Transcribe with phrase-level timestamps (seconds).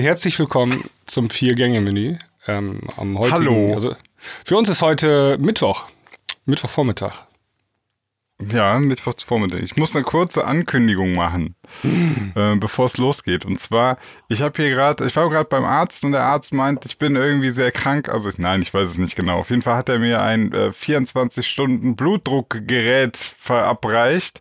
[0.00, 2.16] Herzlich willkommen zum Vier-Gänge-Menü.
[2.46, 3.74] Ähm, am heutigen, Hallo.
[3.74, 3.94] Also
[4.46, 5.88] für uns ist heute Mittwoch,
[6.46, 7.26] Mittwochvormittag.
[8.40, 9.60] Ja, Mittwochsvormittag.
[9.60, 13.44] Ich muss eine kurze Ankündigung machen, äh, bevor es losgeht.
[13.44, 13.98] Und zwar,
[14.30, 17.14] ich habe hier gerade, ich war gerade beim Arzt und der Arzt meint, ich bin
[17.14, 18.08] irgendwie sehr krank.
[18.08, 19.40] Also nein, ich weiß es nicht genau.
[19.40, 24.40] Auf jeden Fall hat er mir ein äh, 24 Stunden Blutdruckgerät verabreicht.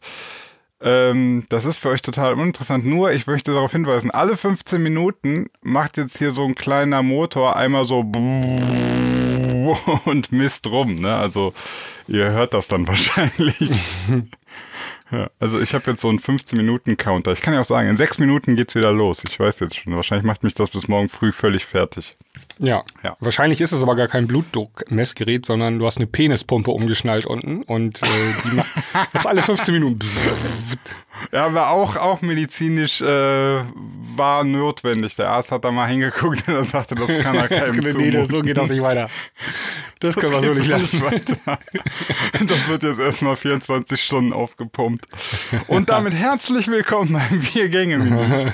[0.81, 2.85] Ähm, das ist für euch total uninteressant.
[2.85, 7.57] Nur, ich möchte darauf hinweisen, alle 15 Minuten macht jetzt hier so ein kleiner Motor
[7.57, 7.99] einmal so
[10.05, 11.01] und misst rum.
[11.01, 11.13] Ne?
[11.13, 11.53] Also
[12.07, 13.71] ihr hört das dann wahrscheinlich.
[15.11, 17.33] ja, also ich habe jetzt so einen 15-Minuten-Counter.
[17.33, 19.23] Ich kann ja auch sagen, in sechs Minuten geht's wieder los.
[19.27, 19.95] Ich weiß jetzt schon.
[19.95, 22.15] Wahrscheinlich macht mich das bis morgen früh völlig fertig.
[22.59, 22.83] Ja.
[23.03, 23.15] Ja.
[23.19, 28.01] Wahrscheinlich ist es aber gar kein Blutdruckmessgerät, sondern du hast eine Penispumpe umgeschnallt unten und
[28.01, 28.05] äh,
[28.45, 28.75] die macht
[29.25, 29.99] alle 15 Minuten.
[31.31, 35.15] Ja, aber auch, auch medizinisch äh, war notwendig.
[35.15, 38.25] Der Arzt hat da mal hingeguckt und er sagte, das kann er keinem nee, zumuten.
[38.25, 39.09] so geht das nicht weiter.
[39.99, 41.01] Das können wir so nicht lassen.
[41.01, 41.37] weiter.
[42.47, 45.07] Das wird jetzt erstmal 24 Stunden aufgepumpt.
[45.67, 48.51] Und damit herzlich willkommen beim Vier-Gänge-Menü.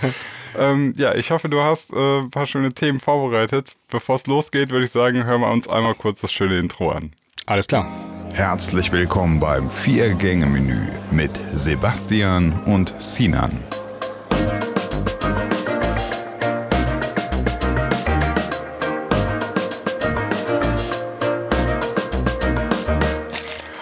[0.57, 3.73] Ähm, ja, ich hoffe, du hast äh, ein paar schöne Themen vorbereitet.
[3.89, 7.11] Bevor es losgeht, würde ich sagen, hören wir uns einmal kurz das schöne Intro an.
[7.45, 7.87] Alles klar.
[8.33, 13.63] Herzlich willkommen beim Vier-Gänge-Menü mit Sebastian und Sinan.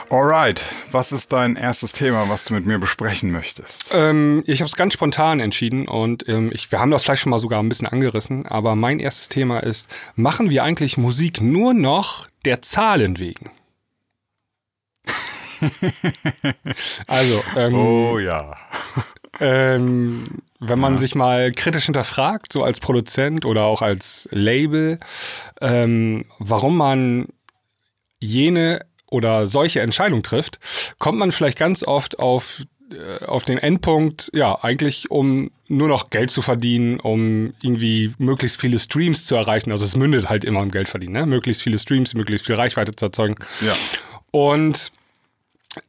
[0.09, 0.63] Alright,
[0.93, 3.91] was ist dein erstes Thema, was du mit mir besprechen möchtest?
[3.93, 7.31] Ähm, ich habe es ganz spontan entschieden und ähm, ich, wir haben das vielleicht schon
[7.31, 11.73] mal sogar ein bisschen angerissen, aber mein erstes Thema ist, machen wir eigentlich Musik nur
[11.73, 13.51] noch der Zahlen wegen?
[17.07, 18.55] also, ähm, Oh ja.
[19.39, 20.23] ähm,
[20.59, 24.99] wenn man sich mal kritisch hinterfragt, so als Produzent oder auch als Label,
[25.61, 27.27] ähm, warum man
[28.19, 30.59] jene oder solche Entscheidung trifft,
[30.97, 36.09] kommt man vielleicht ganz oft auf, äh, auf den Endpunkt, ja, eigentlich um nur noch
[36.09, 39.71] Geld zu verdienen, um irgendwie möglichst viele Streams zu erreichen.
[39.71, 41.25] Also es mündet halt immer im Geld verdienen, ne?
[41.25, 43.35] Möglichst viele Streams, möglichst viel Reichweite zu erzeugen.
[43.61, 43.73] Ja.
[44.31, 44.91] Und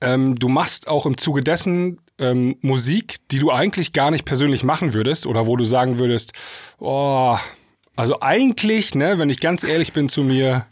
[0.00, 4.64] ähm, du machst auch im Zuge dessen ähm, Musik, die du eigentlich gar nicht persönlich
[4.64, 6.32] machen würdest oder wo du sagen würdest,
[6.78, 7.36] oh,
[7.96, 10.66] also eigentlich, ne, wenn ich ganz ehrlich bin zu mir,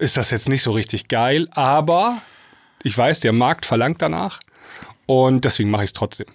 [0.00, 2.20] ist das jetzt nicht so richtig geil, aber
[2.82, 4.40] ich weiß, der Markt verlangt danach
[5.06, 6.26] und deswegen mache ich es trotzdem.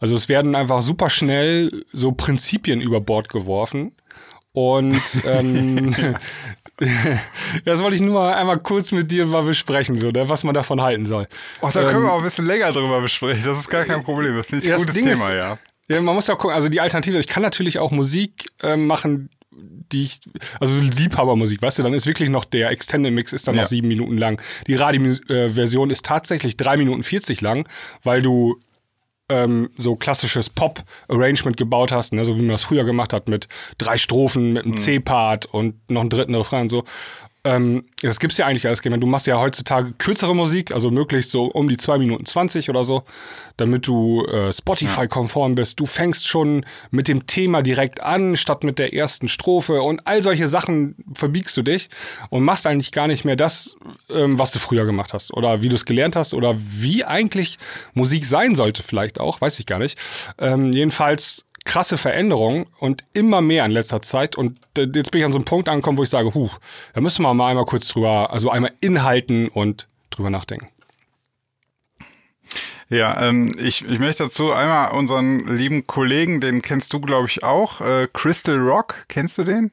[0.00, 3.92] Also es werden einfach super schnell so Prinzipien über Bord geworfen
[4.52, 5.94] und ähm,
[7.64, 10.80] das wollte ich nur einmal kurz mit dir mal besprechen, so, ne, was man davon
[10.82, 11.28] halten soll.
[11.62, 13.44] Ach, da können Ähm, wir auch ein bisschen länger drüber besprechen.
[13.44, 14.36] Das ist gar kein Problem.
[14.36, 15.58] Das finde ich Ja, ein gutes Ding Thema, ist- ja.
[15.88, 19.28] Ja, man muss ja gucken, also die Alternative, ich kann natürlich auch Musik ähm, machen,
[19.92, 20.20] die ich,
[20.60, 23.62] also so Liebhabermusik, weißt du, dann ist wirklich noch der Extended Mix ist dann Ja.
[23.62, 24.40] noch sieben Minuten lang.
[24.66, 27.68] Die Radio-Version ist tatsächlich drei Minuten 40 lang,
[28.02, 28.60] weil du
[29.28, 33.46] ähm, so klassisches Pop-Arrangement gebaut hast, ne, so wie man das früher gemacht hat, mit
[33.78, 36.84] drei Strophen, mit einem C-Part und noch einen dritten Refrain und so.
[37.42, 38.80] Ähm, das gibt's ja eigentlich alles.
[38.82, 42.84] Du machst ja heutzutage kürzere Musik, also möglichst so um die 2 Minuten 20 oder
[42.84, 43.04] so,
[43.56, 45.80] damit du äh, Spotify-konform bist.
[45.80, 50.22] Du fängst schon mit dem Thema direkt an, statt mit der ersten Strophe und all
[50.22, 51.88] solche Sachen verbiegst du dich
[52.28, 53.76] und machst eigentlich gar nicht mehr das,
[54.10, 57.58] ähm, was du früher gemacht hast oder wie du es gelernt hast oder wie eigentlich
[57.94, 59.98] Musik sein sollte vielleicht auch, weiß ich gar nicht.
[60.38, 64.36] Ähm, jedenfalls krasse Veränderung und immer mehr in letzter Zeit.
[64.36, 66.50] Und äh, jetzt bin ich an so einem Punkt angekommen, wo ich sage, huh,
[66.94, 70.68] da müssen wir mal einmal kurz drüber, also einmal inhalten und drüber nachdenken.
[72.88, 77.44] Ja, ähm, ich, ich möchte dazu einmal unseren lieben Kollegen, den kennst du, glaube ich,
[77.44, 79.70] auch, äh, Crystal Rock, kennst du den?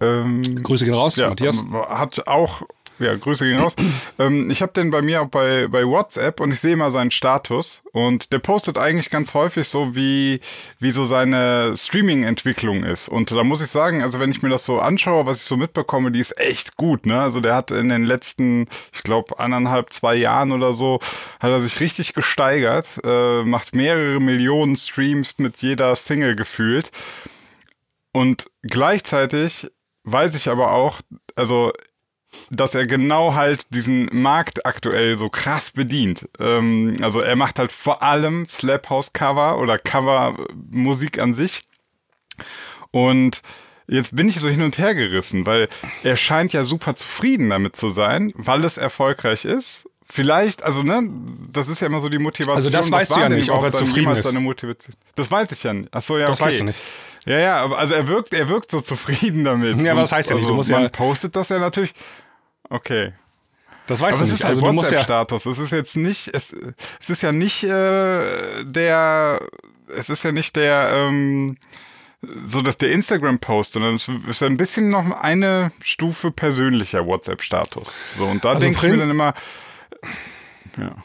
[0.00, 1.62] Ähm, Grüße gehen raus, ja, Matthias.
[1.88, 2.62] hat auch,
[2.98, 3.74] ja, Grüße gehen raus.
[4.18, 7.10] ähm, ich habe den bei mir auch bei, bei WhatsApp und ich sehe mal seinen
[7.10, 10.40] Status und der postet eigentlich ganz häufig so, wie,
[10.78, 13.08] wie so seine Streaming-Entwicklung ist.
[13.08, 15.56] Und da muss ich sagen, also wenn ich mir das so anschaue, was ich so
[15.56, 17.20] mitbekomme, die ist echt gut, ne?
[17.20, 21.00] Also der hat in den letzten, ich glaube, anderthalb, zwei Jahren oder so,
[21.40, 26.90] hat er sich richtig gesteigert, äh, macht mehrere Millionen Streams mit jeder Single gefühlt.
[28.12, 29.66] Und gleichzeitig
[30.04, 31.00] weiß ich aber auch,
[31.34, 31.72] also
[32.50, 36.28] dass er genau halt diesen Markt aktuell so krass bedient.
[36.38, 41.62] Ähm, also er macht halt vor allem Slap House Cover oder Cover-Musik an sich.
[42.90, 43.42] Und
[43.88, 45.68] jetzt bin ich so hin und her gerissen, weil
[46.02, 51.08] er scheint ja super zufrieden damit zu sein, weil es erfolgreich ist, vielleicht, also ne,
[51.52, 52.56] das ist ja immer so die Motivation.
[52.56, 54.24] Also das weißt Was du ja nicht, ob er zufrieden ist.
[54.24, 54.94] Seine Motivation?
[55.14, 55.88] Das weiß ich ja nicht.
[55.92, 56.48] Ach so, ja, Das okay.
[56.48, 56.78] weißt du nicht.
[57.26, 59.80] Ja, ja, also er wirkt, er wirkt so zufrieden damit.
[59.80, 61.92] Ja, aber das heißt ja nicht, also du musst man ja- postet das ja natürlich.
[62.70, 63.12] Okay.
[63.86, 64.40] Das weißt Aber du nicht.
[64.40, 64.98] ist Also du musst ja.
[64.98, 65.46] WhatsApp-Status.
[65.46, 66.54] Es ist jetzt nicht, es,
[67.00, 68.24] es ist ja nicht äh,
[68.64, 69.40] der,
[69.96, 71.56] es ist ja nicht der, ähm,
[72.46, 77.92] so dass der Instagram-Post, sondern es ist ein bisschen noch eine Stufe persönlicher WhatsApp-Status.
[78.18, 79.34] So, und da Also denke ich mir dann immer,
[80.76, 80.96] ja.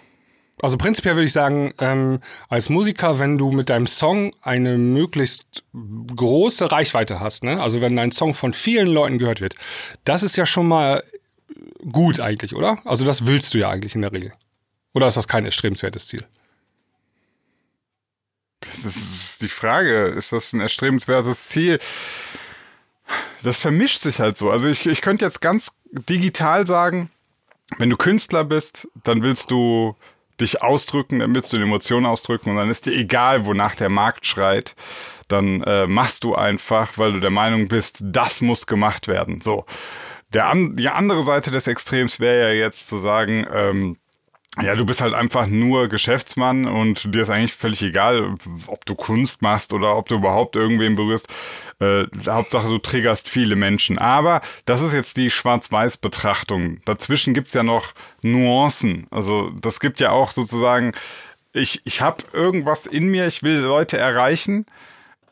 [0.64, 5.64] Also prinzipiell würde ich sagen, ähm, als Musiker, wenn du mit deinem Song eine möglichst
[6.16, 7.62] große Reichweite hast, ne?
[7.62, 9.56] also wenn dein Song von vielen Leuten gehört wird,
[10.04, 11.04] das ist ja schon mal
[11.92, 12.80] gut eigentlich, oder?
[12.86, 14.34] Also das willst du ja eigentlich in der Regel.
[14.94, 16.26] Oder ist das kein erstrebenswertes Ziel?
[18.60, 20.08] Das ist die Frage.
[20.08, 21.80] Ist das ein erstrebenswertes Ziel?
[23.44, 24.52] Das vermischt sich halt so.
[24.52, 27.10] Also ich, ich könnte jetzt ganz digital sagen,
[27.78, 29.96] wenn du Künstler bist, dann willst du
[30.40, 33.90] dich ausdrücken, dann willst du eine Emotion ausdrücken und dann ist dir egal, wonach der
[33.90, 34.76] Markt schreit.
[35.28, 39.42] Dann äh, machst du einfach, weil du der Meinung bist, das muss gemacht werden.
[39.42, 39.66] So.
[40.40, 43.98] An, die andere Seite des Extrems wäre ja jetzt zu sagen, ähm,
[44.60, 48.36] ja, du bist halt einfach nur Geschäftsmann und dir ist eigentlich völlig egal,
[48.68, 51.30] ob du Kunst machst oder ob du überhaupt irgendwen berührst.
[51.80, 53.98] Äh, Hauptsache, du triggerst viele Menschen.
[53.98, 56.82] Aber das ist jetzt die Schwarz-Weiß-Betrachtung.
[56.84, 57.94] Dazwischen gibt's ja noch
[58.24, 59.08] Nuancen.
[59.10, 60.92] Also das gibt ja auch sozusagen,
[61.54, 64.66] ich, ich habe irgendwas in mir, ich will Leute erreichen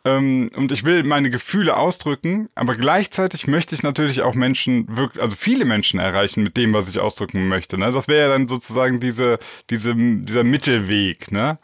[0.05, 5.21] ähm, und ich will meine Gefühle ausdrücken, aber gleichzeitig möchte ich natürlich auch Menschen wirklich,
[5.21, 7.77] also viele Menschen erreichen mit dem, was ich ausdrücken möchte.
[7.77, 7.91] Ne?
[7.91, 11.57] Das wäre ja dann sozusagen diese, diese, dieser Mittelweg, ne?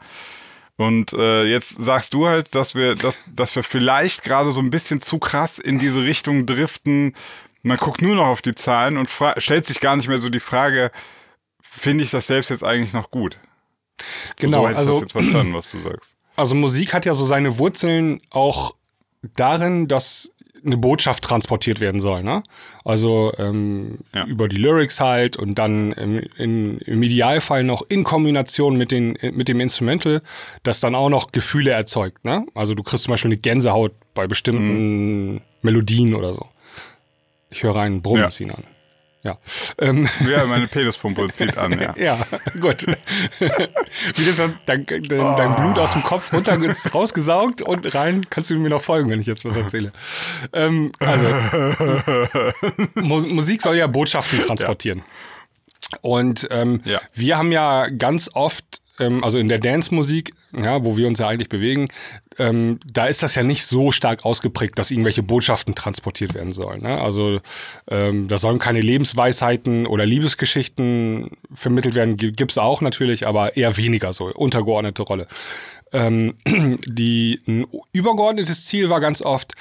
[0.78, 4.70] Und äh, jetzt sagst du halt, dass wir, dass, dass wir vielleicht gerade so ein
[4.70, 7.16] bisschen zu krass in diese Richtung driften.
[7.64, 10.42] Man guckt nur noch auf die Zahlen und stellt sich gar nicht mehr so die
[10.42, 10.92] Frage,
[11.62, 13.40] finde ich das selbst jetzt eigentlich noch gut?
[14.36, 16.15] Genau, so hätte ich also das jetzt verstanden, was du sagst.
[16.36, 18.76] Also Musik hat ja so seine Wurzeln auch
[19.36, 20.32] darin, dass
[20.66, 22.24] eine Botschaft transportiert werden soll.
[22.24, 22.42] Ne?
[22.84, 24.26] Also ähm, Ja.
[24.26, 25.92] über die Lyrics halt und dann
[26.38, 30.22] im, im Idealfall noch in Kombination mit, den, mit dem Instrumental,
[30.64, 32.26] das dann auch noch Gefühle erzeugt.
[32.26, 32.46] Ne?
[32.56, 36.48] Also du kriegst zum Beispiel eine Gänsehaut bei bestimmten Melodien oder so.
[37.52, 38.32] Ich höre einen Brummen Ja.
[39.26, 39.40] Ja.
[39.80, 41.96] Ähm, Ja, meine Penispumpe zieht an, ja.
[41.98, 42.18] ja,
[42.62, 42.86] gut.
[43.40, 46.58] Wie das dann, dein, dein, dein Blut aus dem Kopf runter
[46.94, 49.92] rausgesaugt und rein, kannst du mir noch folgen, wenn ich jetzt was erzähle.
[50.54, 51.26] Ähm, also,
[52.96, 55.02] Mu Musik soll ja Botschaften transportieren.
[56.02, 57.02] Und ähm, Ja.
[57.14, 58.64] wir haben ja ganz oft,
[59.00, 61.88] ähm, also in der Dance-Musik, ja, wo wir uns ja eigentlich bewegen,
[62.38, 66.82] ähm, da ist das ja nicht so stark ausgeprägt, dass irgendwelche Botschaften transportiert werden sollen.
[66.84, 67.00] Ne?
[67.02, 67.40] Also
[67.90, 73.78] ähm, da sollen keine Lebensweisheiten oder Liebesgeschichten vermittelt werden, Gi- gibt's auch natürlich, aber eher
[73.78, 75.28] weniger so, untergeordnete Rolle.
[75.94, 76.36] Ähm,
[76.86, 79.54] die, ein übergeordnetes Ziel war ganz oft,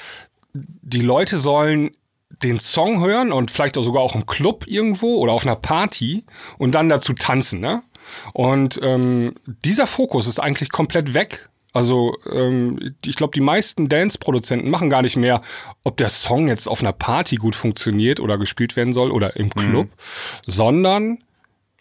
[0.53, 1.93] die Leute sollen
[2.43, 6.25] den Song hören und vielleicht auch sogar auch im Club irgendwo oder auf einer Party
[6.59, 7.61] und dann dazu tanzen.
[7.61, 7.83] Ne?
[8.33, 11.49] Und ähm, dieser Fokus ist eigentlich komplett weg.
[11.73, 15.41] Also ähm, ich glaube, die meisten Dance-Produzenten machen gar nicht mehr,
[15.83, 19.51] ob der Song jetzt auf einer Party gut funktioniert oder gespielt werden soll oder im
[19.51, 19.89] Club,
[20.47, 21.19] sondern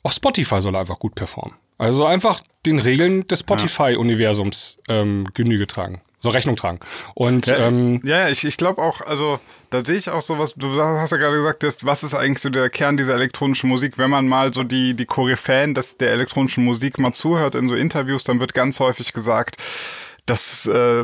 [0.01, 1.55] auf Spotify soll er einfach gut performen.
[1.77, 6.79] Also einfach den Regeln des Spotify-Universums ähm, Genüge tragen, so Rechnung tragen.
[7.13, 9.39] Und Ja, ähm, ja ich, ich glaube auch, also
[9.73, 12.39] da sehe ich auch so was, du hast ja gerade gesagt, das, was ist eigentlich
[12.39, 13.97] so der Kern dieser elektronischen Musik?
[13.97, 17.75] Wenn man mal so die, die Koryphäen des, der elektronischen Musik mal zuhört in so
[17.75, 19.57] Interviews, dann wird ganz häufig gesagt,
[20.25, 21.03] dass äh,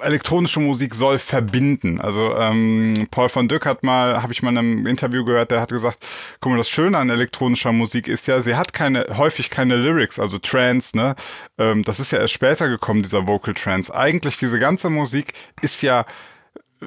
[0.00, 2.00] elektronische Musik soll verbinden.
[2.00, 5.60] Also ähm, Paul von Dyck hat mal, habe ich mal in einem Interview gehört, der
[5.60, 5.98] hat gesagt,
[6.40, 10.18] guck mal, das Schöne an elektronischer Musik ist ja, sie hat keine, häufig keine Lyrics,
[10.18, 11.14] also Trance, ne?
[11.58, 13.94] Ähm, das ist ja erst später gekommen, dieser Vocal Trance.
[13.94, 16.06] Eigentlich diese ganze Musik ist ja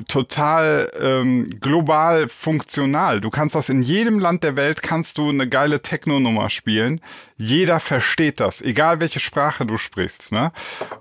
[0.07, 3.21] total ähm, global funktional.
[3.21, 7.01] Du kannst das in jedem Land der Welt, kannst du eine geile Techno-Nummer spielen.
[7.37, 10.31] Jeder versteht das, egal welche Sprache du sprichst.
[10.31, 10.51] Ne?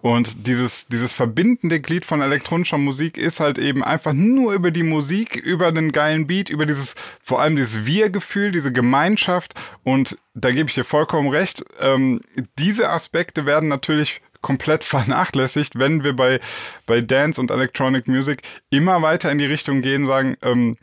[0.03, 4.83] Und dieses, dieses verbindende Glied von elektronischer Musik ist halt eben einfach nur über die
[4.83, 9.55] Musik, über den geilen Beat, über dieses, vor allem dieses Wir-Gefühl, diese Gemeinschaft.
[9.83, 11.65] Und da gebe ich dir vollkommen recht.
[11.81, 12.21] Ähm,
[12.59, 16.39] diese Aspekte werden natürlich komplett vernachlässigt, wenn wir bei,
[16.87, 20.77] bei Dance und Electronic Music immer weiter in die Richtung gehen sagen, ähm,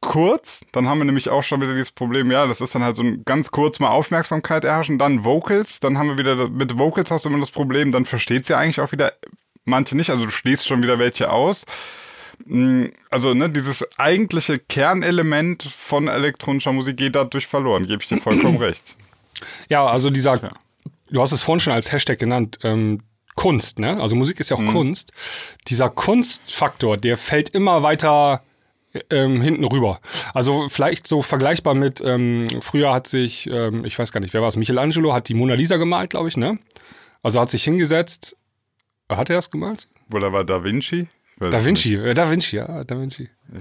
[0.00, 2.96] kurz, dann haben wir nämlich auch schon wieder dieses Problem, ja, das ist dann halt
[2.96, 7.10] so ein ganz kurz mal Aufmerksamkeit erhaschen, dann Vocals, dann haben wir wieder, mit Vocals
[7.10, 9.12] hast du immer das Problem, dann versteht sie eigentlich auch wieder
[9.64, 11.64] manche nicht, also du schließt schon wieder welche aus.
[12.46, 18.20] Mm, Also, ne, dieses eigentliche Kernelement von elektronischer Musik geht dadurch verloren, gebe ich dir
[18.20, 18.96] vollkommen recht.
[19.68, 20.50] Ja, also dieser, ja.
[21.14, 23.00] Du hast es vorhin schon als Hashtag genannt, ähm,
[23.34, 24.00] Kunst, ne?
[24.00, 24.72] Also Musik ist ja auch mhm.
[24.72, 25.12] Kunst.
[25.68, 28.42] Dieser Kunstfaktor, der fällt immer weiter
[29.10, 30.00] ähm, hinten rüber.
[30.34, 34.40] Also vielleicht so vergleichbar mit, ähm, früher hat sich, ähm, ich weiß gar nicht, wer
[34.40, 36.58] war es, Michelangelo hat die Mona Lisa gemalt, glaube ich, ne?
[37.22, 38.36] Also hat sich hingesetzt.
[39.10, 39.88] Hat er das gemalt?
[40.12, 41.08] Oder war Da Vinci?
[41.38, 43.28] Da Vinci, äh, Da Vinci, ja, Da Vinci.
[43.48, 43.60] Da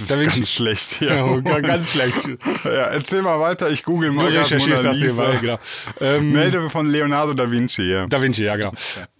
[0.00, 0.24] Vinci.
[0.24, 1.42] Ganz schlecht hier.
[1.44, 2.28] Ja, ganz schlecht.
[2.64, 4.30] ja, erzähl mal weiter, ich google mal.
[4.30, 5.58] Du recherchierst das nebenbei, genau.
[6.00, 8.06] Ähm, Melde von Leonardo da Vinci, ja.
[8.06, 8.72] Da Vinci, ja, genau.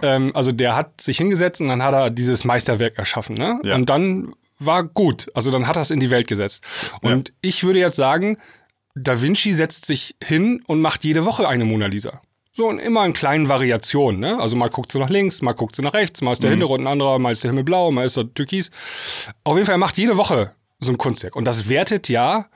[0.03, 3.61] Ähm, also der hat sich hingesetzt und dann hat er dieses Meisterwerk erschaffen, ne?
[3.65, 3.75] Ja.
[3.75, 5.29] Und dann war gut.
[5.35, 6.65] Also dann hat er es in die Welt gesetzt.
[7.01, 7.35] Und ja.
[7.43, 8.39] ich würde jetzt sagen,
[8.95, 12.23] Da Vinci setzt sich hin und macht jede Woche eine Mona Lisa.
[12.53, 14.19] So und immer in kleinen Variationen.
[14.19, 14.41] Ne?
[14.41, 16.55] Also mal guckt sie nach links, mal guckt sie nach rechts, mal ist der mhm.
[16.55, 18.71] Hintergrund ein anderer, mal ist der Himmel blau, mal ist er türkis.
[19.45, 21.37] Auf jeden Fall, er macht jede Woche so ein Kunstwerk.
[21.37, 22.47] Und das wertet ja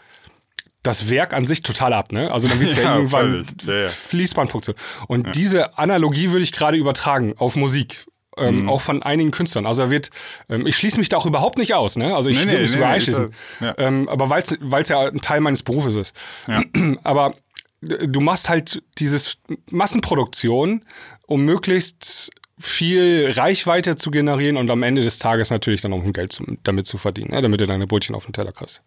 [0.83, 2.13] das Werk an sich total ab.
[2.13, 2.33] Ne?
[2.33, 3.89] Also dann wird es ja, ja, irgendwann ja, ja.
[3.89, 4.77] Fließbandfunktion.
[5.09, 8.07] Und diese Analogie würde ich gerade übertragen auf Musik.
[8.37, 8.69] Ähm, mhm.
[8.69, 9.67] Auch von einigen Künstlern.
[9.67, 10.11] Also er wird,
[10.49, 12.15] ähm, ich schließe mich da auch überhaupt nicht aus, ne?
[12.15, 13.35] Also ich nee, will nee, mich sogar nee, einschließen.
[13.61, 13.75] Ja.
[13.77, 14.43] Ähm, aber weil
[14.83, 16.15] es ja ein Teil meines Berufes ist.
[17.03, 17.35] Aber
[17.81, 19.39] du machst halt dieses
[19.71, 20.85] Massenproduktion,
[21.27, 26.13] um möglichst viel Reichweite zu generieren und am Ende des Tages natürlich dann auch ein
[26.13, 27.43] Geld zum, damit zu verdienen, ne?
[27.43, 28.83] damit du deine Brötchen auf den Teller kriegst.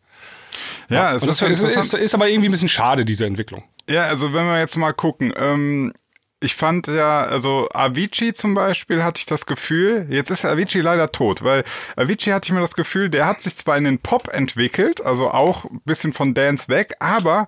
[0.89, 1.15] Ja, ja.
[1.15, 3.63] es ist, ist, ist, ist, aber irgendwie ein bisschen schade, diese Entwicklung.
[3.89, 5.93] Ja, also wenn wir jetzt mal gucken, ähm,
[6.39, 11.11] ich fand ja, also Avicii zum Beispiel hatte ich das Gefühl, jetzt ist Avicii leider
[11.11, 11.63] tot, weil
[11.95, 15.31] Avicii hatte ich mir das Gefühl, der hat sich zwar in den Pop entwickelt, also
[15.31, 17.47] auch ein bisschen von Dance weg, aber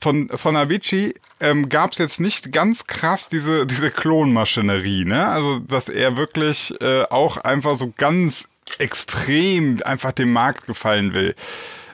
[0.00, 5.26] von, von Avicii ähm, gab es jetzt nicht ganz krass diese, diese Klonmaschinerie, ne?
[5.26, 11.34] Also, dass er wirklich äh, auch einfach so ganz extrem einfach dem Markt gefallen will.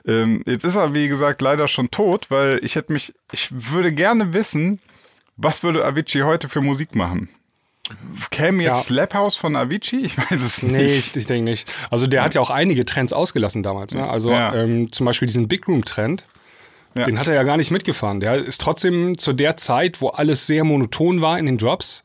[0.07, 3.91] Ähm, jetzt ist er, wie gesagt, leider schon tot, weil ich hätte mich, ich würde
[3.91, 4.79] gerne wissen,
[5.37, 7.29] was würde Avicii heute für Musik machen?
[8.31, 8.95] Käme jetzt ja.
[8.95, 10.05] Slap House von Avicii?
[10.05, 10.71] Ich weiß es nicht.
[10.71, 11.71] Nee, ich, ich denke nicht.
[11.91, 12.25] Also der ja.
[12.25, 13.93] hat ja auch einige Trends ausgelassen damals.
[13.93, 14.07] Ne?
[14.07, 14.55] Also ja.
[14.55, 16.25] ähm, zum Beispiel diesen Big Room Trend.
[17.03, 18.21] Den hat er ja gar nicht mitgefahren.
[18.21, 22.03] Der ist trotzdem zu der Zeit, wo alles sehr monoton war in den Drops,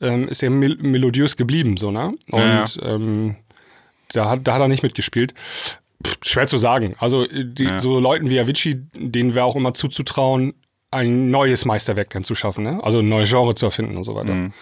[0.00, 2.14] ähm, ist er mel melodiös geblieben, so, ne?
[2.30, 3.36] Und ähm,
[4.12, 5.34] da, hat, da hat er nicht mitgespielt.
[5.52, 5.78] Pff,
[6.22, 6.94] schwer zu sagen.
[6.98, 10.54] Also die, so Leuten wie Avicii, denen wäre auch immer zuzutrauen,
[10.90, 12.80] ein neues Meisterwerk dann zu schaffen, ne?
[12.82, 14.34] also ein neues Genre zu erfinden und so weiter.
[14.34, 14.52] Mhm.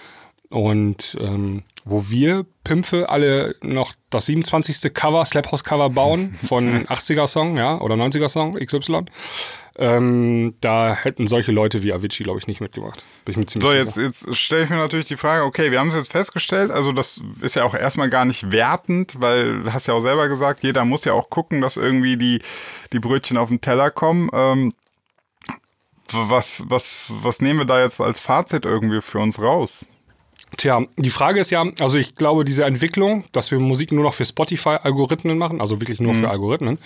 [0.50, 4.94] Und ähm, wo wir Pimpfe alle noch das 27.
[4.94, 9.04] Cover, Slap House Cover bauen von 80er Song, ja, oder 90er Song, XY,
[9.76, 13.04] ähm, da hätten solche Leute wie Avicii, glaube ich, nicht mitgemacht.
[13.24, 15.80] Bin ich mir ziemlich so, jetzt, jetzt stelle ich mir natürlich die Frage, okay, wir
[15.80, 19.72] haben es jetzt festgestellt, also das ist ja auch erstmal gar nicht wertend, weil du
[19.72, 22.40] hast ja auch selber gesagt, jeder muss ja auch gucken, dass irgendwie die,
[22.92, 24.30] die Brötchen auf den Teller kommen.
[24.32, 24.74] Ähm,
[26.12, 29.84] was, was, was nehmen wir da jetzt als Fazit irgendwie für uns raus?
[30.56, 34.14] Tja, die Frage ist ja, also ich glaube, diese Entwicklung, dass wir Musik nur noch
[34.14, 36.20] für Spotify-Algorithmen machen, also wirklich nur mhm.
[36.20, 36.78] für Algorithmen,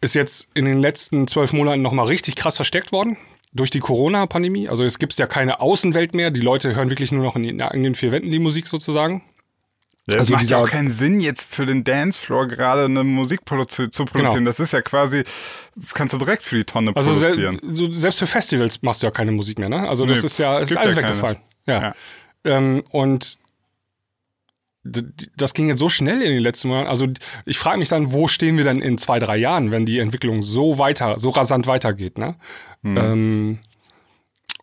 [0.00, 3.16] ist jetzt in den letzten zwölf Monaten nochmal richtig krass versteckt worden
[3.52, 4.68] durch die Corona-Pandemie.
[4.68, 6.30] Also es gibt ja keine Außenwelt mehr.
[6.30, 9.22] Die Leute hören wirklich nur noch in den eigenen vier Wänden die Musik sozusagen.
[10.08, 13.88] Ja, also macht ja auch keinen Sinn, jetzt für den Dancefloor gerade eine Musik produzi
[13.90, 14.38] zu produzieren.
[14.38, 14.48] Genau.
[14.48, 15.22] Das ist ja quasi,
[15.94, 17.60] kannst du direkt für die Tonne also produzieren.
[17.62, 19.88] Se selbst für Festivals machst du ja keine Musik mehr, ne?
[19.88, 21.38] Also das nee, ist ja, ist alles ja weggefallen.
[21.66, 21.80] Ja.
[21.80, 21.94] ja.
[22.44, 23.38] Ähm, und
[24.84, 26.88] das ging jetzt so schnell in den letzten Monaten.
[26.88, 27.06] Also
[27.46, 30.42] ich frage mich dann, wo stehen wir denn in zwei, drei Jahren, wenn die Entwicklung
[30.42, 32.36] so weiter, so rasant weitergeht, ne?
[32.82, 32.96] Mhm.
[32.96, 33.58] Ähm,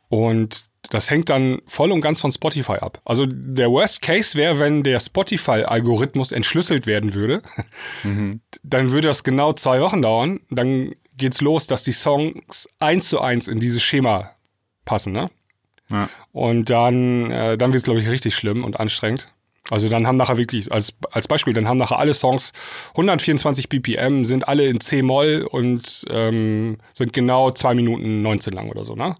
[0.09, 3.01] und das hängt dann voll und ganz von Spotify ab.
[3.05, 7.41] Also der Worst Case wäre, wenn der Spotify-Algorithmus entschlüsselt werden würde.
[8.03, 8.41] Mhm.
[8.63, 10.39] Dann würde das genau zwei Wochen dauern.
[10.49, 14.31] Dann geht's los, dass die Songs eins zu eins in dieses Schema
[14.85, 15.29] passen, ne?
[15.91, 16.09] Ja.
[16.31, 19.33] Und dann, äh, dann wird es, glaube ich, richtig schlimm und anstrengend.
[19.69, 22.53] Also dann haben nachher wirklich, als, als Beispiel, dann haben nachher alle Songs
[22.91, 28.83] 124 BPM, sind alle in C-Moll und ähm, sind genau zwei Minuten 19 lang oder
[28.83, 29.15] so, ne?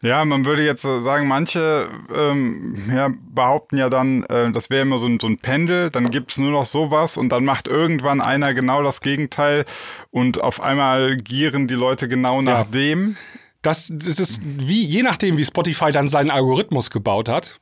[0.00, 4.98] Ja, man würde jetzt sagen, manche ähm, ja, behaupten ja dann, äh, das wäre immer
[4.98, 8.20] so ein, so ein Pendel, dann gibt es nur noch sowas und dann macht irgendwann
[8.20, 9.64] einer genau das Gegenteil
[10.12, 12.64] und auf einmal gieren die Leute genau nach ja.
[12.64, 13.16] dem.
[13.62, 17.60] Das, das ist wie, je nachdem, wie Spotify dann seinen Algorithmus gebaut hat,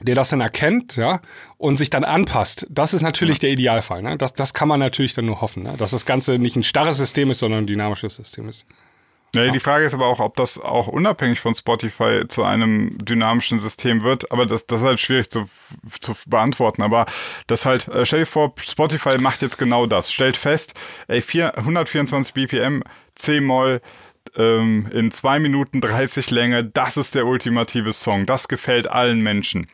[0.00, 1.20] der das dann erkennt, ja,
[1.56, 2.66] und sich dann anpasst.
[2.70, 4.02] Das ist natürlich der Idealfall.
[4.02, 4.16] Ne?
[4.16, 5.74] Das, das kann man natürlich dann nur hoffen, ne?
[5.76, 8.66] dass das Ganze nicht ein starres System ist, sondern ein dynamisches System ist.
[9.34, 12.96] Ja, ja, die Frage ist aber auch, ob das auch unabhängig von Spotify zu einem
[12.98, 14.32] dynamischen System wird.
[14.32, 15.48] Aber das, das ist halt schwierig zu,
[16.00, 16.82] zu beantworten.
[16.82, 17.04] Aber
[17.46, 20.10] das halt, äh, stell dir vor, Spotify macht jetzt genau das.
[20.10, 20.74] Stellt fest,
[21.08, 22.82] ey, 4, 124 BPM,
[23.16, 23.82] C-Moll,
[24.36, 29.68] ähm, in zwei Minuten 30 Länge, das ist der ultimative Song, das gefällt allen Menschen.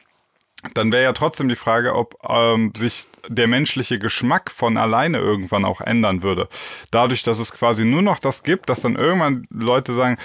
[0.72, 5.64] Dann wäre ja trotzdem die Frage, ob ähm, sich der menschliche Geschmack von alleine irgendwann
[5.66, 6.48] auch ändern würde.
[6.90, 10.16] Dadurch, dass es quasi nur noch das gibt, dass dann irgendwann Leute sagen,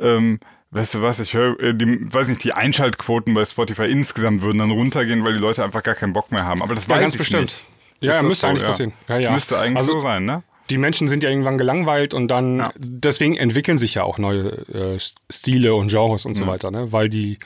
[0.00, 4.40] ähm, weißt du was, ich höre, äh, die, weiß nicht, die Einschaltquoten bei Spotify insgesamt
[4.40, 6.62] würden dann runtergehen, weil die Leute einfach gar keinen Bock mehr haben.
[6.62, 7.42] Aber das Ja, weiß ganz bestimmt.
[7.42, 7.68] nicht.
[8.00, 8.46] Ja, müsste so?
[8.46, 8.68] eigentlich Ja.
[8.68, 8.92] passieren.
[9.08, 9.30] Ja, ja.
[9.32, 10.42] Müsste eigentlich Also- so sein, ne?
[10.70, 12.72] Die Menschen sind ja irgendwann gelangweilt und dann Ja.
[12.78, 14.98] deswegen entwickeln sich ja auch neue äh,
[15.30, 16.92] Stile und Genres und so weiter, ne?
[16.92, 17.38] Weil die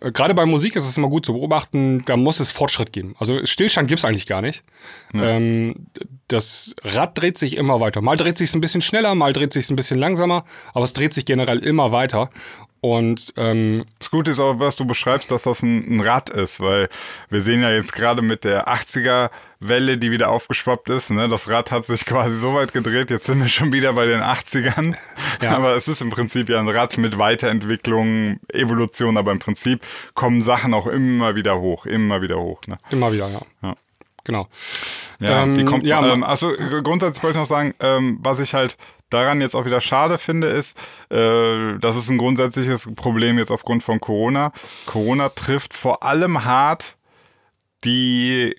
[0.00, 3.14] äh, gerade bei Musik ist es immer gut zu beobachten, da muss es Fortschritt geben.
[3.18, 4.64] Also Stillstand gibt's eigentlich gar nicht.
[5.14, 5.86] Ähm,
[6.28, 8.00] das Rad dreht sich immer weiter.
[8.02, 11.14] Mal dreht sich ein bisschen schneller, mal dreht sich ein bisschen langsamer, aber es dreht
[11.14, 12.28] sich generell immer weiter.
[12.84, 16.60] Und ähm, Das Gute ist auch, was du beschreibst, dass das ein, ein Rad ist,
[16.60, 16.90] weil
[17.30, 21.26] wir sehen ja jetzt gerade mit der 80er-Welle, die wieder aufgeschwappt ist, ne?
[21.26, 24.20] das Rad hat sich quasi so weit gedreht, jetzt sind wir schon wieder bei den
[24.20, 24.96] 80ern.
[25.40, 25.56] Ja.
[25.56, 29.80] Aber es ist im Prinzip ja ein Rad mit Weiterentwicklung, Evolution, aber im Prinzip
[30.12, 32.60] kommen Sachen auch immer wieder hoch, immer wieder hoch.
[32.66, 32.76] Ne?
[32.90, 33.40] immer wieder, ja.
[33.62, 33.76] Ja.
[34.24, 34.48] Genau.
[35.20, 36.52] Ja, Ähm, die kommt, ja, ähm, also
[36.82, 38.76] grundsätzlich wollte ich noch sagen, ähm, was ich halt
[39.10, 40.76] daran jetzt auch wieder schade finde, ist,
[41.10, 44.52] äh, das ist ein grundsätzliches Problem jetzt aufgrund von Corona.
[44.86, 46.96] Corona trifft vor allem hart
[47.84, 48.56] die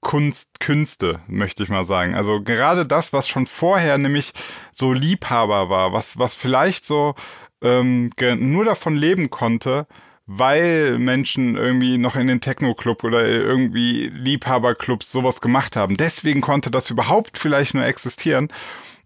[0.00, 2.14] Kunst, Künste, möchte ich mal sagen.
[2.14, 4.32] Also gerade das, was schon vorher nämlich
[4.72, 7.14] so Liebhaber war, was, was vielleicht so
[7.62, 9.86] ähm, nur davon leben konnte,
[10.26, 15.96] weil Menschen irgendwie noch in den Techno-Club oder irgendwie Liebhaberclubs sowas gemacht haben.
[15.96, 18.48] Deswegen konnte das überhaupt vielleicht nur existieren.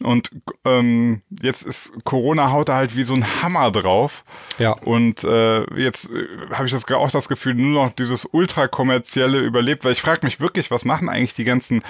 [0.03, 0.31] Und
[0.65, 4.25] ähm, jetzt ist Corona haut da halt wie so ein Hammer drauf.
[4.59, 4.73] Ja.
[4.73, 9.85] Und äh, jetzt äh, habe ich das auch das Gefühl, nur noch dieses ultra-kommerzielle überlebt,
[9.85, 11.83] weil ich frage mich wirklich, was machen eigentlich die ganzen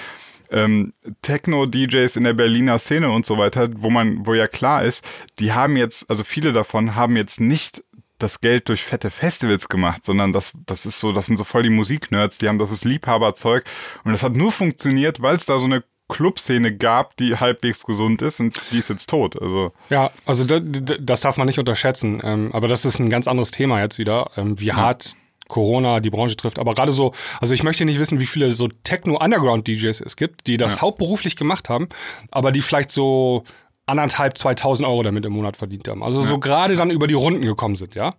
[0.51, 5.05] ähm, Techno-DJs in der Berliner Szene und so weiter, wo man, wo ja klar ist,
[5.39, 7.81] die haben jetzt, also viele davon haben jetzt nicht
[8.23, 11.63] das Geld durch fette Festivals gemacht, sondern das, das ist so, das sind so voll
[11.63, 13.63] die Musiknerds, die haben das ist Liebhaberzeug
[14.03, 18.21] und das hat nur funktioniert, weil es da so eine Clubszene gab, die halbwegs gesund
[18.21, 19.41] ist und die ist jetzt tot.
[19.41, 20.61] Also Ja, also das,
[20.99, 22.21] das darf man nicht unterschätzen.
[22.21, 25.15] Ähm, aber das ist ein ganz anderes Thema jetzt wieder, ähm, wie hart
[25.47, 26.59] Corona die Branche trifft.
[26.59, 30.57] Aber gerade so, also ich möchte nicht wissen, wie viele so Techno-Underground-DJs es gibt, die
[30.57, 31.89] das hauptberuflich gemacht haben,
[32.29, 33.43] aber die vielleicht so
[33.85, 36.03] anderthalb, 2000 Euro damit im Monat verdient haben.
[36.03, 38.15] Also so gerade dann über die Runden gekommen sind, ja.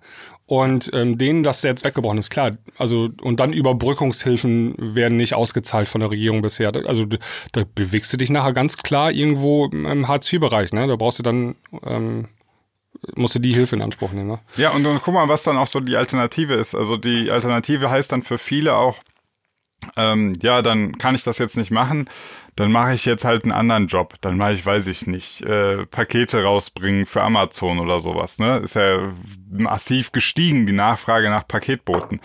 [0.46, 2.52] Und ähm, denen das jetzt weggebrochen ist, klar.
[2.76, 6.72] Also und dann Überbrückungshilfen werden nicht ausgezahlt von der Regierung bisher.
[6.86, 7.06] Also
[7.52, 10.86] da bewegst du dich nachher ganz klar irgendwo im Hartz-IV-Bereich, ne?
[10.86, 11.54] Da brauchst du dann
[11.86, 12.28] ähm,
[13.14, 14.40] musst du die Hilfe in Anspruch nehmen, ne?
[14.56, 16.74] Ja, und, und guck mal, was dann auch so die Alternative ist.
[16.74, 18.96] Also die Alternative heißt dann für viele auch,
[19.96, 22.08] ähm, ja, dann kann ich das jetzt nicht machen,
[22.56, 24.14] dann mache ich jetzt halt einen anderen Job.
[24.20, 28.38] Dann mache ich, weiß ich nicht, äh, Pakete rausbringen für Amazon oder sowas.
[28.38, 28.58] Ne?
[28.58, 29.12] Ist ja
[29.50, 32.20] massiv gestiegen, die Nachfrage nach Paketboten.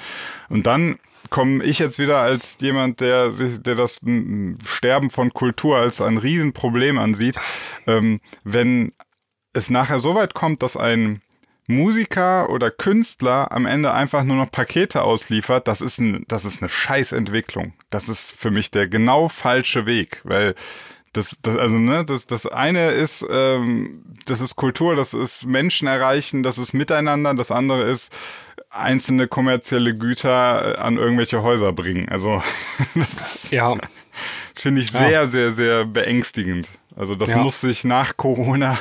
[0.50, 4.02] Und dann komme ich jetzt wieder als jemand, der, der das
[4.66, 7.38] Sterben von Kultur als ein Riesenproblem ansieht,
[7.86, 8.94] ähm, wenn
[9.54, 11.22] es nachher so weit kommt, dass ein
[11.68, 16.62] Musiker oder Künstler am Ende einfach nur noch Pakete ausliefert, das ist, ein, das ist
[16.62, 17.74] eine Scheißentwicklung.
[17.90, 20.56] Das ist für mich der genau falsche Weg, weil
[21.12, 25.88] das, das also ne, das, das eine ist, ähm, das ist Kultur, das ist Menschen
[25.88, 28.14] erreichen, das ist Miteinander, das andere ist
[28.70, 32.08] einzelne kommerzielle Güter äh, an irgendwelche Häuser bringen.
[32.10, 32.42] Also
[32.96, 33.76] das Ja,
[34.56, 35.00] finde ich Ja.
[35.00, 36.68] sehr, sehr, sehr beängstigend.
[36.98, 37.38] Also das Ja.
[37.38, 38.80] muss sich nach Corona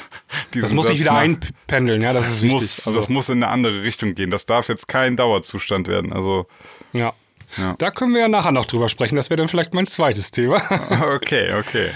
[0.53, 2.61] das muss sich wieder einpendeln, ja, das, ist wichtig.
[2.61, 4.31] muss, also, das muss in eine andere Richtung gehen.
[4.31, 6.13] Das darf jetzt kein Dauerzustand werden.
[6.13, 6.47] Also,
[6.93, 7.13] ja.
[7.59, 7.77] Ja.
[7.79, 9.15] Da können wir ja nachher noch drüber sprechen.
[9.15, 10.57] Das wäre dann vielleicht mein zweites Thema.
[11.15, 11.91] okay, okay.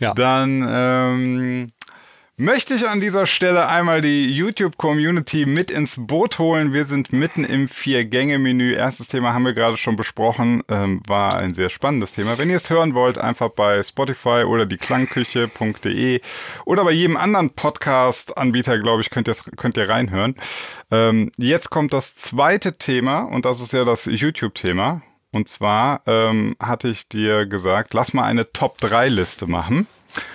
[0.00, 0.12] Ja.
[0.12, 1.66] Dann ähm,
[2.38, 6.72] möchte ich an dieser Stelle einmal die YouTube-Community mit ins Boot holen.
[6.72, 8.74] Wir sind mitten im Vier-Gänge-Menü.
[8.74, 10.62] Erstes Thema haben wir gerade schon besprochen.
[10.68, 12.38] Ähm, war ein sehr spannendes Thema.
[12.38, 16.20] Wenn ihr es hören wollt, einfach bei Spotify oder die Klangküche.de
[16.64, 20.36] oder bei jedem anderen Podcast-Anbieter, glaube ich, könnt ihr, könnt ihr reinhören.
[20.92, 25.02] Ähm, jetzt kommt das zweite Thema und das ist ja das YouTube-Thema.
[25.32, 29.88] Und zwar ähm, hatte ich dir gesagt, lass mal eine Top-3-Liste machen.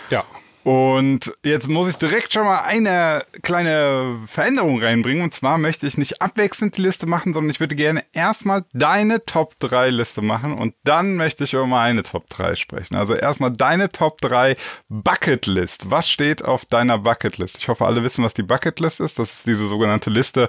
[0.10, 0.26] ja.
[0.64, 5.24] Und jetzt muss ich direkt schon mal eine kleine Veränderung reinbringen.
[5.24, 9.26] Und zwar möchte ich nicht abwechselnd die Liste machen, sondern ich würde gerne erstmal deine
[9.26, 12.96] Top 3 Liste machen und dann möchte ich über meine Top 3 sprechen.
[12.96, 14.56] Also erstmal deine Top 3
[14.88, 15.92] Bucket List.
[15.92, 17.58] Was steht auf deiner Bucket List?
[17.58, 19.20] Ich hoffe, alle wissen, was die Bucket List ist.
[19.20, 20.48] Das ist diese sogenannte Liste.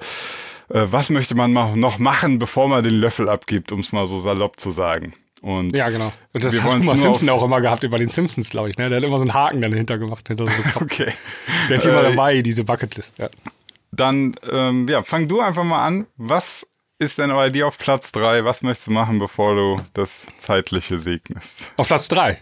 [0.68, 4.20] äh, Was möchte man noch machen, bevor man den Löffel abgibt, um es mal so
[4.20, 5.14] salopp zu sagen.
[5.44, 6.10] Und Ja, genau.
[6.32, 8.78] Und das Wir hat Homer Simpson auch immer gehabt, über den Simpsons, glaube ich.
[8.78, 8.88] Ne?
[8.88, 10.26] Der hat immer so einen Haken dann dahinter gemacht.
[10.26, 11.12] Hinter so okay.
[11.68, 13.18] Der hat immer Äh, dabei, diese Bucketlist.
[13.18, 13.28] Ja.
[13.92, 16.06] Dann, ähm, ja, fang du einfach mal an.
[16.16, 16.66] Was
[16.98, 18.44] ist denn bei dir auf Platz drei?
[18.44, 21.72] Was möchtest du machen, bevor du das Zeitliche segnest?
[21.76, 22.38] Auf Platz drei.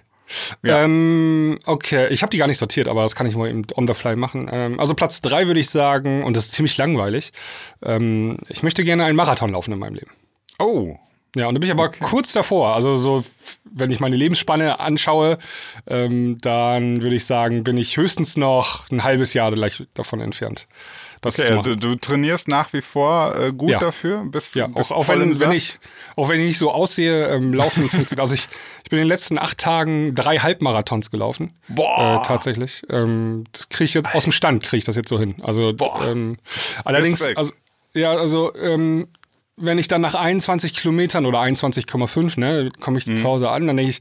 [0.62, 0.85] Ja.
[0.85, 3.88] Ähm, okay, ich habe die gar nicht sortiert, aber das kann ich mal eben on
[3.88, 4.49] the fly machen.
[4.51, 7.33] Ähm, also Platz drei würde ich sagen, und das ist ziemlich langweilig,
[7.83, 10.12] ähm, ich möchte gerne einen Marathon laufen in meinem Leben.
[10.59, 10.97] Oh,
[11.35, 12.75] Ja, und da bin ich aber kurz davor.
[12.75, 13.25] Also so,
[13.64, 15.38] wenn ich meine Lebensspanne anschaue,
[15.87, 20.66] ähm, dann würde ich sagen, bin ich höchstens noch ein halbes Jahr gleich davon entfernt.
[21.25, 21.61] Okay.
[21.62, 23.79] Du, du trainierst nach wie vor äh, gut Ja.
[23.79, 24.25] dafür?
[24.27, 25.79] Bist, Ja, bist auch, auch, wenn, wenn ich,
[26.16, 28.18] auch wenn ich nicht so aussehe, ähm, laufen funktioniert.
[28.18, 28.49] Also ich,
[28.83, 31.55] ich bin in den letzten acht Tagen drei Halbmarathons gelaufen.
[31.68, 32.21] Boah.
[32.23, 32.83] Äh, tatsächlich.
[32.90, 35.37] Ähm, das kriege ich jetzt aus dem Stand kriege ich das jetzt so hin.
[35.42, 36.38] Also ähm,
[36.85, 37.38] allerdings, Respekt.
[37.38, 37.53] also,
[37.95, 39.07] ja, also ähm,
[39.62, 43.12] wenn ich dann nach 21 Kilometern oder 21,5, ne, komme Mhm.
[43.12, 44.01] ich zu Hause an, dann denke ich,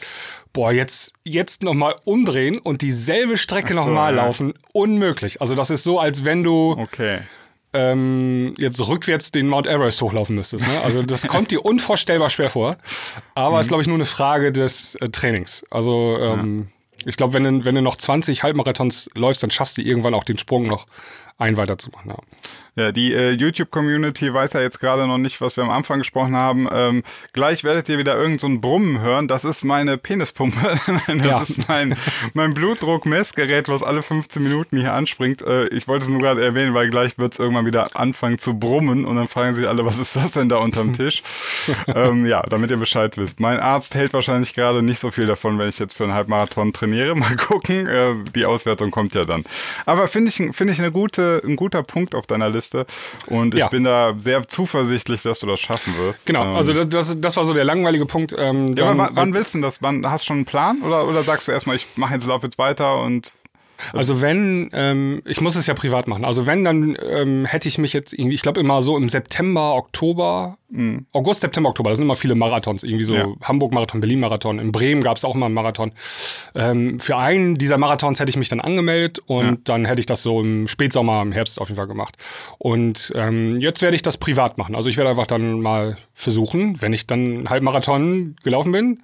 [0.54, 4.24] boah, jetzt, jetzt nochmal umdrehen und dieselbe Strecke so, nochmal ja.
[4.26, 4.54] laufen.
[4.74, 5.40] Unmöglich.
[5.42, 7.20] Also das ist so, als wenn du Okay.
[7.74, 10.68] ähm, jetzt rückwärts den Mount Everest hochlaufen müsstest.
[10.68, 10.82] Ne?
[10.82, 12.78] Also das kommt dir unvorstellbar schwer vor.
[13.36, 15.66] Aber ist, glaube ich, nur eine Frage des äh, Trainings.
[15.72, 16.68] Also ähm,
[17.06, 20.24] ich glaube, wenn du, wenn du noch 20 Halbmarathons läufst, dann schaffst du irgendwann auch
[20.24, 20.86] den Sprung noch
[21.38, 22.12] ein weiterzumachen.
[22.12, 22.18] Ja.
[22.78, 26.38] Ja, die äh, YouTube-Community weiß ja jetzt gerade noch nicht, was wir am Anfang gesprochen
[26.38, 26.70] haben.
[26.72, 29.28] Ähm, gleich werdet ihr wieder irgend so ein Brummen hören.
[29.28, 30.58] Das ist meine Penispumpe.
[31.08, 31.42] Nein, das Ja.
[31.42, 31.98] ist mein,
[32.34, 35.42] mein Blutdruckmessgerät, was alle 15 Minuten hier anspringt.
[35.42, 38.54] Äh, ich wollte es nur gerade erwähnen, weil gleich wird es irgendwann wieder anfangen zu
[38.58, 41.24] brummen und dann fragen sich alle, was ist das denn da unterm Tisch?
[41.88, 43.42] ähm, ja, damit ihr Bescheid wisst.
[43.42, 46.72] Mein Arzt hält wahrscheinlich gerade nicht so viel davon, wenn ich jetzt für einen Halbmarathon
[46.72, 47.16] trainiere.
[47.18, 47.86] Mal gucken.
[47.86, 49.44] Äh, die Auswertung kommt ja dann.
[49.86, 52.86] Aber finde ich, finde ich eine gute, ein guter Punkt auf deiner Liste.
[53.28, 53.68] Und ich Ja.
[53.70, 56.26] bin da sehr zuversichtlich, dass du das schaffen wirst.
[56.26, 58.34] Genau, Ähm, also das, das, das war so der langweilige Punkt.
[58.38, 59.82] Ähm, ja, dann, wann, wann willst du denn das?
[59.82, 60.82] Wann, hast du schon einen Plan?
[60.82, 63.32] Oder, oder sagst du erstmal, ich mache jetzt Lauf jetzt weiter und
[63.94, 66.26] Also wenn, ähm, ich muss es ja privat machen.
[66.26, 69.76] Also wenn, dann ähm, hätte ich mich jetzt irgendwie, ich glaube immer so im September,
[69.76, 70.58] Oktober,
[71.12, 73.28] August, September, Oktober, da sind immer viele Marathons, irgendwie so Ja.
[73.44, 75.92] Hamburg-Marathon, Berlin-Marathon, in Bremen gab es auch mal einen Marathon.
[76.56, 80.24] Ähm, für einen dieser Marathons hätte ich mich dann angemeldet und dann hätte ich das
[80.24, 82.16] so im Spätsommer, im Herbst auf jeden Fall gemacht.
[82.58, 84.74] Und ähm, jetzt werde ich das privat machen.
[84.76, 89.04] Also ich werde einfach dann mal versuchen, wenn ich dann einen Halbmarathon gelaufen bin,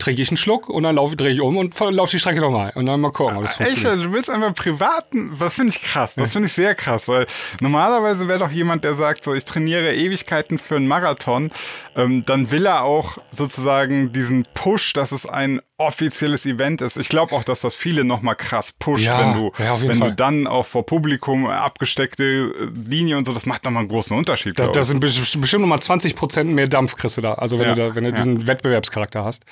[0.00, 2.72] trinke ich einen Schluck und dann laufe, drehe ich um und laufe die Strecke nochmal.
[2.74, 3.92] Und dann mal gucken, ob es Echt, funktioniert.
[3.92, 7.26] also du willst einfach privaten, das finde ich krass, das finde ich sehr krass, weil
[7.60, 11.50] normalerweise wäre doch jemand, der sagt, so ich trainiere Ewigkeiten für einen Marathon,
[11.96, 16.96] ähm, dann will er auch sozusagen diesen Push, dass es ein offizielles Event ist.
[16.96, 20.10] Ich glaube auch, dass das viele nochmal krass pusht, Ja, wenn du, ja, wenn Fall.
[20.10, 24.16] du dann auch vor Publikum abgesteckte äh, Linie und so, das macht nochmal einen großen
[24.16, 24.58] Unterschied.
[24.58, 27.34] Da, das sind best- bestimmt nochmal 20 Prozent mehr Dampf kriegst du da.
[27.34, 29.44] Also wenn Ja, du da, wenn du diesen Wettbewerbscharakter hast.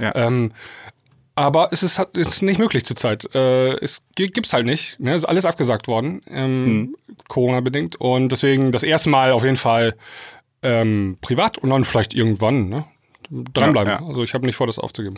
[0.00, 0.52] Ähm,
[1.36, 3.34] aber es ist, ist nicht möglich zurzeit.
[3.34, 4.98] Äh, es gi- gibt's halt nicht.
[5.00, 5.14] Ne?
[5.16, 6.96] Ist alles abgesagt worden, ähm, Mhm.
[7.28, 7.96] Corona-bedingt.
[7.96, 9.94] Und deswegen das erste Mal auf jeden Fall
[10.62, 12.84] ähm, privat und dann vielleicht irgendwann ne?
[13.52, 13.92] Dranbleiben.
[13.92, 14.06] Ja, ja.
[14.06, 15.16] Also ich habe nicht vor, das aufzugeben.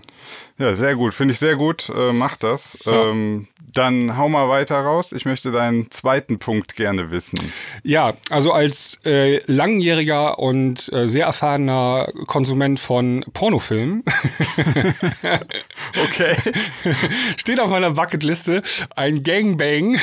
[0.59, 1.13] Ja, sehr gut.
[1.15, 1.89] Finde ich sehr gut.
[1.91, 2.79] Äh, mach das.
[2.87, 5.13] Ähm, dann hau mal weiter raus.
[5.13, 7.39] Ich möchte deinen zweiten Punkt gerne wissen.
[7.83, 14.03] Ja, also als äh, langjähriger und äh, sehr erfahrener Konsument von Pornofilmen
[16.05, 16.37] Okay.
[17.37, 18.63] steht auf meiner Bucketliste
[18.95, 19.99] ein Gangbang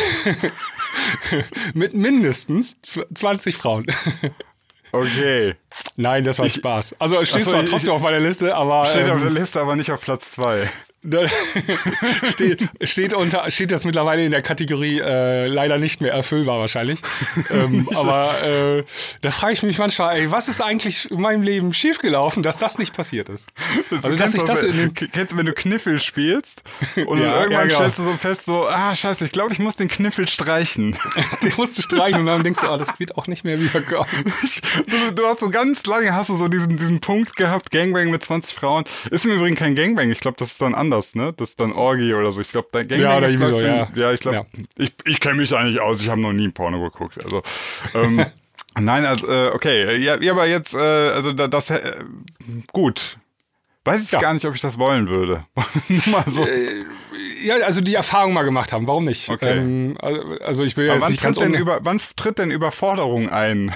[1.74, 3.86] mit mindestens zw- 20 Frauen.
[4.94, 5.56] Okay.
[5.96, 6.96] Nein, das war ich, Spaß.
[7.00, 8.86] Also es steht zwar trotzdem ich, auf meiner Liste, aber.
[8.86, 10.70] Steht ähm, auf der Liste, aber nicht auf Platz 2.
[12.32, 17.00] steht, steht, unter, steht das mittlerweile in der Kategorie äh, leider nicht mehr erfüllbar wahrscheinlich.
[17.52, 18.84] ähm, aber äh,
[19.22, 22.78] da frage ich mich manchmal, ey, was ist eigentlich in meinem Leben schiefgelaufen, dass das
[22.78, 23.50] nicht passiert ist?
[23.92, 26.64] Also Du dass ich das in den kennst du, wenn du Kniffel spielst
[27.08, 27.76] und Ja, irgendwann ja, genau.
[27.76, 30.96] stellst du so fest, so, ah, scheiße, ich glaube, ich muss den Kniffel streichen.
[31.44, 34.08] den musst du streichen und dann denkst du, oh, das wird auch nicht mehr wiederkommen.
[34.88, 38.24] du, du hast so ganz lange hast du so diesen, diesen Punkt gehabt, Gangbang mit
[38.24, 38.84] 20 Frauen.
[39.12, 41.34] Ist im Übrigen kein Gangbang, ich glaube, das ist dann anders, ne?
[41.36, 42.42] Das ist dann Orgie oder so.
[42.42, 43.88] Ich glaube, dein Gangbang Ja, oder ist so, ich, ja.
[43.96, 44.46] ja, ich glaube, Ja.
[44.78, 47.18] ich, ich kenne mich da nicht aus, ich habe noch nie ein Porno geguckt.
[47.24, 47.42] Also,
[47.96, 48.24] ähm,
[48.80, 51.82] nein, also, äh, okay, ja, ja, aber jetzt, äh, also da- das, äh,
[52.72, 53.18] gut.
[53.86, 54.20] Weiß ich Ja.
[54.22, 55.46] gar nicht, ob ich das wollen würde.
[56.28, 56.48] So.
[57.44, 59.28] Ja, also die Erfahrung mal gemacht haben, warum nicht?
[59.30, 59.58] Okay.
[59.58, 59.98] Ähm,
[60.42, 63.74] also ich will jetzt wann nicht tritt, denn über, wann tritt denn Überforderung ein?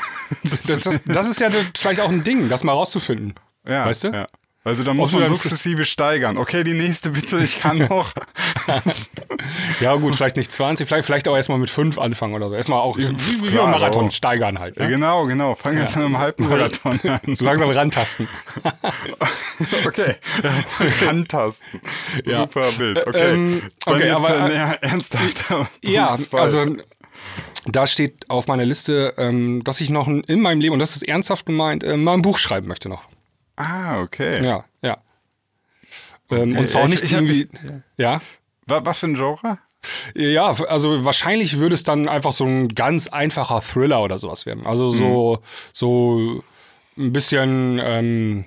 [0.66, 3.34] das, das, das ist ja vielleicht auch ein Ding, das mal rauszufinden.
[3.68, 4.08] Ja, Weißt du?
[4.10, 4.28] Ja.
[4.68, 6.38] Also da muss man sukzessive steigern.
[6.38, 8.14] Okay, die nächste bitte, ich kann noch.
[9.80, 12.56] Ja, gut, vielleicht nicht 20, vielleicht, vielleicht auch erstmal mit 5 anfangen oder so.
[12.56, 13.16] Erstmal auch beim
[13.48, 14.76] klar, Marathon aber- steigern halt.
[14.78, 14.90] Ja, Ne?
[14.90, 15.56] genau, genau.
[15.56, 17.36] Fang jetzt mit einem Halbmarathon an.
[17.36, 18.28] So langsam rantasten.
[19.86, 20.16] Okay.
[21.06, 21.82] Handtasten.
[22.26, 22.38] Ja.
[22.40, 23.06] Super Bild.
[23.08, 23.34] Okay.
[23.34, 26.66] Ähm, okay, aber, äh, ernsthafter Ja, also
[27.66, 31.08] da steht auf meiner Liste, ähm, dass ich noch in meinem Leben, und das ist
[31.08, 33.04] ernsthaft gemeint, äh, mal ein Buch schreiben möchte noch.
[33.58, 34.44] Ah, okay.
[34.46, 34.98] Ja, ja.
[36.32, 37.48] Ähm, Okay, und zwar auch ich- nicht ich hab- irgendwie.
[37.98, 38.22] ja.
[38.66, 39.58] Wa- Was für ein Genre?
[40.16, 44.66] Ja, also wahrscheinlich würde es dann einfach so ein ganz einfacher Thriller oder sowas werden.
[44.66, 45.40] Also so,
[45.72, 46.44] so
[46.98, 48.46] ein bisschen, ähm,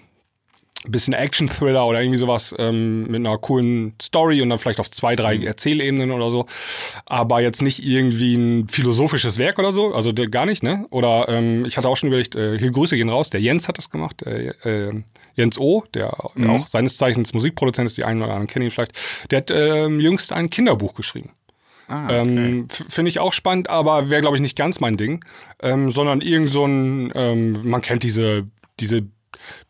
[0.87, 5.15] bisschen Action-Thriller oder irgendwie sowas ähm, mit einer coolen Story und dann vielleicht auf zwei,
[5.15, 6.47] drei Erzählebenen oder so.
[7.07, 10.87] Aber jetzt nicht irgendwie ein philosophisches Werk oder so, also der- gar nicht, ne?
[10.91, 13.77] Oder ähm, ich hatte auch schon überlegt, äh, hier Grüße gehen raus, der Jens hat
[13.77, 15.03] das gemacht, äh, äh,
[15.35, 18.93] Jens O., der auch seines Zeichens Musikproduzent ist, die einen oder anderen kennen ihn vielleicht,
[19.31, 21.31] der hat ähm, jüngst ein Kinderbuch geschrieben.
[21.89, 22.19] Ah, okay.
[22.21, 25.25] Ähm, Finde ich auch spannend, aber wäre, glaube ich, nicht ganz mein Ding.
[25.61, 28.47] Ähm, sondern irgend so ein, ähm, man kennt diese,
[28.79, 29.03] diese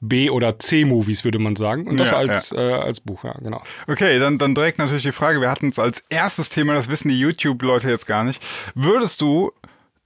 [0.01, 1.87] B- oder C-Movies, würde man sagen.
[1.87, 3.63] Und das Ja, als, Äh, als Buch, ja, genau.
[3.87, 7.09] Okay, dann, dann direkt natürlich die Frage, wir hatten es als erstes Thema, das wissen
[7.09, 8.43] die YouTube-Leute jetzt gar nicht.
[8.75, 9.53] Würdest du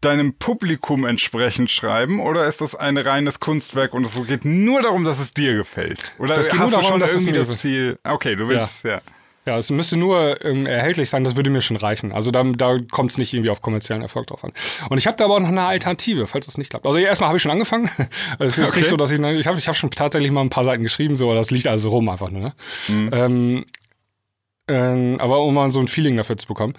[0.01, 5.05] deinem Publikum entsprechend schreiben oder ist das ein reines Kunstwerk und es geht nur darum,
[5.05, 6.13] dass es dir gefällt?
[6.19, 7.59] Oder Das geht hast nur du darum, schon dass irgendwie das.
[7.59, 7.99] Ziel?
[8.05, 8.91] Okay, du willst, ja.
[8.97, 9.01] Ja,
[9.47, 12.13] es müsste nur ähm, erhältlich sein, das würde mir schon reichen.
[12.13, 14.53] Also da, da kommt es nicht irgendwie auf kommerziellen Erfolg drauf an.
[14.89, 16.87] Und ich habe da aber auch noch eine Alternative, falls das nicht klappt.
[16.87, 17.91] Also erstmal habe ich schon angefangen.
[18.39, 18.81] Es ist jetzt Okay.
[18.81, 21.15] nicht so, dass ich, ich habe ich hab schon tatsächlich mal ein paar Seiten geschrieben,
[21.15, 22.41] so, aber das liegt also rum einfach nur.
[22.43, 23.11] Ne?
[23.13, 23.65] Ähm,
[24.67, 26.73] ähm, aber um mal so ein Feeling dafür zu bekommen.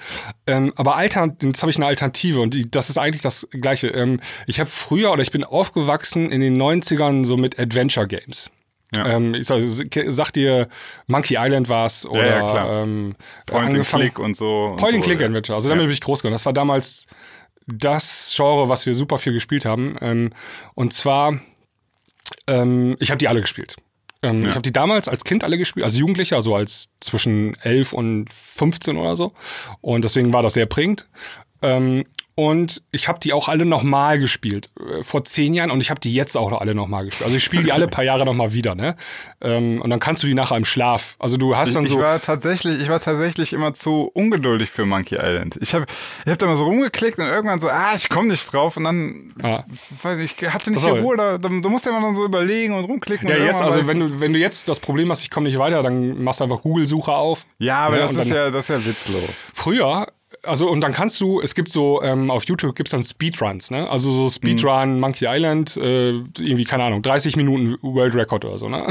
[0.47, 3.87] Ähm, aber Altern jetzt habe ich eine Alternative und die, das ist eigentlich das Gleiche.
[3.89, 8.49] Ähm, ich habe früher oder ich bin aufgewachsen in den 90ern so mit Adventure Games.
[8.95, 9.07] Ja.
[9.07, 9.61] Ähm, ich sag,
[10.07, 10.67] sag dir,
[11.07, 12.83] Monkey Island war's oder ja, klar.
[12.83, 14.75] ähm, Point and Click und so.
[14.77, 15.27] Point and so, Click ja.
[15.27, 15.55] Adventure.
[15.55, 16.33] Also damit bin ich groß geworden.
[16.33, 17.05] Das war damals
[17.67, 19.95] das Genre, was wir super viel gespielt haben.
[20.01, 20.31] Ähm,
[20.75, 21.39] und zwar,
[22.47, 23.75] ähm, ich habe die alle gespielt.
[24.21, 27.93] Ähm, Ich habe die damals als Kind alle gespielt, als Jugendlicher, also als zwischen 11
[27.93, 29.33] und 15 oder so.
[29.81, 31.07] Und deswegen war das sehr prägend.
[32.37, 36.01] Und ich habe die auch alle nochmal gespielt, äh, vor zehn Jahren und ich habe
[36.01, 37.23] die jetzt auch noch alle nochmal gespielt.
[37.23, 38.97] Also ich spiele die alle paar Jahre nochmal wieder, ne?
[39.41, 41.15] Ähm, und dann kannst du die nachher im Schlaf.
[41.17, 41.99] Also du hast dann Ich so.
[41.99, 45.57] war tatsächlich, ich war tatsächlich immer zu ungeduldig für Monkey Island.
[45.61, 45.85] Ich habe
[46.25, 48.83] ich hab da mal so rumgeklickt und irgendwann so, ah, ich komme nicht drauf und
[48.83, 49.63] dann, Ja.
[50.03, 52.25] weiß ich, ich hatte nicht die Ruhe, da, da, du musst ja immer dann so
[52.25, 53.29] überlegen und rumklicken.
[53.29, 55.57] Ja, und jetzt, also wenn du, wenn du jetzt das Problem hast, ich komme nicht
[55.57, 57.45] weiter, dann machst du einfach Google-Suche auf.
[57.59, 59.51] Ja, aber Ja, das ist ja, das ist ja witzlos.
[59.53, 60.07] Früher,
[60.45, 63.71] also und dann kannst du, es gibt so, ähm, auf YouTube gibt es dann Speedruns,
[63.71, 63.89] ne?
[63.89, 68.69] Also so Speedrun Monkey Island, äh, irgendwie, keine Ahnung, 30 Minuten World Record oder so,
[68.69, 68.85] ne?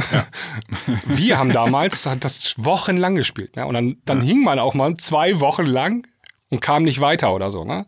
[1.06, 3.66] Wir haben damals hat das wochenlang gespielt, ne?
[3.66, 6.06] Und dann, dann hing man auch mal zwei Wochen lang
[6.50, 7.86] und kam nicht weiter oder so, ne?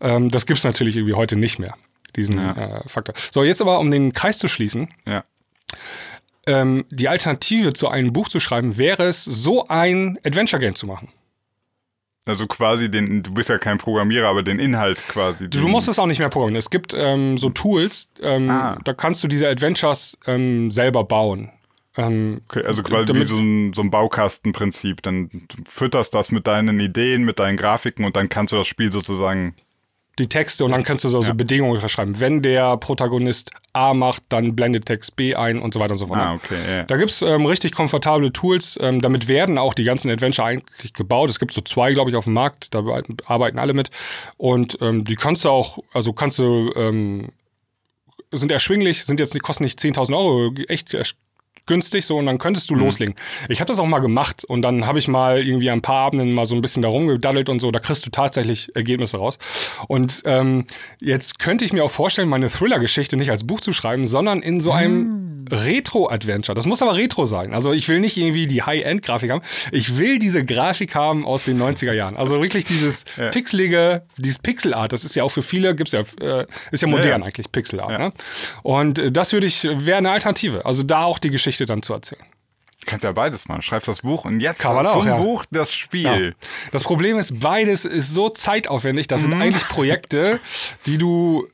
[0.00, 1.74] Ähm, das gibt's natürlich irgendwie heute nicht mehr,
[2.16, 3.14] diesen äh, Faktor.
[3.30, 5.24] So, jetzt aber, um den Kreis zu schließen, Ja.
[6.46, 11.08] ähm, die Alternative zu einem Buch zu schreiben, wäre es, so ein Adventure-Game zu machen.
[12.26, 15.48] Also quasi den, du bist ja kein Programmierer, aber den Inhalt quasi.
[15.48, 16.58] Du musst es auch nicht mehr programmieren.
[16.58, 18.78] Es gibt ähm, so Tools, ähm, Ah.
[18.84, 21.50] da kannst du diese Adventures ähm, selber bauen.
[21.96, 25.02] Ähm, Okay, also quasi wie so ein, so ein Baukastenprinzip.
[25.02, 28.66] Dann du fütterst das mit deinen Ideen, mit deinen Grafiken und dann kannst du das
[28.68, 29.54] Spiel sozusagen.
[30.20, 32.20] Die Texte und dann kannst du so, so Bedingungen unterschreiben.
[32.20, 36.06] Wenn der Protagonist A macht, dann blendet Text B ein und so weiter und so
[36.06, 36.18] fort.
[36.18, 36.82] Ah, okay, ja.
[36.84, 38.78] Da gibt's ähm, richtig komfortable Tools.
[38.80, 41.30] Ähm, damit werden auch die ganzen Adventure eigentlich gebaut.
[41.30, 42.74] Es gibt so zwei, glaube ich, auf dem Markt.
[42.74, 42.84] Da
[43.26, 43.90] arbeiten alle mit.
[44.36, 47.30] Und ähm, die kannst du auch, also kannst du, ähm,
[48.32, 51.14] sind erschwinglich, sind jetzt, die kosten nicht 10.000 Euro, echt ersch-
[51.70, 53.14] günstig so und dann könntest du loslegen.
[53.48, 56.32] Ich habe das auch mal gemacht und dann habe ich mal irgendwie ein paar Abenden
[56.32, 59.38] mal so ein bisschen da rumgedaddelt und so, da kriegst du tatsächlich Ergebnisse raus.
[59.86, 60.66] Und ähm,
[60.98, 64.60] jetzt könnte ich mir auch vorstellen, meine Thriller-Geschichte nicht als Buch zu schreiben, sondern in
[64.60, 66.54] so einem Retro-Adventure.
[66.54, 67.54] Das muss aber Retro sein.
[67.54, 69.42] Also ich will nicht irgendwie die High-End-Grafik haben.
[69.72, 72.16] Ich will diese Grafik haben aus den 90er Jahren.
[72.16, 74.92] Also wirklich dieses pixelige, dieses Pixel-Art.
[74.92, 77.26] Das ist ja auch für viele, gibt's ja, äh, ist ja modern ja.
[77.26, 77.90] eigentlich, Pixel-Art.
[77.90, 77.98] Ja.
[77.98, 78.12] Ne?
[78.62, 80.64] Und äh, das würde ich, wäre eine Alternative.
[80.64, 82.24] Also da auch die Geschichte dann zu erzählen.
[82.86, 83.60] Kannst ja beides machen.
[83.62, 85.16] Schreibst das Buch und jetzt Kann man auch, zum ja.
[85.16, 86.34] Buch das Spiel.
[86.72, 89.06] Das Problem ist, beides ist so zeitaufwendig.
[89.06, 89.24] Das Mhm.
[89.32, 90.40] sind eigentlich Projekte,
[90.86, 91.46] die du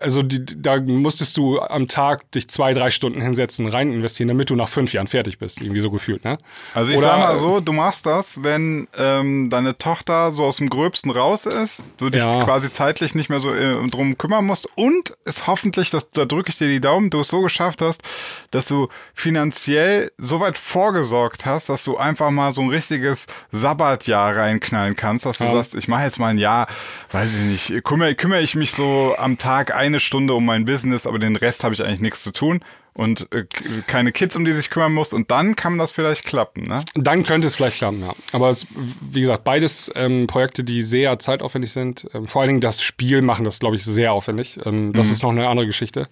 [0.00, 4.50] also die, da musstest du am Tag dich zwei, drei Stunden hinsetzen, rein investieren, damit
[4.50, 6.38] du nach fünf Jahren fertig bist, irgendwie so gefühlt, ne?
[6.74, 10.56] Also ich Oder- sag mal so, du machst das, wenn ähm, deine Tochter so aus
[10.58, 12.44] dem Gröbsten raus ist, du dich Ja.
[12.44, 16.50] quasi zeitlich nicht mehr so äh, drum kümmern musst und es hoffentlich, dass da drücke
[16.50, 18.02] ich dir die Daumen, du es so geschafft hast,
[18.50, 24.36] dass du finanziell so weit vorgesorgt hast, dass du einfach mal so ein richtiges Sabbatjahr
[24.36, 25.52] reinknallen kannst, dass du Ja.
[25.52, 26.66] sagst, ich mache jetzt mal ein Jahr,
[27.12, 31.06] weiß ich nicht, kümmere, kümmere ich mich so am Tag eine Stunde um mein Business,
[31.06, 32.60] aber den Rest habe ich eigentlich nichts zu tun
[32.94, 33.44] und äh,
[33.86, 36.82] keine Kids, um die sich kümmern muss und dann kann das vielleicht klappen, ne?
[36.94, 38.12] Dann könnte es vielleicht klappen, ja.
[38.32, 38.66] Aber es,
[39.00, 42.08] wie gesagt, beides ähm, Projekte, die sehr zeitaufwendig sind.
[42.14, 44.58] Ähm, vor allen Dingen das Spiel machen das, glaube ich, sehr aufwendig.
[44.64, 46.08] Ähm, das ist noch eine andere Geschichte.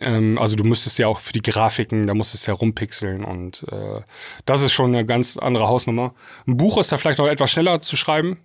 [0.00, 3.64] Ähm, also du müsstest ja auch für die Grafiken, da musstest du ja rumpixeln und
[3.70, 4.00] äh,
[4.46, 6.14] das ist schon eine ganz andere Hausnummer.
[6.46, 8.38] Ein Buch ist da vielleicht noch etwas schneller zu schreiben,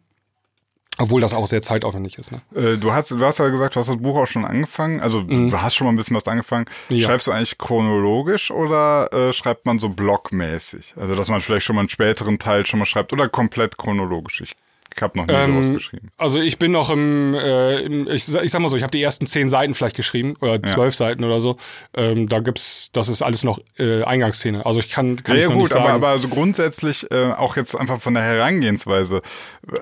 [0.99, 2.31] obwohl das auch sehr zeitaufwendig ist.
[2.31, 2.41] Ne?
[2.55, 4.99] Äh, Du hast, du hast ja gesagt, du hast das Buch auch schon angefangen.
[5.01, 6.65] Also du hast schon mal ein bisschen was angefangen.
[6.89, 6.97] Mhm.
[6.97, 7.07] Ja.
[7.07, 10.93] Schreibst du eigentlich chronologisch oder äh, schreibt man so blockmäßig?
[10.97, 14.41] Also dass man vielleicht schon mal einen späteren Teil schon mal schreibt oder komplett chronologisch.
[14.41, 14.55] Ich,
[14.95, 16.11] ich habe noch nie sowas Ähm, geschrieben.
[16.17, 19.01] Also ich bin noch im, äh, im ich, ich sag mal so, ich habe die
[19.01, 21.57] ersten zehn Seiten vielleicht geschrieben oder zwölf Seiten oder so.
[21.95, 24.65] Ähm, da gibt's, das ist alles noch äh, Eingangsszene.
[24.65, 25.85] Also ich kann, kann Ja, ich ja noch gut, nicht sagen.
[25.85, 29.21] aber, aber also grundsätzlich äh, auch jetzt einfach von der Herangehensweise,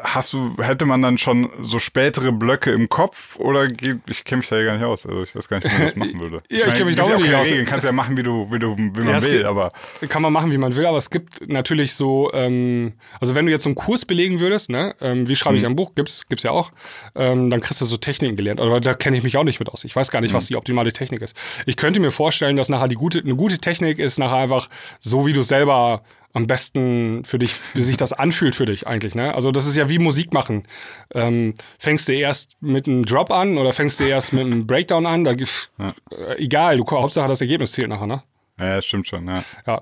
[0.01, 4.39] hast du, hätte man dann schon so spätere Blöcke im Kopf oder geht, ich kenne
[4.39, 6.19] mich da ja gar nicht aus, also ich weiß gar nicht, wie man das machen
[6.19, 6.41] würde.
[6.51, 7.47] Ja, ich kenn mich da auch nicht aus.
[7.47, 9.71] Regeln, kannst ja machen, wie du, wie du, wie man Ja, will, gibt- aber
[10.09, 13.51] kann man machen, wie man will, aber es gibt natürlich so, ähm, also wenn du
[13.51, 15.69] jetzt so einen Kurs belegen würdest, ne, ähm, wie schreibe ich Mhm.
[15.69, 16.71] ein Buch, gibt's, gibt's ja auch,
[17.15, 18.59] ähm, dann kriegst du so Techniken gelernt.
[18.59, 19.83] Aber da kenne ich mich auch nicht mit aus.
[19.83, 20.37] Ich weiß gar nicht, Mhm.
[20.37, 21.35] was die optimale Technik ist.
[21.65, 25.25] Ich könnte mir vorstellen, dass nachher die gute, eine gute Technik ist nachher einfach so,
[25.25, 29.15] wie du selber am besten für dich, wie sich das anfühlt für dich eigentlich.
[29.15, 29.33] Ne?
[29.33, 30.67] Also das ist ja wie Musik machen.
[31.15, 35.05] Ähm, fängst du erst mit einem Drop an oder fängst du erst mit einem Breakdown
[35.07, 35.23] an?
[35.23, 38.05] Da, gif- äh, egal, du, Hauptsache das Ergebnis zählt nachher.
[38.07, 38.21] Ne?
[38.59, 39.43] ja, das stimmt schon, ja.
[39.65, 39.81] Ja.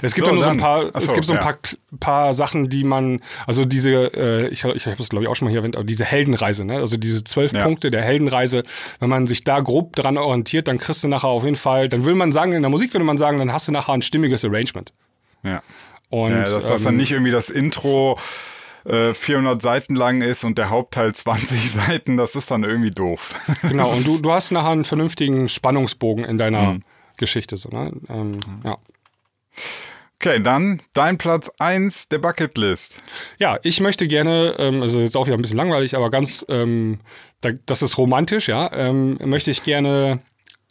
[0.00, 0.62] Es gibt So, ja nur so ein dann.
[0.64, 1.42] paar, Ach es gibt so ein ja.
[1.42, 1.58] paar,
[2.00, 5.46] paar Sachen, die man, also diese, äh, ich, ich habe das glaube ich auch schon
[5.46, 6.76] mal hier erwähnt, aber diese Heldenreise, ne?
[6.76, 7.64] Also diese zwölf Ja.
[7.64, 8.62] Punkte der Heldenreise,
[9.00, 12.04] wenn man sich da grob dran orientiert, dann kriegst du nachher auf jeden Fall, dann
[12.04, 14.44] würde man sagen, in der Musik würde man sagen, dann hast du nachher ein stimmiges
[14.44, 14.92] Arrangement.
[15.42, 15.62] ja.
[16.10, 18.18] Und Ja, dass das dann ähm, nicht irgendwie das Intro
[18.84, 23.34] äh, 400 Seiten lang ist und der Hauptteil 20 Seiten, das ist dann irgendwie doof.
[23.62, 26.82] Genau, und du, du hast nachher einen vernünftigen Spannungsbogen in deiner Mhm.
[27.16, 27.92] Geschichte, so, ne?
[28.08, 28.76] Ähm, ja.
[30.16, 33.02] Okay, dann dein Platz 1 der Bucketlist.
[33.38, 37.00] Ja, ich möchte gerne, ähm, also jetzt auch wieder ein bisschen langweilig, aber ganz, ähm,
[37.40, 40.20] da, das ist romantisch, ja, ähm, möchte ich gerne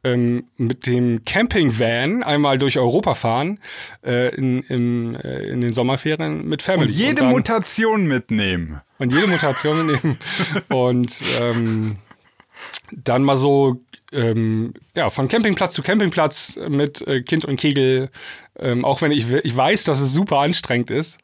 [0.03, 3.59] ähm, mit dem Campingvan einmal durch Europa fahren
[4.05, 6.89] äh, in, im, äh, in den Sommerferien mit Family.
[6.89, 8.81] Und jede dann, Mutation mitnehmen.
[8.99, 10.17] und jede Mutation nehmen
[10.69, 11.97] und ähm,
[12.91, 13.81] dann mal so
[14.13, 18.09] ähm, ja, von Campingplatz zu Campingplatz mit äh, Kind und Kegel,
[18.59, 21.17] ähm, auch wenn ich, ich weiß, dass es super anstrengend ist,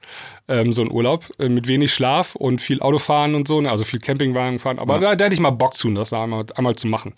[0.47, 3.83] ähm, so ein Urlaub, äh, mit wenig Schlaf und viel Autofahren und so, ne, also
[3.83, 6.87] viel Campingwagen fahren, aber da, da hätte ich mal Bock zu, das einmal, einmal zu
[6.87, 7.13] machen.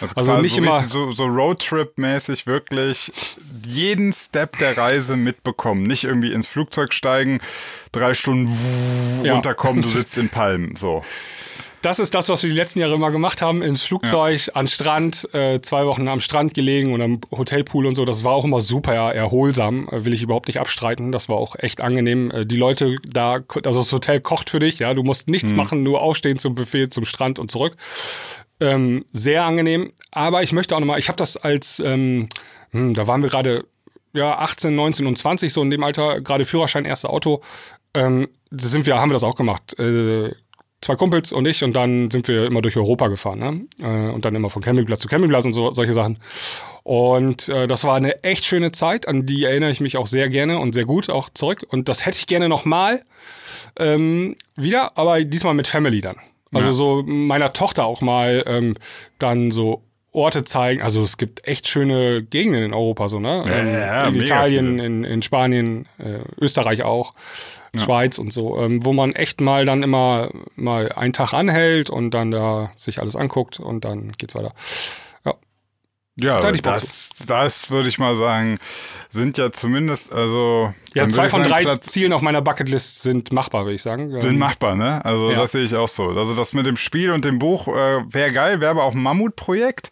[0.00, 3.10] Also quasi nicht so immer- So, so Roadtrip-mäßig wirklich
[3.66, 5.84] jeden Step der Reise mitbekommen.
[5.84, 7.38] Nicht irgendwie ins Flugzeug steigen,
[7.92, 8.52] drei Stunden
[9.22, 9.34] Ja.
[9.34, 10.74] runterkommen, du sitzt in Palmen.
[10.76, 11.02] So.
[11.84, 15.28] Das ist das, was wir die letzten Jahre immer gemacht haben, ins Flugzeug, an Strand,
[15.34, 18.06] äh, zwei Wochen am Strand gelegen und am Hotelpool und so.
[18.06, 21.12] Das war auch immer super erholsam, äh, will ich überhaupt nicht abstreiten.
[21.12, 22.30] Das war auch echt angenehm.
[22.30, 25.82] Äh, die Leute da, also das Hotel kocht für dich, ja, du musst nichts machen,
[25.82, 27.76] nur aufstehen zum Buffet, zum Strand und zurück.
[28.60, 29.92] Ähm, sehr angenehm.
[30.10, 32.30] Aber ich möchte auch nochmal, ich habe das als, ähm,
[32.70, 33.66] hm, da waren wir gerade
[34.14, 37.42] ja, 18, 19 und 20, so in dem Alter, gerade Führerschein, erste Auto.
[37.92, 39.78] Ähm, da sind wir, haben wir das auch gemacht.
[39.78, 40.32] Äh,
[40.84, 43.38] zwei Kumpels und ich und dann sind wir immer durch Europa gefahren.
[43.38, 43.66] Ne?
[43.82, 46.18] Äh, und dann immer von Campingplatz zu Campingplatz und so, solche Sachen.
[46.82, 50.28] Und äh, das war eine echt schöne Zeit, an die erinnere ich mich auch sehr
[50.28, 51.64] gerne und sehr gut auch zurück.
[51.68, 53.02] Und das hätte ich gerne nochmal
[53.78, 56.16] ähm, wieder, aber diesmal mit Family dann.
[56.52, 56.74] Also Ja.
[56.74, 58.74] so meiner Tochter auch mal ähm,
[59.18, 60.80] dann so Orte zeigen.
[60.82, 63.42] Also es gibt echt schöne Gegenden in Europa, so, ne?
[63.46, 67.14] Ja, ja, in mega Italien, in, in Spanien, äh, Österreich auch,
[67.78, 72.10] Schweiz und so, ähm, wo man echt mal dann immer mal einen Tag anhält und
[72.12, 74.52] dann da sich alles anguckt und dann geht's weiter.
[75.24, 75.34] Ja.
[76.20, 78.58] Ja, Da das, das würde ich mal sagen,
[79.10, 80.72] sind ja zumindest, also.
[80.94, 84.20] Ja, zwei von sagen, drei Platz, Zielen auf meiner Bucketlist sind machbar, würde ich sagen.
[84.20, 85.04] sind Ähm, machbar, ne?
[85.04, 85.36] Also Ja.
[85.36, 86.10] das sehe ich auch so.
[86.10, 89.02] Also das mit dem Spiel und dem Buch äh, wäre geil, wäre aber auch ein
[89.02, 89.90] Mammutprojekt.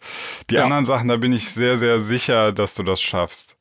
[0.49, 0.63] Die Ja.
[0.63, 3.52] anderen Sachen, da bin ich sehr, sehr sicher, dass du das schaffst.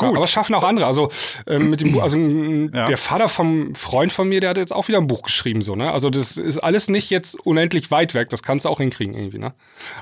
[0.00, 0.16] Gut.
[0.16, 0.86] Aber es schaffen auch andere.
[0.86, 1.10] Also
[1.46, 2.16] ähm, mit dem Buch, also
[2.72, 2.86] ja.
[2.86, 5.74] der Vater vom Freund von mir, der hat jetzt auch wieder ein Buch geschrieben, so,
[5.76, 5.92] ne?
[5.92, 9.38] Also das ist alles nicht jetzt unendlich weit weg, das kannst du auch hinkriegen irgendwie,
[9.38, 9.54] ne?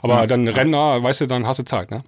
[0.02, 0.26] Aber ja.
[0.26, 2.04] dann Rentner, weißt du, dann hast du Zeit, ne?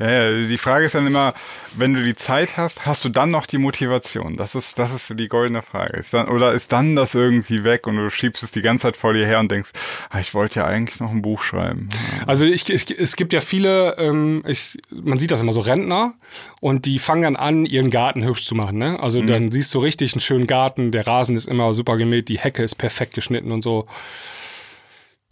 [0.00, 1.34] Ja, die Frage ist dann immer,
[1.74, 4.36] wenn du die Zeit hast, hast du dann noch die Motivation?
[4.36, 5.98] Das ist, das ist die goldene Frage.
[5.98, 8.96] Ist dann, oder ist dann das irgendwie weg und du schiebst es die ganze Zeit
[8.96, 9.72] vor dir her und denkst,
[10.08, 11.90] ah, ich wollte ja eigentlich noch ein Buch schreiben.
[12.26, 16.14] Also ich, ich, es gibt ja viele, ähm, ich, man sieht das immer so Rentner
[16.60, 18.78] und die fangen dann an, ihren Garten hübsch zu machen.
[18.78, 18.98] Ne?
[19.00, 19.26] Also mhm.
[19.26, 22.62] dann siehst du richtig einen schönen Garten, der Rasen ist immer super gemäht, die Hecke
[22.62, 23.86] ist perfekt geschnitten und so.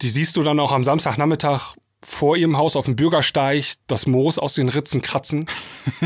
[0.03, 4.39] Die siehst du dann auch am Samstagnachmittag vor ihrem Haus auf dem Bürgersteig das Moos
[4.39, 5.47] aus den Ritzen kratzen,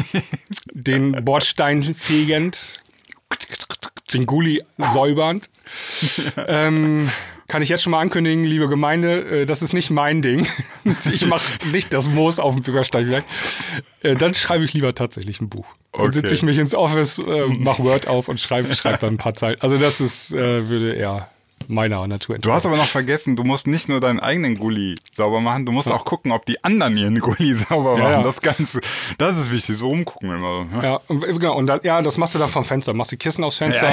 [0.73, 2.81] den Bordstein fegend,
[4.13, 5.49] den Gully säubernd.
[6.47, 7.09] ähm,
[7.47, 10.47] kann ich jetzt schon mal ankündigen, liebe Gemeinde, äh, das ist nicht mein Ding.
[11.11, 13.23] ich mache nicht das Moos auf dem Bürgersteig weg.
[14.01, 15.65] Äh, dann schreibe ich lieber tatsächlich ein Buch.
[15.91, 16.13] Dann okay.
[16.13, 19.35] sitze ich mich ins Office, äh, mache Word auf und schreibe schreib dann ein paar
[19.35, 19.57] Zeilen.
[19.61, 21.29] Also das ist, würde eher
[21.67, 25.41] meiner Natur Du hast aber noch vergessen, du musst nicht nur deinen eigenen Gully sauber
[25.41, 25.95] machen, du musst ja.
[25.95, 28.11] auch gucken, ob die anderen ihren Gully sauber machen.
[28.11, 28.81] Ja, Das Ganze,
[29.17, 30.65] das ist wichtig, so umgucken immer.
[30.81, 32.93] Ja, und, genau, und dann, ja, das machst du dann vom Fenster.
[32.93, 33.91] Machst die Kissen aufs Fenster,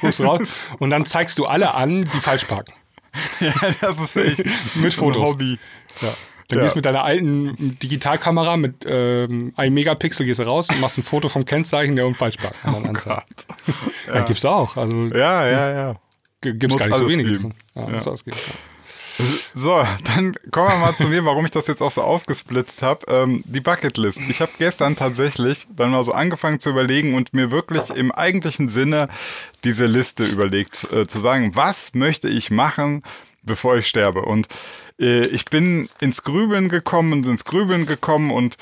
[0.00, 0.40] guckst raus
[0.78, 2.74] und dann zeigst du alle an, die falsch parken.
[3.40, 4.44] ja, das ist echt
[4.74, 5.28] mit Fotos.
[5.28, 5.58] Hobby.
[6.00, 6.14] Ja.
[6.48, 6.64] Dann ja.
[6.64, 11.02] gehst du mit deiner alten Digitalkamera mit ähm, einem Megapixel gehst raus und machst ein
[11.02, 13.06] Foto vom Kennzeichen, der dann oh Gott.
[13.06, 14.14] Ja.
[14.14, 14.76] ja, gibt's auch.
[14.76, 15.96] Also, ja, ja, ja.
[16.42, 17.40] Gibt es gar nicht so wenig.
[17.74, 18.00] Ja, ja.
[19.54, 23.04] So, dann kommen wir mal zu mir, warum ich das jetzt auch so aufgesplittet habe.
[23.08, 24.20] Ähm, die Bucketlist.
[24.28, 28.68] Ich habe gestern tatsächlich dann mal so angefangen zu überlegen und mir wirklich im eigentlichen
[28.68, 29.08] Sinne
[29.64, 33.02] diese Liste überlegt, äh, zu sagen, was möchte ich machen,
[33.42, 34.22] bevor ich sterbe.
[34.22, 34.48] Und
[34.98, 38.56] äh, ich bin ins Grübeln gekommen und ins Grübeln gekommen und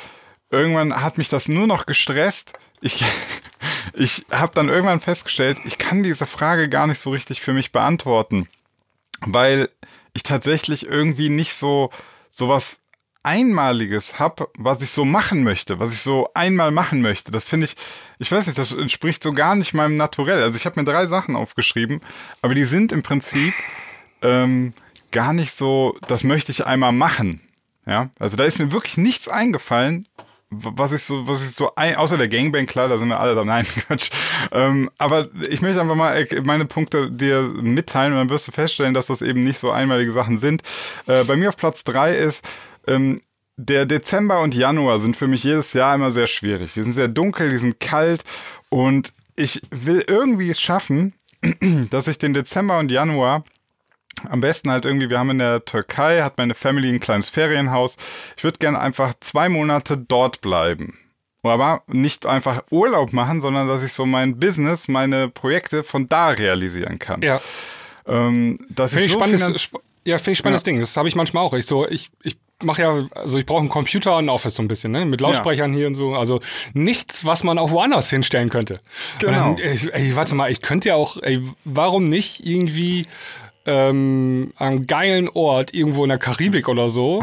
[0.51, 2.55] irgendwann hat mich das nur noch gestresst.
[2.81, 3.05] Ich,
[3.95, 7.73] ich habe dann irgendwann festgestellt, ich kann diese Frage gar nicht so richtig für mich
[7.73, 8.49] beantworten,
[9.21, 9.69] weil
[10.13, 11.91] ich tatsächlich irgendwie nicht so
[12.31, 12.81] sowas
[13.23, 17.31] Einmaliges habe, was ich so machen möchte, was ich so einmal machen möchte.
[17.31, 17.77] Das finde ich,
[18.19, 20.43] ich weiß nicht, das entspricht so gar nicht meinem Naturell.
[20.43, 22.01] Also ich habe mir drei Sachen aufgeschrieben,
[22.41, 23.53] aber die sind im Prinzip
[24.23, 24.73] ähm,
[25.11, 27.43] gar nicht so, das möchte ich einmal machen.
[27.87, 30.07] Ja, also da ist mir wirklich nichts eingefallen,
[30.51, 33.35] was ist so, was ist so, ein, außer der Gangbang, klar, da sind wir alle
[33.35, 34.11] da, nein, Quatsch.
[34.51, 38.95] Ähm, aber ich möchte einfach mal meine Punkte dir mitteilen und dann wirst du feststellen,
[38.95, 40.63] dass das eben nicht so einmalige Sachen sind.
[41.07, 42.45] Äh, bei mir auf Platz drei ist,
[42.89, 43.21] ähm,
[43.57, 46.73] der Dezember und Januar sind für mich jedes Jahr immer sehr schwierig.
[46.75, 48.25] Die sind sehr dunkel, die sind kalt
[48.71, 51.15] und ich will irgendwie es schaffen,
[51.91, 53.45] dass ich den Dezember und Januar
[54.29, 57.97] am besten halt irgendwie, wir haben in der Türkei, hat meine Family ein kleines Ferienhaus.
[58.37, 60.99] Ich würde gerne einfach zwei Monate dort bleiben.
[61.43, 66.29] Aber nicht einfach Urlaub machen, sondern dass ich so mein Business, meine Projekte von da
[66.29, 67.23] realisieren kann.
[67.23, 67.41] Ja.
[68.07, 69.73] Ähm, das ist so spannendes,
[70.05, 70.73] ja, finde ich spannendes ja.
[70.73, 70.81] Ding.
[70.81, 71.55] Das habe ich manchmal auch.
[71.55, 74.63] Ich so, ich, ich mache ja, also ich brauche einen Computer und ein Office so
[74.63, 75.05] ein bisschen, ne?
[75.05, 75.79] Mit Lautsprechern ja.
[75.79, 76.15] hier und so.
[76.15, 76.41] Also
[76.75, 78.81] nichts, was man auch woanders hinstellen könnte.
[79.19, 79.55] Genau.
[79.55, 83.07] Dann, ey, ey, warte mal, ich könnte ja auch, ey, warum nicht irgendwie
[83.71, 87.23] ähm, einem geilen Ort irgendwo in der Karibik oder so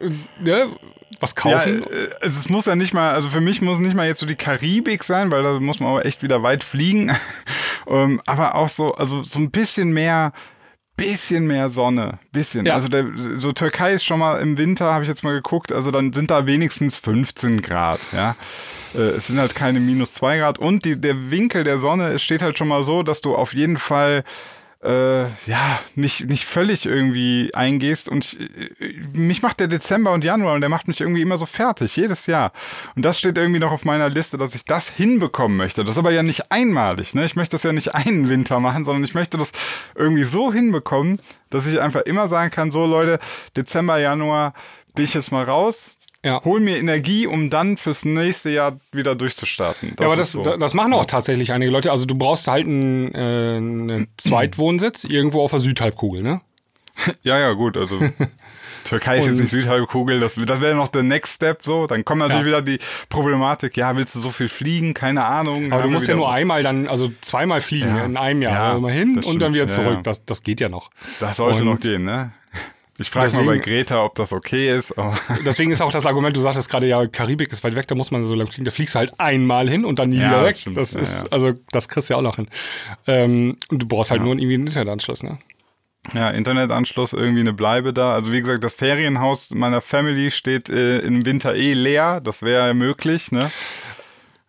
[0.40, 0.76] ne,
[1.20, 1.84] was kaufen.
[1.88, 4.26] Ja, äh, es muss ja nicht mal, also für mich muss nicht mal jetzt so
[4.26, 7.16] die Karibik sein, weil da muss man aber echt wieder weit fliegen.
[7.88, 10.32] ähm, aber auch so, also so ein bisschen mehr,
[10.96, 12.66] bisschen mehr Sonne, bisschen.
[12.66, 12.74] Ja.
[12.74, 15.90] Also der, so Türkei ist schon mal im Winter, habe ich jetzt mal geguckt, also
[15.90, 18.36] dann sind da wenigstens 15 Grad, ja.
[18.94, 22.42] Äh, es sind halt keine minus 2 Grad und die, der Winkel der Sonne steht
[22.42, 24.24] halt schon mal so, dass du auf jeden Fall
[24.82, 28.08] äh, ja, nicht, nicht völlig irgendwie eingehst.
[28.08, 28.40] Und ich,
[28.80, 31.96] äh, mich macht der Dezember und Januar und der macht mich irgendwie immer so fertig,
[31.96, 32.52] jedes Jahr.
[32.94, 35.84] Und das steht irgendwie noch auf meiner Liste, dass ich das hinbekommen möchte.
[35.84, 37.14] Das ist aber ja nicht einmalig.
[37.14, 37.24] Ne?
[37.24, 39.50] Ich möchte das ja nicht einen Winter machen, sondern ich möchte das
[39.96, 41.20] irgendwie so hinbekommen,
[41.50, 43.18] dass ich einfach immer sagen kann, so Leute,
[43.56, 44.54] Dezember, Januar
[44.94, 45.96] bin ich jetzt mal raus,
[46.28, 46.44] ja.
[46.44, 49.94] Hol mir Energie, um dann fürs nächste Jahr wieder durchzustarten.
[49.96, 50.42] Das ja, aber das, so.
[50.42, 51.90] das machen auch tatsächlich einige Leute.
[51.90, 56.42] Also du brauchst halt einen, äh, einen Zweitwohnsitz irgendwo auf der Südhalbkugel, ne?
[57.22, 57.78] ja, ja, gut.
[57.78, 57.98] Also
[58.84, 61.86] Türkei ist jetzt nicht Südhalbkugel, das, das wäre noch der Next Step so.
[61.86, 62.46] Dann kommt natürlich ja.
[62.46, 64.94] wieder die Problematik, ja, willst du so viel fliegen?
[64.94, 65.72] Keine Ahnung.
[65.72, 68.04] Aber du musst ja nur einmal dann, also zweimal fliegen ja.
[68.04, 68.52] in einem Jahr.
[68.52, 70.00] Ja, also mal hin und dann wieder zurück.
[70.04, 70.90] Das, das geht ja noch.
[71.20, 72.32] Das sollte und noch gehen, ne?
[73.00, 74.92] Ich frage mal bei Greta, ob das okay ist.
[75.46, 78.10] deswegen ist auch das Argument, du sagtest gerade, ja, Karibik ist weit weg, da muss
[78.10, 78.64] man so lang fliegen.
[78.64, 80.56] Da fliegst du halt einmal hin und dann nie ja, wieder weg.
[80.74, 81.28] Das, das ist, ja.
[81.30, 82.48] also das kriegst du ja auch noch hin.
[83.06, 84.24] Ähm, und du brauchst halt ja.
[84.24, 85.38] nur irgendwie einen Internetanschluss, ne?
[86.12, 88.14] Ja, Internetanschluss, irgendwie eine Bleibe da.
[88.14, 92.20] Also wie gesagt, das Ferienhaus meiner Family steht äh, im Winter eh leer.
[92.20, 93.50] Das wäre möglich, ne?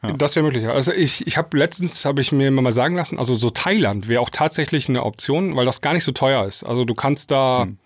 [0.01, 0.65] Das wäre möglich.
[0.65, 4.21] Also ich, ich habe letztens, habe ich mir mal sagen lassen, also so Thailand wäre
[4.21, 6.63] auch tatsächlich eine Option, weil das gar nicht so teuer ist.
[6.63, 7.77] Also du kannst da hm.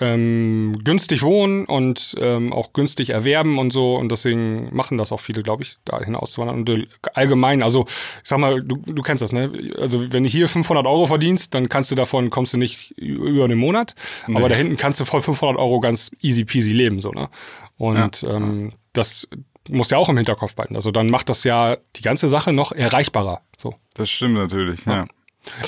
[0.00, 5.18] Ähm, günstig wohnen und ähm, auch günstig erwerben und so und deswegen machen das auch
[5.20, 6.58] viele, glaube ich, da hinauszuwandern.
[6.58, 7.86] Und allgemein, also
[8.22, 9.50] ich sag mal, du, du kennst das, ne?
[9.78, 13.44] Also wenn du hier 500 Euro verdienst, dann kannst du davon, kommst du nicht über
[13.44, 13.96] einen Monat,
[14.28, 14.36] nee.
[14.36, 17.28] aber da hinten kannst du voll 500 Euro ganz easy peasy leben, so, ne?
[17.76, 18.36] Und ja.
[18.36, 19.28] ähm, das
[19.68, 20.76] muss ja auch im Hinterkopf behalten.
[20.76, 23.42] Also dann macht das ja die ganze Sache noch erreichbarer.
[23.56, 23.74] So.
[23.94, 24.96] Das stimmt natürlich, ja.
[24.96, 25.04] ja.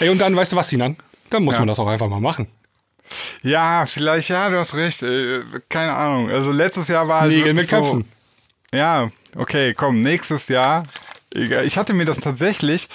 [0.00, 0.96] Ey, und dann, weißt du was, Sinan?
[1.30, 1.60] Dann muss ja.
[1.60, 2.48] man das auch einfach mal machen.
[3.42, 5.02] Ja, vielleicht, ja, du hast recht.
[5.02, 6.30] Äh, keine Ahnung.
[6.30, 7.32] Also letztes Jahr war halt.
[7.32, 8.04] Nägel mit Köpfen.
[8.72, 10.84] So, ja, okay, komm, nächstes Jahr
[11.32, 12.88] ich hatte mir das tatsächlich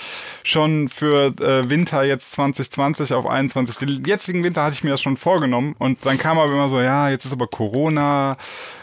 [0.44, 5.02] schon für äh, Winter jetzt 2020 auf 21, den jetzigen Winter hatte ich mir das
[5.02, 8.36] schon vorgenommen und dann kam aber immer so, ja, jetzt ist aber Corona,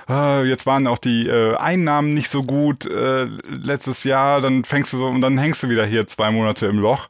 [0.08, 2.88] äh, jetzt waren auch die äh, Einnahmen nicht so gut
[3.48, 6.78] letztes Jahr, dann fängst du so und dann hängst du wieder hier zwei Monate im
[6.78, 7.08] Loch.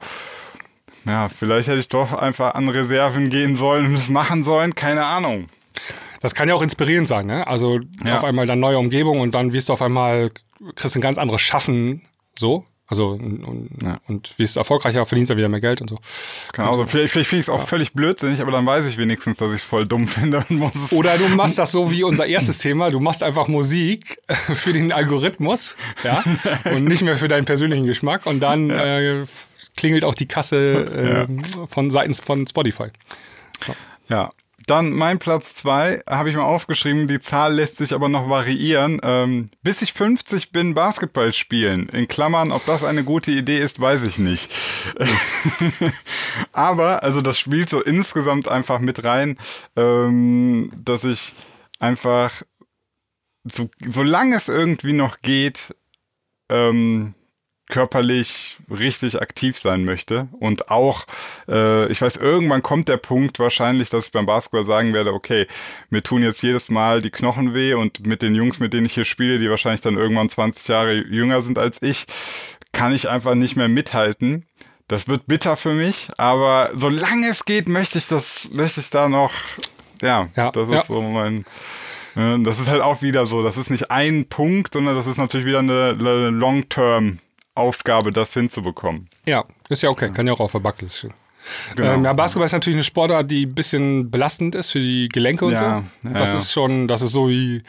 [1.05, 5.05] Ja, vielleicht hätte ich doch einfach an Reserven gehen sollen und es machen sollen, keine
[5.05, 5.48] Ahnung.
[6.20, 7.46] Das kann ja auch inspirierend sein, ne?
[7.46, 8.18] Also ja.
[8.18, 10.30] auf einmal dann neue Umgebung und dann wirst du auf einmal,
[10.76, 12.03] kriegst ein ganz anderes Schaffen
[12.38, 12.64] so.
[12.88, 14.00] Also und, ja.
[14.07, 15.98] und wie es erfolgreicher, verdienst du wieder mehr Geld und so.
[16.53, 17.64] Genau, also vielleicht, vielleicht finde ich es auch ja.
[17.64, 20.92] völlig blödsinnig, aber dann weiß ich wenigstens, dass ich es voll dumm finde und muss
[20.92, 24.92] Oder du machst das so wie unser erstes Thema, du machst einfach Musik für den
[24.92, 26.22] Algorithmus, ja,
[26.66, 29.00] und nicht mehr für deinen persönlichen Geschmack und dann ja.
[29.00, 29.26] äh,
[29.76, 32.88] klingelt auch die Kasse äh, von seitens von Spotify.
[33.66, 33.74] So.
[34.08, 34.32] Ja,
[34.66, 37.08] dann mein Platz zwei habe ich mal aufgeschrieben.
[37.08, 39.00] Die Zahl lässt sich aber noch variieren.
[39.02, 41.88] Ähm, bis ich 50 bin, Basketball spielen.
[41.88, 44.52] In Klammern, ob das eine gute Idee ist, weiß ich nicht.
[46.52, 49.38] aber, also das spielt so insgesamt einfach mit rein,
[49.76, 51.32] ähm, dass ich
[51.78, 52.42] einfach,
[53.44, 55.74] so, solange es irgendwie noch geht,
[56.48, 57.14] ähm,
[57.72, 60.28] körperlich richtig aktiv sein möchte.
[60.38, 61.06] Und auch,
[61.48, 65.46] äh, ich weiß, irgendwann kommt der Punkt wahrscheinlich, dass ich beim Basketball sagen werde, okay,
[65.88, 68.92] mir tun jetzt jedes Mal die Knochen weh und mit den Jungs, mit denen ich
[68.92, 72.04] hier spiele, die wahrscheinlich dann irgendwann 20 Jahre jünger sind als ich,
[72.72, 74.44] kann ich einfach nicht mehr mithalten.
[74.86, 79.08] Das wird bitter für mich, aber solange es geht, möchte ich das, möchte ich da
[79.08, 79.32] noch,
[80.02, 80.82] ja, ja das ist ja.
[80.82, 81.46] so mein,
[82.14, 85.46] das ist halt auch wieder so, das ist nicht ein Punkt, sondern das ist natürlich
[85.46, 87.18] wieder eine, eine Long-Term
[87.55, 89.09] Aufgabe, das hinzubekommen.
[89.26, 91.14] Ja, ist ja okay, kann ja auch auf der Bucketlist stehen.
[91.76, 91.94] Genau.
[91.94, 95.44] Ähm, ja, Basketball ist natürlich eine Sportart, die ein bisschen belastend ist für die Gelenke
[95.44, 96.09] und ja, so.
[96.09, 96.38] Ja, das ja.
[96.38, 97.62] ist schon, das ist so wie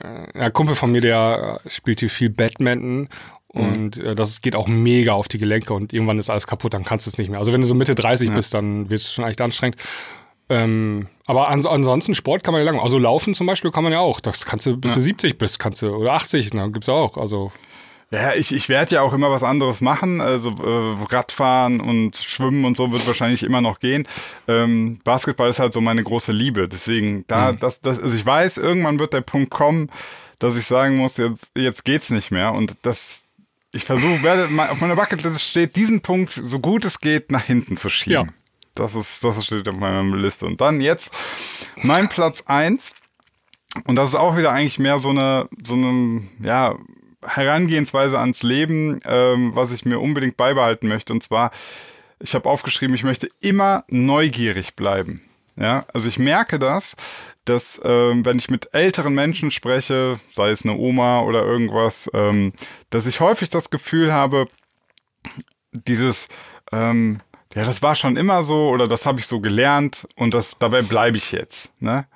[0.00, 3.08] äh, ein Kumpel von mir, der spielt hier viel Badminton
[3.52, 3.60] mhm.
[3.60, 6.84] und äh, das geht auch mega auf die Gelenke und irgendwann ist alles kaputt, dann
[6.84, 7.38] kannst du es nicht mehr.
[7.38, 9.76] Also wenn du so Mitte 30 bist, dann wird es schon echt anstrengend.
[10.50, 12.80] Ähm, aber ans ansonsten Sport kann man ja lang.
[12.80, 14.18] Also laufen zum Beispiel kann man ja auch.
[14.20, 17.18] Das kannst du bis du 70 bist, kannst du oder 80, ne, gibt's auch.
[17.18, 17.52] Also
[18.10, 20.20] ja, ich, ich werde ja auch immer was anderes machen.
[20.20, 24.08] Also äh, Radfahren und Schwimmen und so wird wahrscheinlich immer noch gehen.
[24.46, 26.68] Ähm, Basketball ist halt so meine große Liebe.
[26.68, 27.58] Deswegen, da, mhm.
[27.58, 29.90] das, das, also ich weiß, irgendwann wird der Punkt kommen,
[30.38, 32.52] dass ich sagen muss, jetzt, jetzt geht's nicht mehr.
[32.52, 33.24] Und das,
[33.72, 37.76] ich versuche, werde auf meiner Bucketlist steht, diesen Punkt, so gut es geht, nach hinten
[37.76, 38.28] zu schieben.
[38.28, 38.32] Ja.
[38.74, 40.46] Das ist, das steht auf meiner Liste.
[40.46, 41.10] Und dann jetzt
[41.82, 42.94] mein Platz eins
[43.84, 46.76] Und das ist auch wieder eigentlich mehr so eine, so eine, ja,
[47.22, 51.12] Herangehensweise ans Leben, ähm, was ich mir unbedingt beibehalten möchte.
[51.12, 51.50] Und zwar,
[52.20, 55.22] ich habe aufgeschrieben, ich möchte immer neugierig bleiben.
[55.56, 56.94] Ja, also ich merke das,
[57.44, 62.52] dass ähm, wenn ich mit älteren Menschen spreche, sei es eine Oma oder irgendwas, ähm,
[62.90, 64.46] dass ich häufig das Gefühl habe,
[65.72, 66.28] dieses,
[66.70, 67.20] ähm,
[67.54, 70.82] ja, das war schon immer so oder das habe ich so gelernt und das dabei
[70.82, 71.72] bleibe ich jetzt.
[71.80, 72.06] Ne?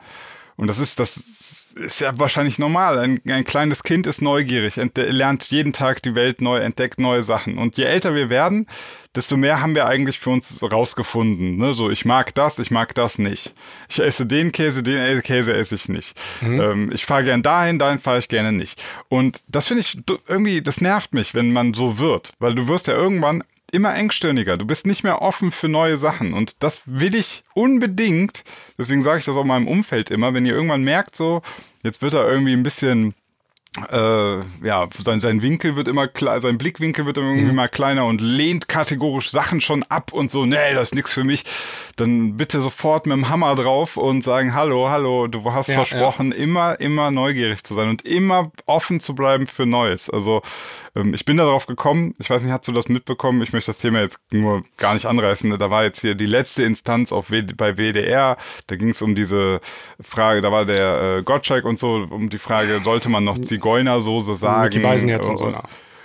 [0.63, 2.97] Und das ist, das ist ja wahrscheinlich normal.
[2.97, 7.59] Ein, ein kleines Kind ist neugierig, lernt jeden Tag die Welt neu, entdeckt neue Sachen.
[7.59, 8.69] Und je älter wir werden,
[9.13, 11.57] desto mehr haben wir eigentlich für uns rausgefunden.
[11.57, 11.75] Ne?
[11.75, 13.55] So, ich mag das, ich mag das nicht.
[13.89, 16.17] Ich esse den Käse, den Käse esse ich nicht.
[16.41, 16.61] Mhm.
[16.61, 18.81] Ähm, ich fahre gern dahin, dahin fahre ich gerne nicht.
[19.09, 19.99] Und das finde ich
[20.29, 22.35] irgendwie, das nervt mich, wenn man so wird.
[22.39, 23.43] Weil du wirst ja irgendwann
[23.73, 24.57] immer engstirniger.
[24.57, 26.35] Du bist nicht mehr offen für neue Sachen.
[26.35, 28.45] Und das will ich unbedingt,
[28.79, 31.43] deswegen sage ich das auch meinem Umfeld immer, wenn ihr irgendwann merkt, so,
[31.83, 33.15] jetzt wird er irgendwie ein bisschen
[33.91, 37.55] äh, ja, sein, sein Winkel wird immer klar, sein Blickwinkel wird irgendwie mhm.
[37.55, 41.25] mal kleiner und lehnt kategorisch Sachen schon ab und so, nee, das ist nichts für
[41.25, 41.45] mich.
[41.97, 46.33] Dann bitte sofort mit dem Hammer drauf und sagen, hallo, hallo, du hast ja, versprochen,
[46.33, 46.39] ja.
[46.39, 50.11] immer, immer neugierig zu sein und immer offen zu bleiben für Neues.
[50.11, 50.43] Also
[50.95, 53.43] ähm, ich bin darauf gekommen, ich weiß nicht, hast du das mitbekommen?
[53.43, 55.59] Ich möchte das Thema jetzt nur gar nicht anreißen.
[55.59, 58.37] Da war jetzt hier die letzte Instanz auf w bei WDR,
[58.67, 59.61] da ging es um diese
[60.01, 64.37] Frage, da war der äh, Gottschalk und so, um die Frage, sollte man noch Zigeunersoße
[64.37, 64.63] sagen?
[64.63, 65.63] Mickey Beisenherz und, und so, ja.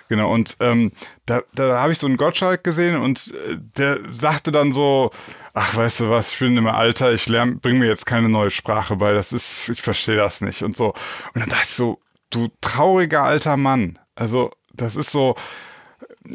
[0.10, 0.94] Genau, und ähm,
[1.26, 5.12] da, da habe ich so einen Gottschalk gesehen und äh, der sagte dann so,
[5.54, 8.50] ach, weißt du was, ich bin immer Alter, ich lerne, bring mir jetzt keine neue
[8.50, 10.94] Sprache bei, das ist, ich verstehe das nicht und so.
[11.34, 14.00] Und dann dachte ich so, du trauriger alter Mann.
[14.16, 15.36] Also, das ist so,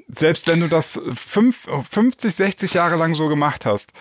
[0.09, 3.93] selbst wenn du das fünf, 50, 60 Jahre lang so gemacht hast,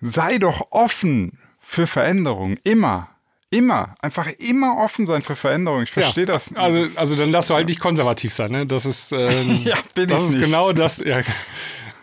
[0.00, 2.56] sei doch offen für Veränderung.
[2.64, 3.08] Immer.
[3.50, 3.94] Immer.
[4.00, 5.82] Einfach immer offen sein für Veränderung.
[5.82, 6.54] Ich verstehe ja, das.
[6.54, 8.66] Also, also dann darfst du halt nicht konservativ sein, ne?
[8.66, 10.44] Das ist, ähm, ja, bin das ich ist nicht.
[10.46, 10.98] genau das.
[10.98, 11.22] Ja.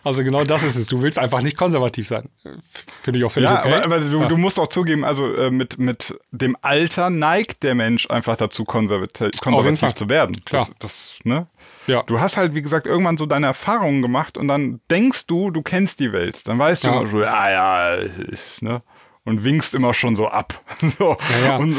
[0.02, 0.86] Also genau das ist es.
[0.86, 2.28] Du willst einfach nicht konservativ sein.
[3.02, 3.74] Finde ich auch völlig ja, okay.
[3.74, 4.28] aber, aber du, Ja.
[4.28, 8.64] du musst auch zugeben, also äh, mit, mit dem Alter neigt der Mensch einfach dazu,
[8.64, 10.44] konservativ, konservativ zu werden.
[10.44, 10.64] Klar.
[10.78, 11.48] Das, das, ne?
[11.86, 12.02] Ja.
[12.04, 15.62] Du hast halt, wie gesagt, irgendwann so deine Erfahrungen gemacht und dann denkst du, du
[15.62, 16.40] kennst die Welt.
[16.46, 16.94] Dann weißt du Ja.
[17.00, 18.82] immer so, ja, ja, ist, ne?
[19.24, 20.60] Und winkst immer schon so ab.
[20.98, 21.16] so.
[21.40, 21.56] Ja, ja.
[21.56, 21.76] Und,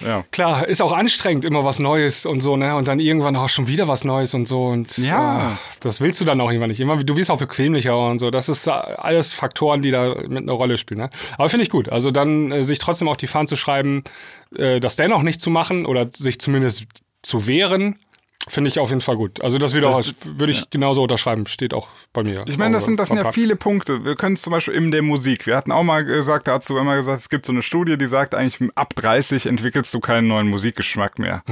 [0.00, 0.24] ja.
[0.32, 2.74] Klar, ist auch anstrengend, immer was Neues und so, ne?
[2.74, 4.66] Und dann irgendwann auch schon wieder was Neues und so.
[4.66, 5.18] Und Ja.
[5.52, 6.80] ah, das willst du dann auch irgendwann nicht.
[6.80, 8.30] Immer, du wirst auch bequemlicher und so.
[8.30, 11.00] Das ist äh, alles Faktoren, die da mit einer Rolle spielen.
[11.00, 11.10] Ne?
[11.38, 11.88] Aber finde ich gut.
[11.88, 14.02] Also dann äh, sich trotzdem auf die Fahnen zu schreiben,
[14.56, 16.84] äh, das dennoch nicht zu machen oder sich zumindest
[17.22, 17.98] zu wehren,
[18.48, 19.42] finde ich auf jeden Fall gut.
[19.42, 21.46] Also das, wieder Das- würde ich genauso unterschreiben.
[21.46, 22.44] Steht auch bei mir.
[22.46, 24.04] Ich meine, das sind, das sind ja viele Punkte.
[24.04, 25.46] Wir können es zum Beispiel in der Musik.
[25.46, 28.34] Wir hatten auch mal gesagt, dazu immer gesagt, es gibt so eine Studie, die sagt
[28.34, 31.42] eigentlich, ab 30 entwickelst du keinen neuen Musikgeschmack mehr.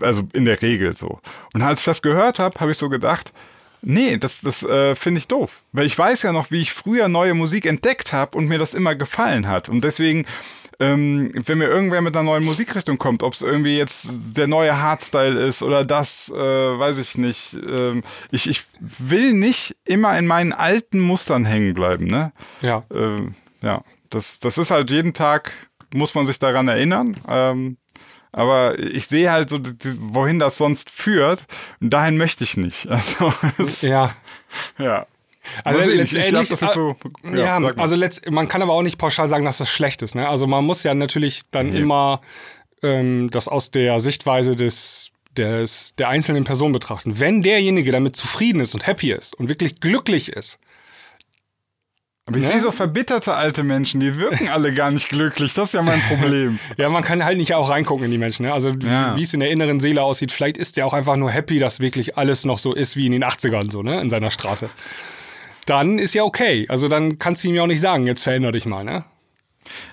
[0.00, 1.20] Also in der Regel so.
[1.54, 3.32] Und als ich das gehört habe, habe ich so gedacht,
[3.80, 5.62] nee, das, das äh, finde ich doof.
[5.72, 8.74] Weil ich weiß ja noch, wie ich früher neue Musik entdeckt habe und mir das
[8.74, 9.68] immer gefallen hat.
[9.68, 10.26] Und deswegen,
[10.80, 14.80] ähm, wenn mir irgendwer mit einer neuen Musikrichtung kommt, ob es irgendwie jetzt der neue
[14.80, 17.56] Hardstyle ist oder das, äh, weiß ich nicht.
[17.68, 22.32] Ähm, ich, ich will nicht immer in meinen alten Mustern hängen bleiben, ne?
[22.60, 22.84] Ja.
[22.94, 25.52] Ähm, ja, das, das ist halt jeden Tag,
[25.92, 27.16] muss man sich daran erinnern.
[27.28, 27.76] Ähm,
[28.30, 29.58] aber ich sehe halt so,
[29.98, 31.46] wohin das sonst führt.
[31.80, 32.86] Und dahin möchte ich nicht.
[32.90, 33.32] Also,
[33.86, 34.14] Ja.
[34.78, 35.06] ja.
[35.64, 36.96] Also letztendlich, ich glaub, ist so.
[37.34, 37.74] ja, mal.
[37.76, 40.14] also letzt, man kann aber auch nicht pauschal sagen, dass das schlecht ist.
[40.14, 40.28] Ne?
[40.28, 41.80] Also man muss ja natürlich dann Nee.
[41.80, 42.20] immer
[42.82, 47.18] ähm, das aus der Sichtweise des, des der einzelnen Person betrachten.
[47.20, 50.58] Wenn derjenige damit zufrieden ist und happy ist und wirklich glücklich ist,
[52.26, 52.50] Aber ich Ja.
[52.52, 55.54] sehe so verbitterte alte Menschen, die wirken alle gar nicht glücklich.
[55.54, 56.58] Das ist ja mein Problem.
[56.76, 58.44] ja, man kann halt nicht auch reingucken in die Menschen.
[58.44, 58.52] Ne?
[58.52, 59.16] Also Ja.
[59.16, 61.80] wie es in der inneren Seele aussieht, vielleicht ist der auch einfach nur happy, dass
[61.80, 63.98] wirklich alles noch so ist wie in den 80ern so, ne?
[64.02, 64.68] in seiner Straße.
[65.68, 66.66] Dann ist ja okay.
[66.68, 69.04] Also dann kannst du ihm ja auch nicht sagen, jetzt veränder dich mal, ne?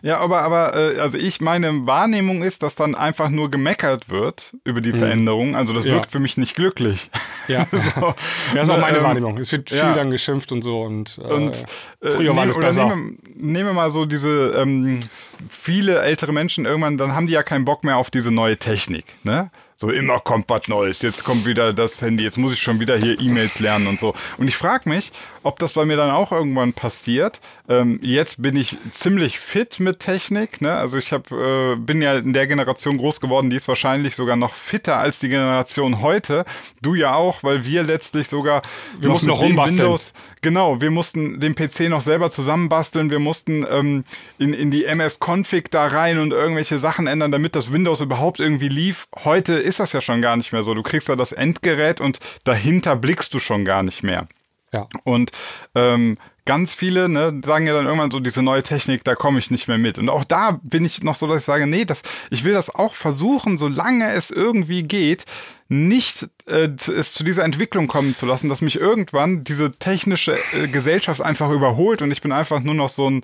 [0.01, 4.55] Ja, aber, aber äh, also ich, meine Wahrnehmung ist, dass dann einfach nur gemeckert wird
[4.63, 5.55] über die Veränderung.
[5.57, 5.84] Also das.
[5.84, 5.95] Ja.
[5.95, 7.09] wirkt für mich nicht glücklich.
[7.49, 8.13] Ja, So,
[8.55, 9.38] ja ist auch meine ähm, Wahrnehmung.
[9.38, 9.93] Es wird viel ja.
[9.93, 11.65] dann geschimpft und so und, äh, Und
[11.99, 12.86] äh, früher war nehm- alles oder besser.
[12.88, 15.01] Nehmen, wir- nehmen wir mal so diese ähm,
[15.49, 19.05] viele ältere Menschen irgendwann, dann haben die ja keinen Bock mehr auf diese neue Technik.
[19.23, 19.51] Ne?
[19.78, 21.01] So immer kommt was Neues.
[21.01, 22.23] Jetzt kommt wieder das Handy.
[22.23, 24.13] Jetzt muss ich schon wieder hier E-Mails lernen und so.
[24.38, 25.11] Und ich frage mich,
[25.43, 27.41] ob das bei mir dann auch irgendwann passiert.
[27.67, 30.61] Ähm, jetzt bin ich ziemlich fit mit Technik.
[30.61, 30.73] Ne?
[30.73, 34.38] Also ich hab, äh, bin ja in der Generation groß geworden, die ist wahrscheinlich sogar
[34.38, 36.45] noch fitter als die Generation heute.
[36.82, 38.61] Du ja auch, weil wir letztlich sogar
[38.99, 39.80] Wir mussten mit noch dem rumbasteln.
[39.80, 40.13] Windows
[40.45, 44.03] Genau, wir mussten den PC noch selber zusammenbasteln, wir mussten ähm,
[44.37, 48.67] in, in die MS-Config da rein und irgendwelche Sachen ändern, damit das Windows überhaupt irgendwie
[48.67, 49.07] lief.
[49.23, 50.75] Heute ist das ja schon gar nicht mehr so.
[50.75, 54.27] Du kriegst da das Endgerät und dahinter blickst du schon gar nicht mehr.
[54.71, 54.87] ja.
[55.03, 55.31] Und
[55.73, 59.49] ähm, ganz viele ne, sagen ja dann irgendwann so, diese neue Technik, da komme ich
[59.49, 59.97] nicht mehr mit.
[59.97, 62.73] Und auch da bin ich noch so, dass ich sage, nee, das, ich will das
[62.73, 65.25] auch versuchen, solange es irgendwie geht,
[65.68, 70.68] nicht äh, es zu dieser Entwicklung kommen zu lassen, dass mich irgendwann diese technische äh,
[70.68, 73.24] Gesellschaft einfach überholt und ich bin einfach nur noch so ein,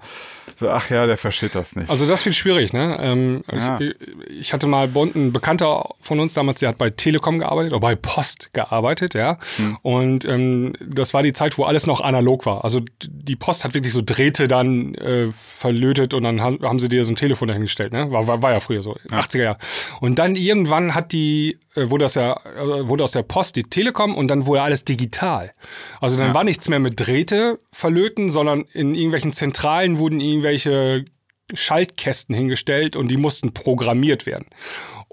[0.59, 1.89] so, ach ja, der versteht das nicht.
[1.89, 2.97] Also das wird schwierig, ne?
[2.99, 3.79] Ähm, Ja.
[3.79, 3.95] ich,
[4.27, 7.79] ich hatte mal uns- ein Bekannter von uns damals, der hat bei Telekom gearbeitet oder
[7.79, 9.37] bei Post gearbeitet, ja.
[9.57, 9.77] Hm.
[9.83, 12.63] Und ähm, das war die Zeit, wo alles noch analog war.
[12.63, 16.89] Also die Post hat wirklich so Drähte dann äh, verlötet und dann ha- haben sie
[16.89, 18.11] dir so ein Telefon dahingestellt, ne?
[18.11, 19.57] War, war, war ja früher so, 80er Jahre.
[19.99, 24.15] Und dann irgendwann hat die, wurde das ja, äh, wurde aus der Post die Telekom
[24.15, 25.51] und dann wurde alles digital.
[25.99, 31.05] Also dann war nichts mehr mit Drähte verlöten, sondern in irgendwelchen Zentralen wurden irgendwelche
[31.53, 34.47] Schaltkästen hingestellt und die mussten programmiert werden.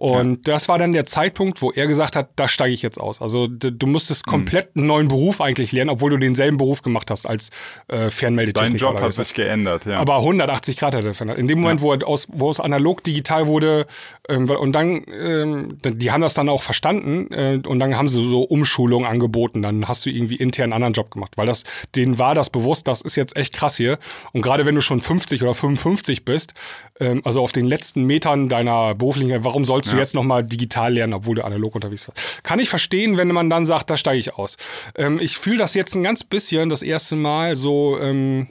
[0.01, 3.21] Und das war dann der Zeitpunkt, wo er gesagt hat, da steige ich jetzt aus.
[3.21, 4.31] Also d- du musstest Mhm.
[4.31, 7.49] komplett einen neuen Beruf eigentlich lernen, obwohl du denselben Beruf gemacht hast als
[7.89, 8.77] äh, Dein Fernmeldetechniker.
[8.87, 9.99] Job oder hat sich geändert, ja.
[9.99, 11.39] Aber 180 Grad hat er verändert.
[11.41, 13.87] In dem Moment, wo, er aus, wo es analog digital wurde,
[14.29, 18.23] ähm, und dann, ähm, die haben das dann auch verstanden äh, und dann haben sie
[18.23, 19.63] so Umschulungen angeboten.
[19.63, 21.65] Dann hast du irgendwie intern einen anderen Job gemacht, weil das,
[21.97, 23.99] denen war das bewusst, das ist jetzt echt krass hier.
[24.33, 26.55] Und gerade wenn du schon 50 oder 55 bist,
[27.01, 30.93] ähm, also auf den letzten Metern deiner beruflichen, warum sollst musst du jetzt nochmal digital
[30.95, 32.45] lernen, obwohl du analog unterwegs warst.
[32.45, 34.57] Kann ich verstehen, wenn man dann sagt, da steige ich aus.
[34.95, 38.49] Ähm, ich fühle das jetzt ein ganz bisschen das erste Mal so ähm,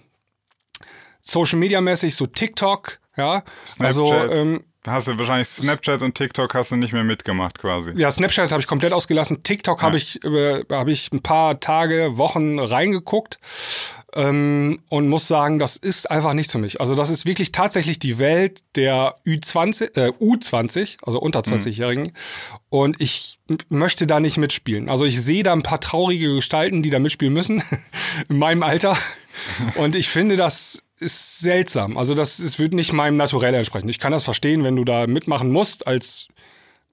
[1.22, 3.44] Social Media mäßig, so TikTok, ja.
[3.80, 4.32] Also Snapchat.
[4.38, 7.92] ähm, Hast du wahrscheinlich Snapchat und TikTok hast du nicht mehr mitgemacht quasi.
[7.98, 9.44] ja, Snapchat habe ich komplett ausgelassen.
[9.44, 13.38] TikTok habe ich, äh, habe ich ein paar Tage, Wochen reingeguckt
[14.18, 16.82] ähm, und muss sagen, das ist einfach nichts für mich.
[16.82, 22.14] Also das ist wirklich tatsächlich die Welt der Ü20, äh, U20, also unter 20-Jährigen.
[22.70, 23.40] Und ich
[23.70, 24.90] möchte da nicht mitspielen.
[24.90, 27.64] Also ich sehe da ein paar traurige Gestalten, die da mitspielen müssen,
[28.30, 28.98] in meinem Alter.
[29.76, 31.96] Und ich finde, das ist seltsam.
[31.96, 33.88] Also das, es wird nicht meinem Naturell entsprechen.
[33.88, 36.28] Ich kann das verstehen, wenn du da mitmachen musst als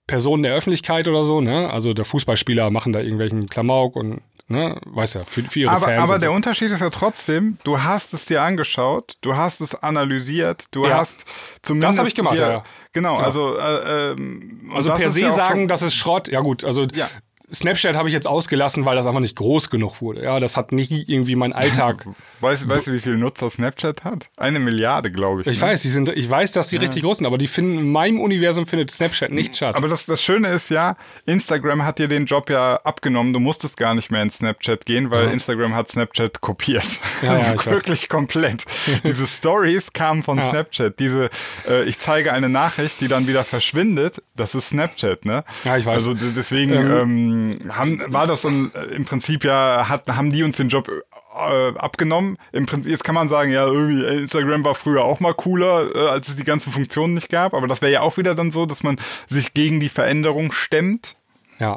[0.06, 1.70] Personen der Öffentlichkeit oder so, ne?
[1.70, 5.86] Also der Fußballspieler machen da irgendwelchen Klamauk und, ne, weiß ja, für, für ihre Aber,
[5.86, 6.01] Fans.
[6.01, 6.34] aber der so.
[6.34, 10.99] Unterschied ist ja trotzdem, du hast es dir angeschaut, du hast es analysiert, du Ja.
[10.99, 11.24] hast
[11.62, 12.64] zumindest Das hab ich gemacht, dir, ja, ja.
[12.92, 16.28] Genau, also äh, ähm, Also per se sagen, schon- das ist Schrott.
[16.28, 17.09] Ja gut, also Ja.
[17.53, 20.22] Snapchat habe ich jetzt ausgelassen, weil das einfach nicht groß genug wurde.
[20.22, 22.07] Ja, das hat nicht irgendwie meinen Alltag.
[22.40, 24.28] Weißt, weißt du, wie viele Nutzer Snapchat hat?
[24.36, 25.47] Eine Milliarde, glaube ich.
[25.47, 25.62] Ich ne?
[25.62, 28.20] weiß, die sind, ich weiß, dass die richtig groß sind, aber die finden in meinem
[28.20, 29.76] Universum findet Snapchat nicht statt.
[29.76, 33.32] Aber das, das Schöne ist ja, Instagram hat dir den Job ja abgenommen.
[33.32, 36.84] Du musstest gar nicht mehr in Snapchat gehen, weil Instagram hat Snapchat kopiert.
[37.22, 37.66] Ja, also ja, ich weiß.
[37.66, 38.64] wirklich komplett.
[39.05, 40.51] Diese Stories kamen von Ja.
[40.51, 40.99] Snapchat.
[40.99, 41.30] Diese,
[41.66, 44.22] äh, ich zeige eine Nachricht, die dann wieder verschwindet.
[44.36, 45.45] Das ist Snapchat, ne?
[45.64, 45.95] Ja, ich weiß.
[45.95, 47.34] Also deswegen ähm,
[47.70, 51.76] haben, war das dann, äh, im Prinzip ja, hat, haben die uns den Job äh,
[51.76, 52.39] abgenommen.
[52.53, 56.09] Im Prinzip, jetzt kann man sagen, ja, irgendwie Instagram war früher auch mal cooler, äh,
[56.09, 57.55] als es die ganzen Funktionen nicht gab.
[57.55, 61.16] Aber das wäre ja auch wieder dann so, dass man sich gegen die Veränderung stemmt.
[61.59, 61.76] Ja.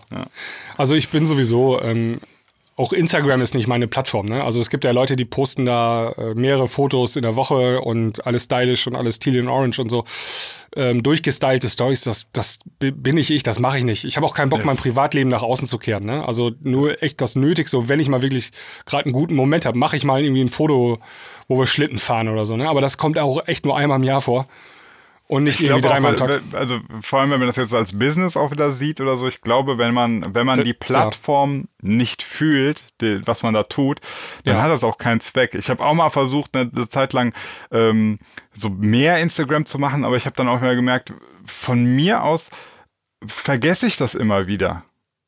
[0.78, 2.20] Also ich bin sowieso, ähm,
[2.78, 4.28] auch Instagram ist nicht meine Plattform.
[4.28, 4.44] Ne?
[4.44, 8.26] Also es gibt ja Leute, die posten da äh, mehrere Fotos in der Woche und
[8.28, 10.06] alles stylisch und alles teal in orange und so.
[10.76, 14.06] Ähm, durchgestylte Stories, das, das bi- bin nicht ich, das mache ich nicht.
[14.06, 16.06] Ich habe auch keinen Bock, mein Privatleben nach außen zu kehren.
[16.06, 16.24] Ne?
[16.28, 17.80] Also nur echt das Nötigste.
[17.80, 18.52] Und wenn ich mal wirklich
[18.86, 21.00] gerade einen guten Moment habe, mache ich mal irgendwie ein Foto,
[21.48, 22.56] wo wir Schlitten fahren oder so.
[22.58, 22.70] Ne?
[22.70, 24.46] Aber das kommt auch echt nur einmal im Jahr vor.
[25.30, 26.30] Und nicht Ich irgendwie dreimal am Tag.
[26.54, 29.28] äh, also vor allem, wenn man das jetzt als Business auch wieder sieht oder so,
[29.28, 33.64] ich glaube, wenn man, wenn man Da- die Plattform nicht fühlt, die, was man da
[33.64, 34.00] tut,
[34.46, 34.62] dann Ja.
[34.62, 35.54] hat das auch keinen Zweck.
[35.56, 37.34] Ich habe auch mal versucht, eine, Zeit lang
[37.72, 38.20] ähm,
[38.54, 41.12] so mehr Instagram zu machen, aber ich habe dann auch mal gemerkt,
[41.46, 42.50] von mir aus
[43.26, 44.84] vergesse ich das immer wieder.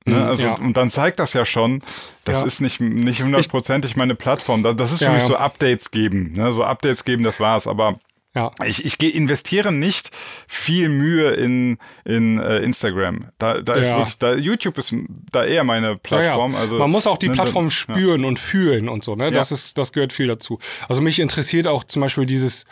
[0.06, 0.16] Ne?
[0.16, 0.54] Mhm, Also, ja.
[0.56, 1.82] Und dann zeigt das ja schon,
[2.24, 2.48] das Ja.
[2.48, 4.64] ist nicht, nicht hundertprozentig meine Plattform.
[4.64, 5.28] Das, das ist für Ja, mich ja.
[5.28, 6.32] so Updates geben.
[6.34, 6.54] Ne?
[6.54, 7.68] So Updates geben, das war's.
[7.68, 8.00] Aber
[8.36, 8.52] Ja.
[8.64, 10.12] ich, ich investiere nicht
[10.48, 13.26] viel Mühe in, in äh, Instagram.
[13.40, 13.98] Da, da ist Ja.
[13.98, 14.94] wirklich, da, YouTube ist
[15.32, 16.54] da eher meine Plattform.
[16.54, 16.60] Ja.
[16.60, 19.16] Also, Man muss auch die ne, Plattform da- spüren und fühlen und so.
[19.16, 19.32] Ne?
[19.32, 20.60] Das, ist, das gehört viel dazu.
[20.88, 22.66] Also mich interessiert auch zum Beispiel dieses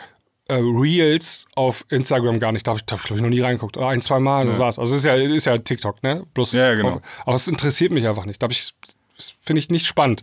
[0.48, 2.66] äh, Reels auf Instagram gar nicht.
[2.66, 3.76] Da habe ich, da hab ich glaube ich, noch nie reingeguckt.
[3.76, 4.78] Oder ein, zwei Mal, das war's.
[4.78, 6.24] Also es ist ja, ist ja TikTok, ne?
[6.34, 7.02] Bloß Ja, genau.
[7.26, 8.40] aber es interessiert mich einfach nicht.
[8.40, 8.72] Da hab ich,
[9.16, 10.22] das finde ich nicht spannend.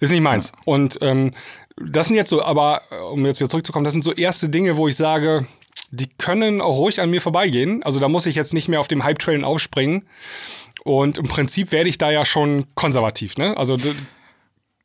[0.00, 0.50] Ist nicht meins.
[0.64, 1.30] Und ähm,
[1.80, 4.76] das sind jetzt so, aber äh, um jetzt wieder zurückzukommen, das sind so erste Dinge,
[4.76, 5.46] wo ich sage,
[5.90, 7.82] die können auch ruhig an mir vorbeigehen.
[7.82, 10.06] Also da muss ich jetzt nicht mehr auf dem Hype-Train aufspringen.
[10.84, 13.56] Und im Prinzip werde ich da ja schon konservativ, ne?
[13.56, 13.94] Also d-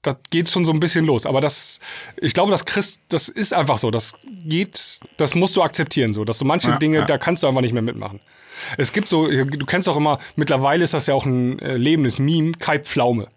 [0.03, 1.25] das geht schon so ein bisschen los.
[1.25, 1.79] Aber das,
[2.21, 3.89] ich glaube, das Christ, das ist einfach so.
[3.89, 4.13] Das
[4.45, 7.05] geht, das musst du akzeptieren, so, dass du manche Ja, Dinge, ja.
[7.05, 8.19] da kannst du einfach nicht mehr mitmachen.
[8.77, 12.19] Es gibt so, du kennst auch immer, mittlerweile ist das ja auch ein äh, lebendes
[12.19, 13.27] Meme, Kai Pflaume.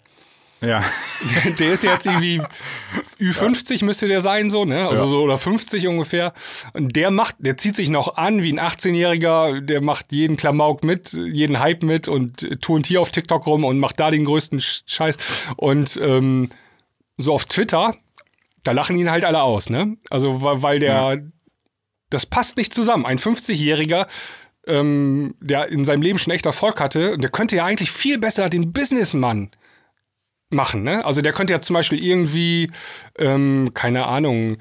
[0.60, 0.84] Ja.
[1.58, 2.40] Der, ist jetzt irgendwie
[3.20, 4.88] Ü50 müsste der sein, so, ne?
[4.88, 5.08] Also Ja.
[5.08, 6.32] so oder 50 ungefähr.
[6.72, 10.82] Und der macht, der zieht sich noch an wie ein 18-Jähriger, der macht jeden Klamauk
[10.84, 14.58] mit, jeden Hype mit und turnt hier auf TikTok rum und macht da den größten
[14.60, 15.16] Sch- Scheiß.
[15.56, 16.48] Und ähm,
[17.18, 17.94] so auf Twitter,
[18.62, 19.96] da lachen ihn halt alle aus, ne?
[20.10, 21.22] Also weil, der,
[22.10, 23.04] das passt nicht zusammen.
[23.06, 24.06] Ein 50-Jähriger,
[24.66, 28.48] ähm, der in seinem Leben schon echt Erfolg hatte, der könnte ja eigentlich viel besser
[28.50, 29.50] den Businessmann
[30.50, 31.04] machen, ne?
[31.04, 32.70] Also der könnte ja zum Beispiel irgendwie,
[33.18, 34.56] ähm, keine Ahnung,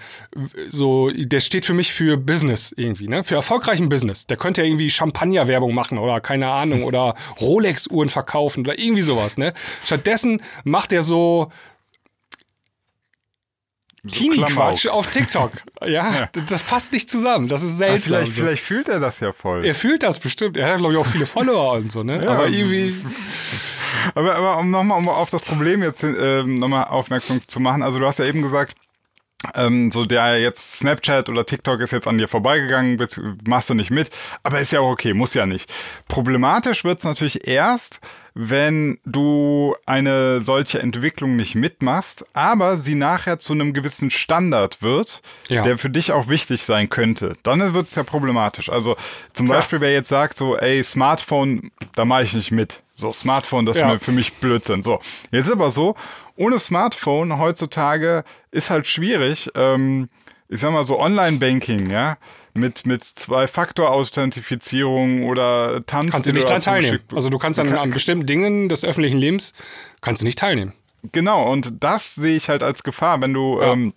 [0.70, 3.24] so, der steht für mich für Business irgendwie, ne?
[3.24, 4.28] Für erfolgreichen Business.
[4.28, 9.38] Der könnte ja irgendwie Champagner-Werbung machen oder keine Ahnung oder Rolex-Uhren verkaufen oder irgendwie sowas,
[9.38, 9.54] ne?
[9.84, 11.52] Stattdessen macht er so
[14.10, 14.98] Teenie-Quatsch Klamauk.
[14.98, 15.52] auf TikTok.
[15.88, 17.48] Ja, d- das passt nicht zusammen.
[17.48, 18.18] Das ist seltsam.
[18.18, 18.42] vielleicht, so.
[18.42, 19.66] vielleicht fühlt er das ja voll.
[19.66, 20.56] Er fühlt das bestimmt.
[20.58, 22.22] Er hat, glaube ich, auch viele Follower und so, ne?
[22.24, 22.32] Ja.
[22.32, 22.94] Aber irgendwie.
[24.16, 28.00] Aber, aber um nochmal um auf das Problem jetzt ähm, nochmal aufmerksam zu machen, also
[28.00, 28.76] du hast ja eben gesagt,
[29.56, 33.74] ähm, so der jetzt Snapchat oder TikTok ist jetzt an dir vorbeigegangen, bist- machst du
[33.74, 34.10] nicht mit,
[34.44, 35.72] aber ist ja auch okay, muss ja nicht.
[36.10, 38.02] Problematisch wird's natürlich erst,
[38.34, 45.22] wenn du eine solche Entwicklung nicht mitmachst, aber sie nachher zu einem gewissen Standard wird,
[45.48, 45.62] Ja.
[45.62, 47.34] der für dich auch wichtig sein könnte.
[47.44, 48.70] Dann wird's ja problematisch.
[48.70, 48.98] Also
[49.32, 52.84] zum Beispiel, wer jetzt sagt so, ey, Smartphone, da mache ich nicht mit.
[53.00, 53.98] So, Smartphone, das Ja.
[53.98, 54.84] für mich Blödsinn.
[54.84, 55.00] So,
[55.32, 55.96] jetzt ist aber so,
[56.36, 60.10] ohne Smartphone heutzutage ist halt schwierig, ähm,
[60.50, 62.18] ich sag mal so Online-Banking, ja,
[62.54, 66.12] mit, mit Zwei-Faktor-Authentifizierung oder Tanz.
[66.12, 67.00] Kannst du nicht da daran teilnehmen.
[67.14, 69.54] Also du kannst an, an bestimmten Dingen des öffentlichen Lebens,
[70.02, 70.74] kannst du nicht teilnehmen.
[71.12, 73.74] Genau, und das sehe ich halt als Gefahr, wenn du, Ja.
[73.74, 73.94] ähm,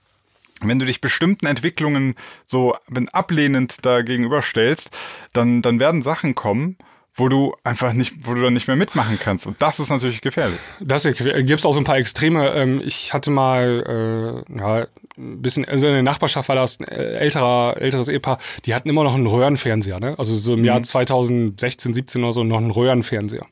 [0.61, 2.15] wenn du dich bestimmten Entwicklungen
[2.47, 4.91] so wenn ablehnend da gegenüberstellst,
[5.33, 6.77] dann, dann werden Sachen kommen,
[7.15, 9.47] wo du einfach nicht, wo du dann nicht mehr mitmachen kannst.
[9.47, 10.59] Und das ist natürlich gefährlich.
[10.81, 12.49] Das gibt es auch so ein paar Extreme.
[12.55, 14.87] Ähm, ich hatte mal äh, ja,
[15.19, 18.89] ein bisschen, also in der Nachbarschaft war das ein äh, älterer, älteres Ehepaar, die hatten
[18.89, 20.15] immer noch einen Röhrenfernseher, ne?
[20.19, 23.47] Also so im Jahr 2016, 17 oder so noch einen Röhrenfernseher.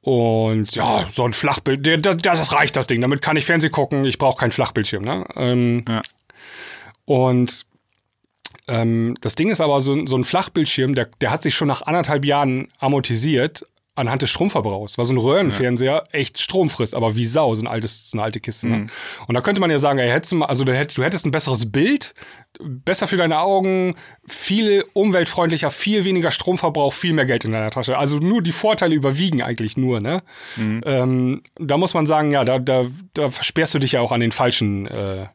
[0.00, 3.00] Und ja, so ein Flachbild, der, das reicht das Ding.
[3.00, 5.02] Damit kann ich Fernsehen gucken, ich brauche keinen Flachbildschirm.
[5.02, 5.24] Ne?
[5.36, 6.02] Ähm, Ja.
[7.06, 7.66] Und
[8.68, 11.82] ähm, das Ding ist aber, so, so ein Flachbildschirm, der, der hat sich schon nach
[11.82, 17.24] anderthalb Jahren amortisiert anhand des Stromverbrauchs, weil so ein Röhrenfernseher echt Strom frisst, aber wie
[17.24, 18.66] Sau, so, ein altes, so eine alte Kiste.
[18.66, 18.86] Ne?
[19.28, 21.24] Und da könnte man ja sagen, ey, hättest du, mal, also du hättest, du hättest
[21.26, 22.14] ein besseres Bild,
[22.60, 23.94] besser für deine Augen,
[24.26, 27.96] viel umweltfreundlicher, viel weniger Stromverbrauch, viel mehr Geld in deiner Tasche.
[27.96, 30.00] Also nur die Vorteile überwiegen eigentlich nur.
[30.00, 30.22] Ne?
[30.84, 34.20] Ähm, da muss man sagen, ja, da, da, da versperrst du dich ja auch an
[34.20, 35.26] den falschen äh,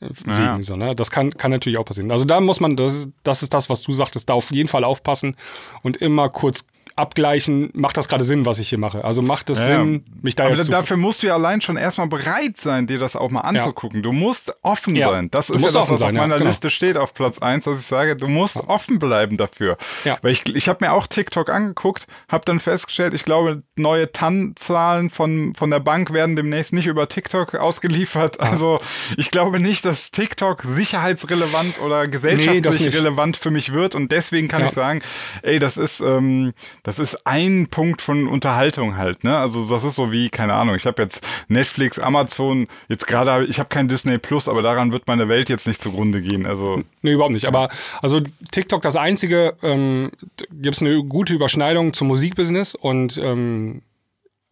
[0.00, 0.30] Wegen.
[0.30, 0.62] Ja.
[0.62, 0.94] So, ne?
[0.94, 2.10] Das kann, kann natürlich auch passieren.
[2.10, 4.84] Also da muss man, das, das ist das, was du sagtest, da auf jeden Fall
[4.84, 5.36] aufpassen
[5.82, 6.66] und immer kurz
[6.96, 9.04] abgleichen, macht das gerade Sinn, was ich hier mache?
[9.04, 12.06] Also macht es Ja, Sinn, mich da Aber dafür musst du ja allein schon erstmal
[12.08, 14.02] bereit sein, dir das auch mal anzugucken.
[14.02, 15.10] Du musst offen Ja.
[15.10, 15.30] sein.
[15.30, 16.48] Das Du ist ja das, was sein, auf ja, meiner genau.
[16.48, 19.76] Liste steht auf Platz eins, dass ich sage, du musst offen bleiben dafür.
[20.04, 20.18] Ja.
[20.22, 25.10] Weil ich, ich habe mir auch TikTok angeguckt, habe dann festgestellt, ich glaube, neue TAN-Zahlen
[25.10, 28.40] von, von der Bank werden demnächst nicht über TikTok ausgeliefert.
[28.40, 28.80] Also
[29.18, 32.96] ich glaube nicht, dass TikTok sicherheitsrelevant oder gesellschaftlich nicht.
[32.98, 33.94] relevant für mich wird.
[33.94, 34.66] Und deswegen kann Ja.
[34.68, 35.02] ich sagen,
[35.42, 36.54] ey, das ist, ähm,
[36.86, 39.36] das ist ein Punkt von Unterhaltung halt, ne?
[39.36, 43.58] Also das ist so wie, keine Ahnung, ich habe jetzt Netflix, Amazon, jetzt gerade, ich
[43.58, 46.46] habe kein Disney Plus, aber daran wird meine Welt jetzt nicht zugrunde gehen.
[46.46, 47.46] Also Nee, überhaupt nicht.
[47.46, 47.70] Aber
[48.02, 48.20] also
[48.52, 50.12] TikTok das einzige, ähm,
[50.52, 53.82] gibt es eine gute Überschneidung zum Musikbusiness und ähm,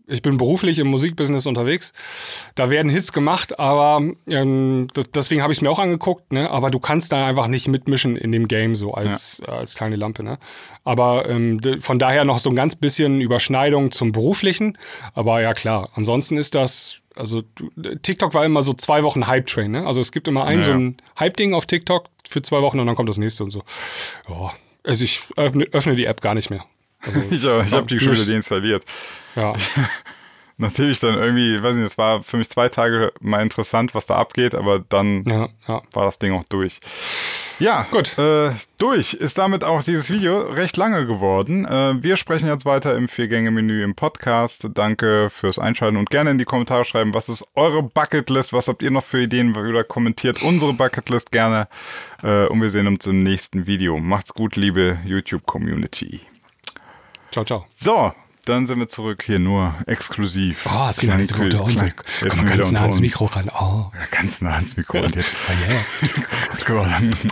[0.06, 1.92] ich bin beruflich im Musikbusiness unterwegs.
[2.54, 6.32] Da werden Hits gemacht, aber ähm, deswegen habe ich es mir auch angeguckt.
[6.32, 6.50] Ne?
[6.50, 9.96] Aber du kannst da einfach nicht mitmischen in dem Game so als äh, als kleine
[9.96, 10.22] Lampe.
[10.22, 10.38] Ne?
[10.84, 14.76] Aber ähm, von daher noch so ein ganz bisschen Überschneidung zum beruflichen.
[15.14, 17.42] Aber ja klar, ansonsten ist das also
[18.02, 19.70] TikTok war immer so zwei Wochen Hype-Train.
[19.70, 19.86] Ne?
[19.86, 20.76] Also es gibt immer ein Ja, so ja.
[20.76, 23.62] ein Hype-Ding auf TikTok für zwei Wochen und dann kommt das nächste und so.
[24.28, 24.52] Ja,
[24.82, 26.64] also ich öffne, öffne die App gar nicht mehr.
[27.06, 28.00] Also, ich, ich habe die.
[28.00, 28.84] Schule deinstalliert.
[29.34, 29.54] ja.
[30.56, 34.06] Nachdem ich dann irgendwie, weiß nicht, es war für mich zwei Tage mal interessant, was
[34.06, 35.82] da abgeht, aber dann ja, ja.
[35.92, 36.78] war das Ding auch durch.
[37.60, 38.18] Ja, Gut.
[38.18, 41.64] Äh, durch ist damit auch dieses Video recht lange geworden.
[41.64, 44.68] Äh, wir sprechen jetzt weiter im Vier-Gänge-Menü im Podcast.
[44.74, 48.82] Danke fürs Einschalten und gerne in die Kommentare schreiben, was ist eure Bucketlist, was habt
[48.82, 51.68] ihr noch für Ideen oder kommentiert unsere Bucketlist gerne.
[52.22, 53.98] Äh, und wir sehen uns im nächsten Video.
[53.98, 56.22] Macht's gut, liebe YouTube-Community.
[57.34, 57.66] Ciao, ciao.
[57.76, 58.12] So,
[58.44, 60.68] dann sind wir zurück hier nur exklusiv.
[60.72, 61.74] Oh, Sinan ist Klein- unter uns.
[61.74, 63.00] klein- Komm Jetzt mal wieder ganz nah ans.
[63.00, 63.50] Mikro ran.
[63.60, 65.00] Oh, Ja, ganz nah ans Mikro.
[65.00, 65.80] Und jetzt, oh yeah.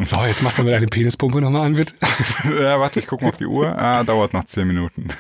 [0.04, 1.94] So, jetzt machst du mir deine Penispumpe nochmal an, bitte.
[2.60, 3.78] Ja, warte, ich gucke mal auf die Uhr.
[3.78, 5.06] Ah, dauert noch zehn Minuten.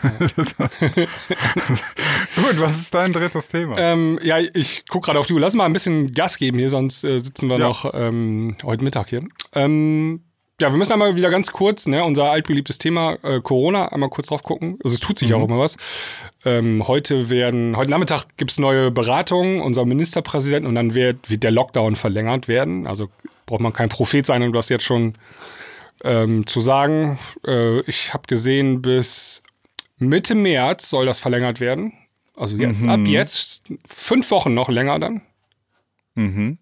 [2.34, 3.76] Gut, was ist dein drittes Thema?
[3.78, 5.40] ähm, ja, ich guck gerade auf die Uhr.
[5.40, 7.68] Lass mal ein bisschen Gas geben hier, sonst äh, sitzen wir Ja.
[7.68, 9.22] noch ähm, heute Mittag hier.
[9.54, 10.24] Ähm,
[10.62, 14.28] ja, wir müssen einmal wieder ganz kurz, ne, unser altbeliebtes Thema äh, Corona, einmal kurz
[14.28, 14.78] drauf gucken.
[14.84, 15.76] Also es tut sich auch immer was.
[16.44, 21.50] Ähm, heute werden, heute Nachmittag gibt's neue Beratungen, unser Ministerpräsident, und dann wird, wird der
[21.50, 22.86] Lockdown verlängert werden.
[22.86, 23.08] Also
[23.44, 25.14] braucht man kein Prophet sein, um das jetzt schon
[26.04, 27.18] ähm, zu sagen.
[27.44, 29.42] Äh, ich habe gesehen, bis
[29.98, 31.92] Mitte März soll das verlängert werden.
[32.36, 35.22] Also jetzt, ab jetzt fünf Wochen noch länger dann.
[36.14, 36.58] Mhm.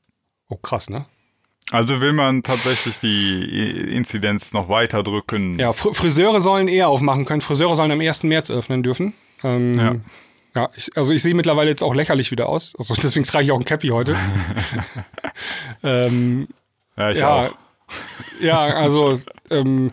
[0.48, 1.04] Oh, krass, ne?
[1.72, 5.58] Also will man tatsächlich die Inzidenz noch weiter drücken.
[5.58, 7.40] Ja, Fr Friseure sollen eher aufmachen können.
[7.40, 8.24] Friseure sollen am 1.
[8.24, 9.12] März öffnen dürfen.
[9.44, 9.94] Ähm, Ja.
[10.54, 12.74] ja ich, also ich sehe mittlerweile jetzt auch lächerlich wieder aus.
[12.76, 14.16] Also deswegen trage ich auch ein Cappy heute.
[15.82, 16.48] ähm,
[16.96, 17.50] Ja, ich ja, auch.
[18.40, 19.92] ja, also ähm,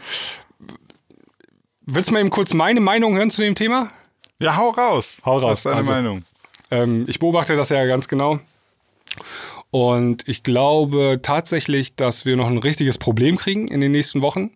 [1.85, 3.91] willst du mal eben kurz meine Meinung hören zu dem Thema?
[4.39, 5.17] Ja, hau raus.
[5.25, 5.51] Hau raus.
[5.51, 6.23] Was ist deine Also- Meinung?
[6.69, 8.39] Ähm, ich beobachte das ja ganz genau.
[9.69, 14.51] Und ich glaube tatsächlich, dass wir noch ein richtiges Problem kriegen in den nächsten Wochen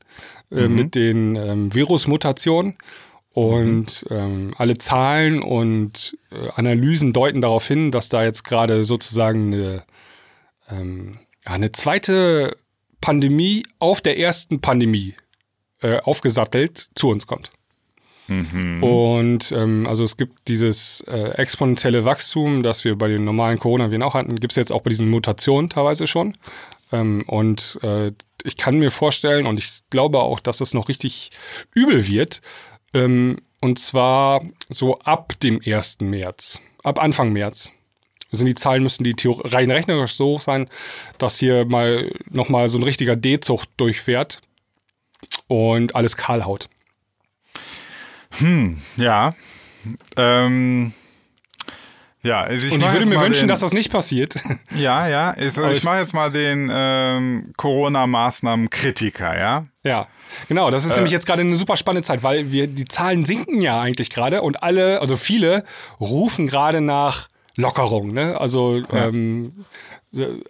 [0.51, 0.75] äh, Mhm.
[0.75, 2.77] mit den ähm, Virusmutationen.
[3.33, 9.53] Und ähm, alle Zahlen und äh, Analysen deuten darauf hin, dass da jetzt gerade sozusagen
[9.53, 9.83] eine,
[10.69, 12.57] ähm, ja, eine zweite
[12.99, 15.15] Pandemie auf der ersten Pandemie
[15.81, 17.53] äh, aufgesattelt zu uns kommt.
[18.81, 24.03] Und ähm, also es gibt dieses äh, exponentielle Wachstum, das wir bei den normalen Coronaviren
[24.03, 26.33] auch hatten, gibt es jetzt auch bei diesen Mutationen teilweise schon.
[26.91, 28.11] Ähm, und äh,
[28.43, 31.31] ich kann mir vorstellen und ich glaube auch, dass es noch richtig
[31.73, 32.41] übel wird.
[32.93, 35.99] Ähm, und zwar so ab dem 1.
[36.01, 37.69] März, ab Anfang März.
[38.31, 40.69] Also die Zahlen müssen die Theor rein rechnerisch so hoch sein,
[41.17, 44.41] dass hier mal nochmal so ein richtiger D-Zucht durchfährt
[45.47, 46.69] und alles kahl haut.
[48.97, 49.35] Ja.
[50.15, 50.93] Ähm,
[52.23, 54.35] ja, also ich Und ich würde mir wünschen, den, dass das nicht passiert.
[54.75, 55.35] Ja, ja.
[55.37, 59.65] Ich, Aber ich mache jetzt mal den ähm, Corona-Maßnahmen-Kritiker, ja.
[59.83, 60.07] Ja,
[60.47, 60.69] genau.
[60.71, 63.81] Das ist nämlich jetzt gerade eine super spannende Zeit, weil wir die Zahlen sinken ja
[63.81, 65.63] eigentlich gerade und alle, also viele
[65.99, 67.27] rufen gerade nach
[67.57, 68.13] Lockerung.
[68.13, 68.39] Ne?
[68.39, 69.51] Also ähm,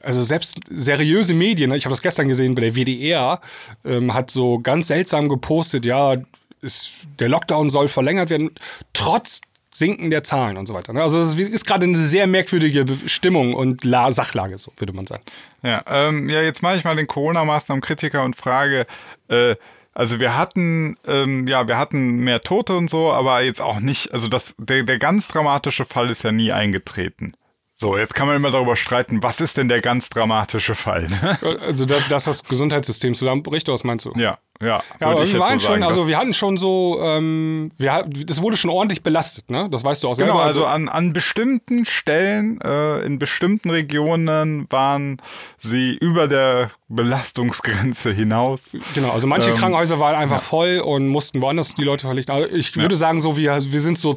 [0.01, 1.77] also selbst seriöse Medien, ne?
[1.77, 3.39] ich habe das gestern gesehen bei der WDR,
[3.85, 6.17] ähm, hat so ganz seltsam gepostet, ja,
[6.61, 8.51] ist, der Lockdown soll verlängert werden,
[8.93, 9.41] trotz
[9.73, 10.93] Sinken der Zahlen und so weiter.
[10.93, 11.01] Ne?
[11.01, 15.23] Also es ist gerade eine sehr merkwürdige Stimmung und La Sachlage, so würde man sagen.
[15.63, 18.85] Ja, ähm, ja jetzt mache ich mal den Corona-Maßnahmen-Kritiker und frage,
[19.29, 19.55] äh,
[19.93, 24.13] also wir hatten, ähm, ja, wir hatten mehr Tote und so, aber jetzt auch nicht,
[24.13, 27.33] also das, der, der ganz dramatische Fall ist ja nie eingetreten.
[27.81, 31.07] So, jetzt kann man immer darüber streiten, was ist denn der ganz dramatische Fall?
[31.09, 31.39] ne?
[31.65, 34.11] Also da- dass das Gesundheitssystem zusammenbricht, was meinst du?
[34.17, 34.83] ja, ja.
[34.99, 35.83] Ja, aber wir waren so schon, sagen.
[35.83, 39.67] also Das- wir hatten schon so, ähm, wir, das wurde schon ordentlich belastet, ne?
[39.71, 40.33] Das weißt du auch selber.
[40.33, 45.19] Genau, also an, an bestimmten Stellen, äh, in bestimmten Regionen waren
[45.57, 48.59] sie über der Belastungsgrenze hinaus.
[48.93, 52.31] genau, also manche ähm, Krankenhäuser waren einfach voll und mussten woanders die Leute verlichten.
[52.31, 54.15] Also ich würde sagen, so wir, wir sind so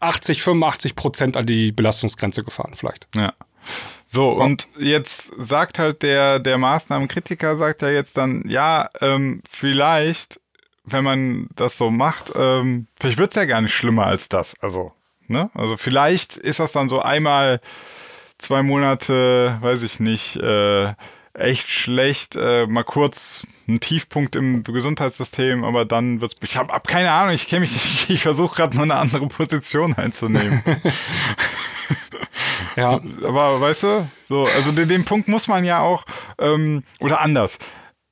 [0.00, 3.08] 80, 85 Prozent an die Belastungsgrenze gefahren, vielleicht.
[3.14, 3.32] Ja.
[4.06, 10.40] So, und jetzt sagt halt der, der Maßnahmenkritiker, sagt ja jetzt dann, ja, ähm, vielleicht,
[10.84, 14.54] wenn man das so macht, ähm, vielleicht wird's ja gar nicht schlimmer als das.
[14.60, 14.92] Also,
[15.26, 15.50] ne?
[15.52, 17.60] Also vielleicht ist das dann so einmal
[18.38, 20.94] zwei Monate, weiß ich nicht, äh,
[21.38, 26.36] echt schlecht, äh, mal kurz ein Tiefpunkt im Gesundheitssystem, aber dann wird's.
[26.42, 29.26] Ich habe hab keine Ahnung, ich kenne mich nicht, ich versuche gerade nur eine andere
[29.26, 30.62] Position einzunehmen.
[32.76, 36.04] Ja, Aber weißt du, so, also den, den Punkt muss man ja auch,
[36.38, 37.58] ähm, oder anders.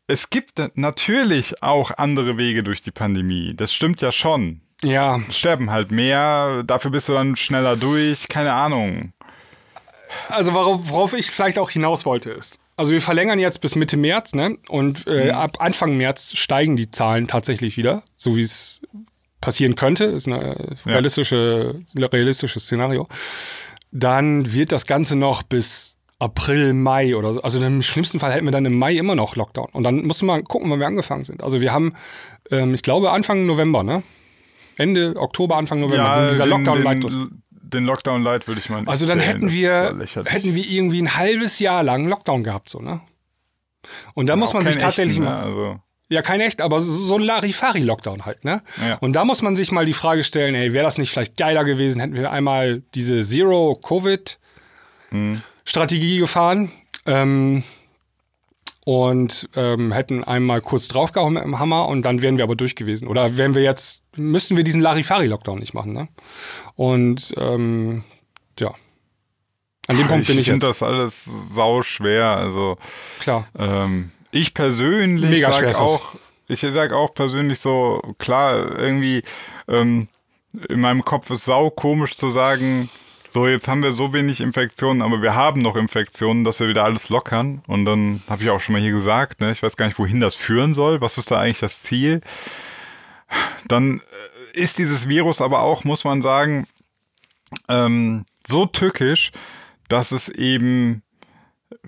[0.09, 3.55] Es gibt natürlich auch andere Wege durch die Pandemie.
[3.55, 4.61] Das stimmt ja schon.
[4.83, 9.13] ja, Sterben halt mehr, dafür bist du dann schneller durch, keine Ahnung.
[10.29, 13.97] also worauf, worauf ich vielleicht auch hinaus wollte ist, also wir verlängern jetzt bis Mitte
[13.97, 14.59] März, ne?
[14.69, 18.83] Und äh, ab Anfang März steigen die Zahlen tatsächlich wieder, so wie es
[19.41, 23.09] passieren könnte, ist ein äh, realistische, realistisches Szenario.
[23.93, 27.43] Dann wird das Ganze noch bis April, Mai oder so.
[27.43, 29.69] Also im schlimmsten Fall hätten wir dann im Mai immer noch Lockdown.
[29.73, 31.43] Und dann mussten wir gucken, wann wir angefangen sind.
[31.43, 31.95] Also wir haben,
[32.51, 34.03] ähm, ich glaube, Anfang November, ne?
[34.79, 37.13] Ende Oktober, Anfang November, ging dieser den, Lockdown light durch.
[37.15, 37.43] den,
[37.73, 39.97] den Lockdown Light würde ich mal Also dann hätten wir,
[40.27, 43.01] hätten wir irgendwie ein halbes Jahr lang Lockdown gehabt, so, ne?
[44.15, 45.41] Und da muss Auch man sich tatsächlich echten, mal.
[45.41, 45.47] ne?
[45.47, 48.63] Also, Ja, kein echt, aber so- ein Larifari-Lockdown halt, ne?
[48.87, 48.95] Ja.
[48.97, 51.65] Und da muss man sich mal die Frage stellen, ey, wäre das nicht vielleicht geiler
[51.65, 56.71] gewesen, hätten wir einmal diese Zero-Covid-Strategie gefahren
[57.07, 57.63] ähm,
[58.89, 62.77] und ähm, hätten einmal kurz draufgehauen mit dem Hammer und dann wären wir aber durch
[62.77, 63.09] gewesen.
[63.09, 66.07] Oder wären wir jetzt, müssten wir diesen Larifari-Lockdown nicht machen, ne?
[66.77, 68.05] Und ähm,
[68.61, 68.73] ja.
[69.89, 70.81] An dem Punkt ich bin ich finde jetzt.
[70.81, 72.37] das alles sau schwer.
[72.37, 72.79] Also
[73.19, 73.49] Klar.
[73.59, 76.15] Ähm, ich persönlich Mega sag auch,
[76.47, 79.25] ich sag auch persönlich so, klar, irgendwie
[79.67, 80.07] ähm,
[80.69, 82.89] in meinem Kopf ist sau komisch zu sagen,
[83.37, 86.85] so jetzt haben wir so wenig Infektionen, aber wir haben noch Infektionen, dass wir wieder
[86.85, 87.63] alles lockern.
[87.67, 90.21] Und dann habe ich auch schon mal hier gesagt, ne, ich weiß gar nicht, wohin
[90.21, 91.03] das führen soll.
[91.03, 92.23] Was ist da eigentlich das Ziel?
[93.69, 94.01] Dann
[94.55, 96.67] äh, ist dieses Virus aber auch, muss man sagen,
[97.69, 99.33] ähm, so tückisch,
[99.89, 101.03] dass es eben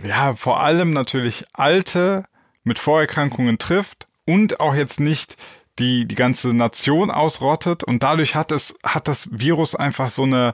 [0.05, 2.25] ja, vor allem natürlich Alte
[2.63, 5.39] mit Vorerkrankungen trifft und auch jetzt nicht
[5.79, 10.53] die, die ganze Nation ausrottet und dadurch hat es, hat das Virus einfach so eine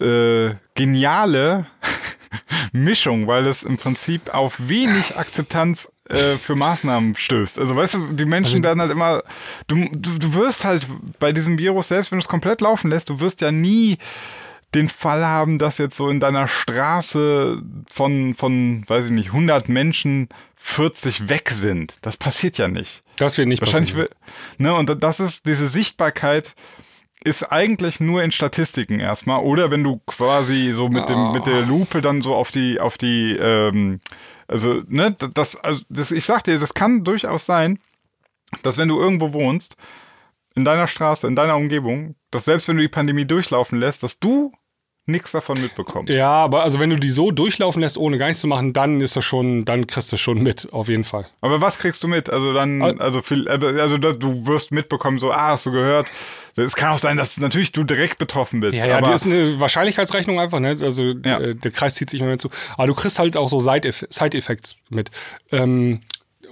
[0.00, 1.66] äh, geniale
[2.72, 7.58] Mischung, weil es im Prinzip auf wenig Akzeptanz äh, für Maßnahmen stößt.
[7.58, 9.22] Also weißt du, die Menschen werden halt immer,
[9.66, 10.86] du, du, du wirst halt
[11.18, 13.98] bei diesem Virus, selbst wenn du es komplett laufen lässt, du wirst ja nie
[14.74, 19.70] den Fall haben, dass jetzt so in deiner Straße von, von, weiß ich nicht, 100
[19.70, 21.94] Menschen 40 weg sind.
[22.02, 23.02] Das passiert ja nicht.
[23.16, 24.10] Das wird nicht Wahrscheinlich, passieren.
[24.58, 26.54] will- ne, und das ist, diese Sichtbarkeit
[27.24, 29.42] ist eigentlich nur in Statistiken erstmal.
[29.42, 32.96] Oder wenn du quasi so mit dem, mit der Lupe dann so auf die, auf
[32.96, 34.00] die, ähm,
[34.46, 37.78] also, ne, das, also, das, ich sag dir, das kann durchaus sein,
[38.62, 39.76] dass wenn du irgendwo wohnst,
[40.54, 44.18] in deiner Straße, in deiner Umgebung, dass selbst wenn du die Pandemie durchlaufen lässt, dass
[44.18, 44.52] du
[45.08, 46.12] nichts davon mitbekommst.
[46.12, 49.00] Ja, aber also wenn du die so durchlaufen lässt, ohne gar nichts zu machen, dann
[49.00, 51.26] ist das schon, dann kriegst du schon mit, auf jeden Fall.
[51.40, 52.28] Aber was kriegst du mit?
[52.30, 56.08] Also dann, also viel, also da- du wirst mitbekommen, so, ah, hast du gehört.
[56.56, 58.76] Es kann auch sein, dass natürlich du direkt betroffen bist.
[58.76, 60.76] Ja, ja, aber die ist eine Wahrscheinlichkeitsrechnung einfach, ne?
[60.80, 61.38] Also Ja.
[61.40, 62.50] äh, der Kreis zieht sich immer mehr zu.
[62.76, 65.10] Aber du kriegst halt auch so Side-Eff- Side-Effects mit.
[65.52, 66.00] Ähm,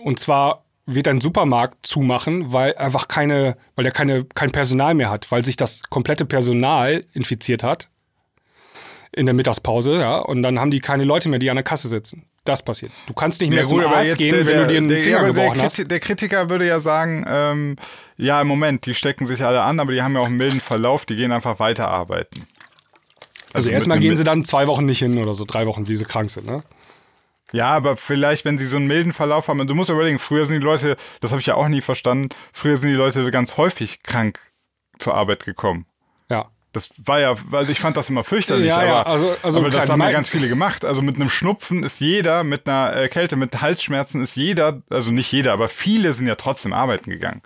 [0.05, 5.11] und zwar wird ein Supermarkt zumachen, weil einfach keine, weil der keine, kein Personal mehr
[5.11, 7.89] hat, weil sich das komplette Personal infiziert hat
[9.17, 11.89] in der Mittagspause, ja, und dann haben die keine Leute mehr, die an der Kasse
[11.89, 12.27] sitzen.
[12.45, 12.93] Das passiert.
[13.09, 14.89] Du kannst nicht mehr Ja, zum gut, aber Arzt gehen, der- wenn du dir einen
[14.89, 15.91] der, Finger der, gebrochen hast.
[15.91, 17.77] Der Kritiker würde ja sagen, ähm,
[18.17, 20.61] ja, im Moment, die stecken sich alle an, aber die haben ja auch einen milden
[20.61, 22.47] Verlauf, die gehen einfach weiterarbeiten.
[23.53, 25.97] Also mit erstmal gehen sie dann zwei Wochen nicht hin oder so, drei Wochen, wie
[25.97, 26.63] sie krank sind, ne?
[27.53, 30.19] Ja, aber vielleicht, wenn sie so einen milden Verlauf haben, und du musst ja überlegen,
[30.19, 33.31] früher sind die Leute, das habe ich ja auch nie verstanden, früher sind die Leute
[33.31, 34.39] ganz häufig krank
[34.99, 35.87] zur Arbeit gekommen.
[36.77, 36.81] Ja.
[36.81, 39.71] Das war ja, also ich fand das immer fürchterlich, Ja, ja, aber, also- also aber
[39.71, 40.85] das haben ja ganz viele gemacht.
[40.85, 45.11] Also mit einem Schnupfen ist jeder, mit einer äh, Kälte, mit Halsschmerzen ist jeder, also
[45.11, 47.43] nicht jeder, aber viele sind ja trotzdem arbeiten gegangen.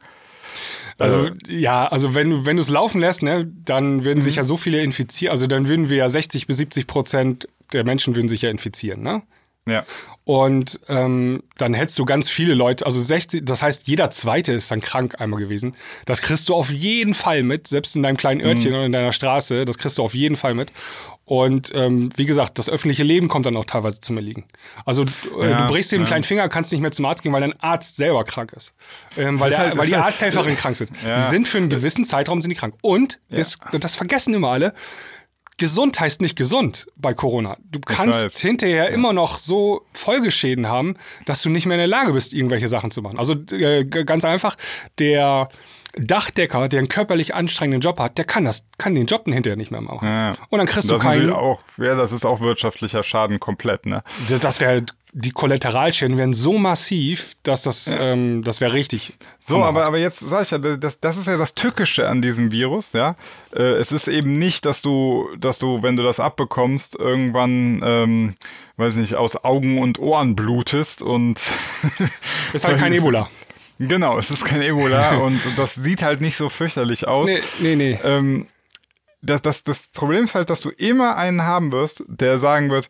[0.98, 4.22] Also Äh, ja, also wenn du wenn du es laufen lässt, ne, dann würden Mhm.
[4.22, 5.32] sich ja so viele infizieren.
[5.32, 9.02] Also dann würden wir ja 60 bis 70 Prozent der Menschen würden sich ja infizieren,
[9.02, 9.22] ne?
[9.70, 9.84] Ja.
[10.24, 14.70] Und ähm, dann hättest du ganz viele Leute, also 60, das heißt, jeder Zweite ist
[14.70, 15.74] dann krank einmal gewesen.
[16.06, 19.12] Das kriegst du auf jeden Fall mit, selbst in deinem kleinen Örtchen oder in deiner
[19.12, 20.72] Straße, das kriegst du auf jeden Fall mit.
[21.24, 24.44] Und ähm, wie gesagt, das öffentliche Leben kommt dann auch teilweise zum Erliegen.
[24.84, 25.04] Also
[25.40, 26.08] äh, Ja, du brichst dir den ja.
[26.08, 28.74] kleinen Finger, kannst nicht mehr zum Arzt gehen, weil dein Arzt selber krank ist.
[29.16, 30.90] Ähm, weil ist der, halt- weil ist die halt- Arzthelferinnen krank sind.
[31.04, 31.16] Ja.
[31.16, 32.74] Die sind für einen gewissen Zeitraum sind die krank.
[32.82, 34.74] Und, das, das vergessen immer alle,
[35.60, 37.56] gesund heißt nicht gesund bei Corona.
[37.70, 40.96] Du kannst hinterher immer noch so Folgeschäden haben,
[41.26, 43.18] dass du nicht mehr in der Lage bist, irgendwelche Sachen zu machen.
[43.18, 44.56] Also äh, ganz einfach,
[44.98, 45.48] der
[45.96, 49.70] Dachdecker, der einen körperlich anstrengenden Job hat, der kann das, kann den Job hinterher nicht
[49.72, 50.06] mehr machen.
[50.06, 50.34] Ja.
[50.48, 51.30] Und dann kriegst Das du keinen.
[51.30, 54.02] auch, ja, das ist auch wirtschaftlicher Schaden komplett, ne?
[54.40, 59.14] Das wäre die Kollateralschäden wären so massiv, dass das, ähm, das wäre richtig.
[59.38, 62.52] So, aber, aber jetzt sag ich ja, das, das ist ja das Tückische an diesem
[62.52, 63.16] Virus, ja.
[63.54, 68.34] Äh, es ist eben nicht, dass du, dass du, wenn du das abbekommst, irgendwann, ähm,
[68.76, 71.40] weiß nicht, aus Augen und Ohren blutest und
[72.52, 73.28] Ist halt kein Ebola.
[73.78, 77.28] genau, es ist kein Ebola und das sieht halt nicht so fürchterlich aus.
[77.28, 77.98] Nee, nee, nee.
[78.04, 78.46] Ähm,
[79.22, 82.88] das, das, das Problem ist halt, dass du immer einen haben wirst, der sagen wird,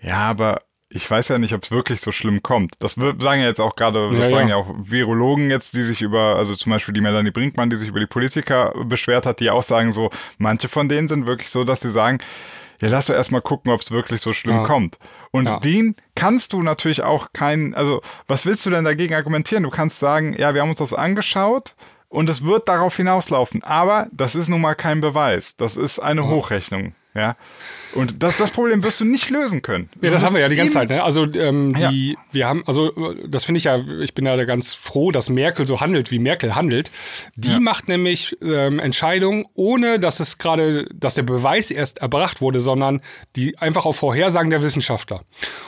[0.00, 0.62] ja, aber
[0.92, 2.74] ich weiß ja nicht, ob es wirklich so schlimm kommt.
[2.80, 4.56] Das sagen ja jetzt auch gerade, das Ja, sagen ja.
[4.56, 7.88] ja auch Virologen jetzt, die sich über, also zum Beispiel die Melanie Brinkmann, die sich
[7.88, 11.62] über die Politiker beschwert hat, die auch sagen so, manche von denen sind wirklich so,
[11.64, 12.18] dass sie sagen,
[12.80, 14.62] ja, lass doch erstmal gucken, ob es wirklich so schlimm Ja.
[14.64, 14.98] kommt.
[15.30, 15.60] Und Ja.
[15.60, 19.62] den kannst du natürlich auch keinen, also was willst du denn dagegen argumentieren?
[19.62, 21.76] Du kannst sagen, ja, wir haben uns das angeschaut
[22.08, 23.62] und es wird darauf hinauslaufen.
[23.62, 25.56] Aber das ist nun mal kein Beweis.
[25.56, 26.94] Das ist eine Hochrechnung.
[27.14, 27.36] Ja.
[27.94, 29.90] Und das, das Problem wirst du nicht lösen können.
[30.00, 30.90] Ja, das haben wir ja die ganze Zeit.
[30.90, 31.02] Ne?
[31.02, 32.92] Also ähm, die, wir haben, also
[33.26, 36.20] das finde ich ja, ich bin ja da ganz froh, dass Merkel so handelt, wie
[36.20, 36.92] Merkel handelt.
[37.34, 42.60] Die macht nämlich ähm, Entscheidungen, ohne dass es gerade, dass der Beweis erst erbracht wurde,
[42.60, 43.00] sondern
[43.34, 45.22] die einfach auf Vorhersagen der Wissenschaftler.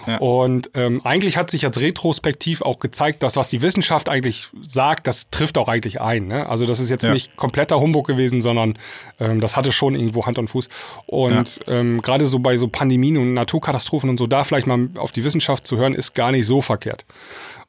[0.06, 0.18] Ja.
[0.18, 5.08] Und ähm, eigentlich hat sich jetzt retrospektiv auch gezeigt, dass was die Wissenschaft eigentlich sagt,
[5.08, 6.28] das trifft auch eigentlich ein.
[6.28, 6.48] Ne?
[6.48, 7.12] Also das ist jetzt Ja.
[7.12, 8.78] nicht kompletter Humbug gewesen, sondern
[9.18, 10.68] ähm, das hatte schon irgendwo Hand und Fuß.
[11.06, 11.31] Und
[11.66, 15.24] ähm, gerade so bei so Pandemien und Naturkatastrophen und so, da vielleicht mal auf die
[15.24, 17.04] Wissenschaft zu hören, ist gar nicht so verkehrt.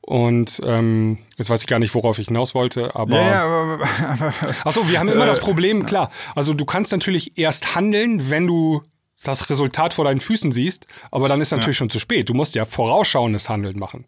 [0.01, 3.16] Und ähm, jetzt weiß ich gar nicht, worauf ich hinaus wollte, aber.
[3.16, 4.34] Ja, ja, aber, aber
[4.66, 6.11] Achso, wir haben immer Äh, das Problem, klar.
[6.36, 8.82] Also du kannst natürlich erst handeln, wenn du
[9.24, 12.28] das Resultat vor deinen Füßen siehst, aber dann ist natürlich schon zu spät.
[12.28, 14.05] Du musst ja vorausschauendes Handeln machen.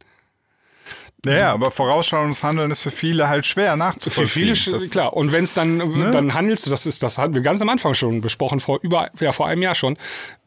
[1.25, 4.31] Ja, ja, aber vorausschauendes Handeln ist für viele halt schwer Für nachzuvollziehen.
[4.33, 5.13] viele, sch- Das- klar.
[5.13, 7.93] Und wenn es dann, dann handelst du, das ist, das hatten wir ganz am Anfang
[7.93, 9.97] schon besprochen, vor über, ja, vor einem Jahr schon,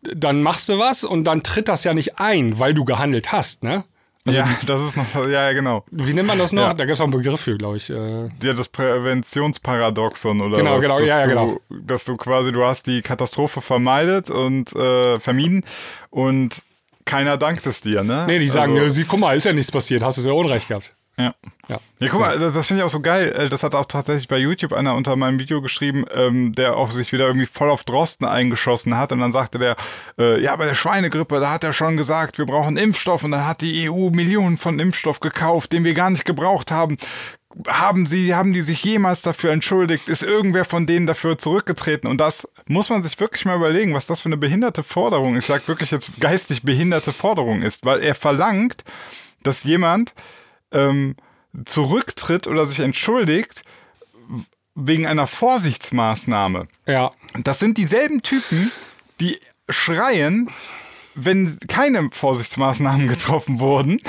[0.03, 3.63] dann machst du was und dann tritt das ja nicht ein, weil du gehandelt hast,
[3.63, 3.85] ne?
[4.25, 5.85] ja, das ist noch, ja, ja, genau.
[5.91, 6.63] Wie nennt man das noch?
[6.69, 6.75] Ja.
[6.75, 7.89] Da gibt es auch einen Begriff für, glaube ich.
[7.89, 11.61] Äh, Ja, das Präventionsparadoxon oder Genau, was, genau, ja, du, genau.
[11.71, 15.65] Dass du quasi, du hast die Katastrophe vermeidet und äh, vermieden
[16.11, 16.63] und
[17.09, 18.25] keiner dankt es dir, ne?
[18.27, 20.69] nee, die sagen, Also- sie, guck mal, ist ja nichts passiert, hast du ja Unrecht
[20.69, 20.95] gehabt.
[21.19, 21.35] Ja.
[21.67, 21.81] Ja.
[21.99, 23.35] Ja, guck mal, das, das finde ich auch so geil.
[23.37, 26.93] Äh, Das hat auch tatsächlich bei YouTube einer unter meinem Video geschrieben, ähm, der auch
[26.93, 29.11] sich wieder irgendwie voll auf Drosten eingeschossen hat.
[29.11, 29.75] Und dann sagte der,
[30.17, 33.25] äh, ja, bei der Schweinegrippe, da hat er schon gesagt, wir brauchen Impfstoff.
[33.25, 36.99] Und dann hat die EU Millionen von Impfstoff gekauft, den wir gar nicht gebraucht haben.
[37.67, 40.09] Haben sie, haben die sich jemals dafür entschuldigt?
[40.09, 42.09] Ist irgendwer von denen dafür zurückgetreten?
[42.09, 45.47] Und das muss man sich wirklich mal überlegen, was das für eine behinderte Forderung, ich
[45.47, 48.85] sag wirklich jetzt geistig behinderte Forderung ist, weil er verlangt,
[49.43, 50.15] dass jemand
[50.73, 51.17] ähm,
[51.65, 53.63] zurücktritt oder sich entschuldigt
[54.75, 56.69] wegen einer Vorsichtsmaßnahme.
[56.87, 57.11] Ja.
[57.43, 58.71] Das sind dieselben Typen,
[59.21, 60.51] die schreien,
[61.25, 64.01] wenn keine Vorsichtsmaßnahmen getroffen wurden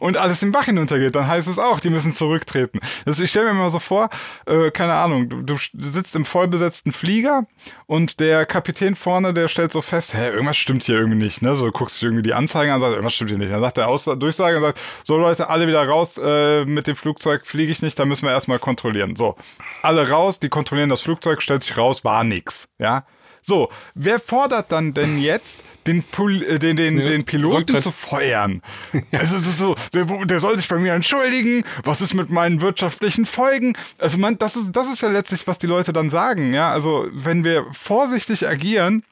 [0.00, 2.80] und alles im Bach hinuntergeht, dann heißt es auch, die müssen zurücktreten.
[3.04, 4.08] Das, ich stelle mir mal so vor,
[4.46, 7.46] äh, keine Ahnung, du, du sitzt im vollbesetzten Flieger
[7.86, 11.54] und der Kapitän vorne, der stellt so fest, hä, irgendwas stimmt hier irgendwie nicht, ne?
[11.54, 13.52] So guckst du irgendwie die Anzeigen an, sagt, irgendwas stimmt hier nicht.
[13.52, 16.96] Dann sagt der Aus Durchsage und sagt, so Leute, alle wieder raus, äh, mit dem
[16.96, 19.16] Flugzeug fliege ich nicht, da müssen wir erstmal kontrollieren.
[19.16, 19.36] So,
[19.82, 23.04] alle raus, die kontrollieren das Flugzeug, stellt sich raus, war nix, ja?
[23.46, 27.92] So, wer fordert dann denn jetzt, den, Pol äh, den, den, Ja, den Piloten zu
[27.92, 28.62] feuern?
[29.12, 31.62] Also es ist so, der, der soll sich bei mir entschuldigen.
[31.82, 33.76] Was ist mit meinen wirtschaftlichen Folgen?
[33.98, 36.54] Also man, das ist, das ist ja letztlich, was die Leute dann sagen.
[36.54, 39.02] Ja, also wenn wir vorsichtig agieren,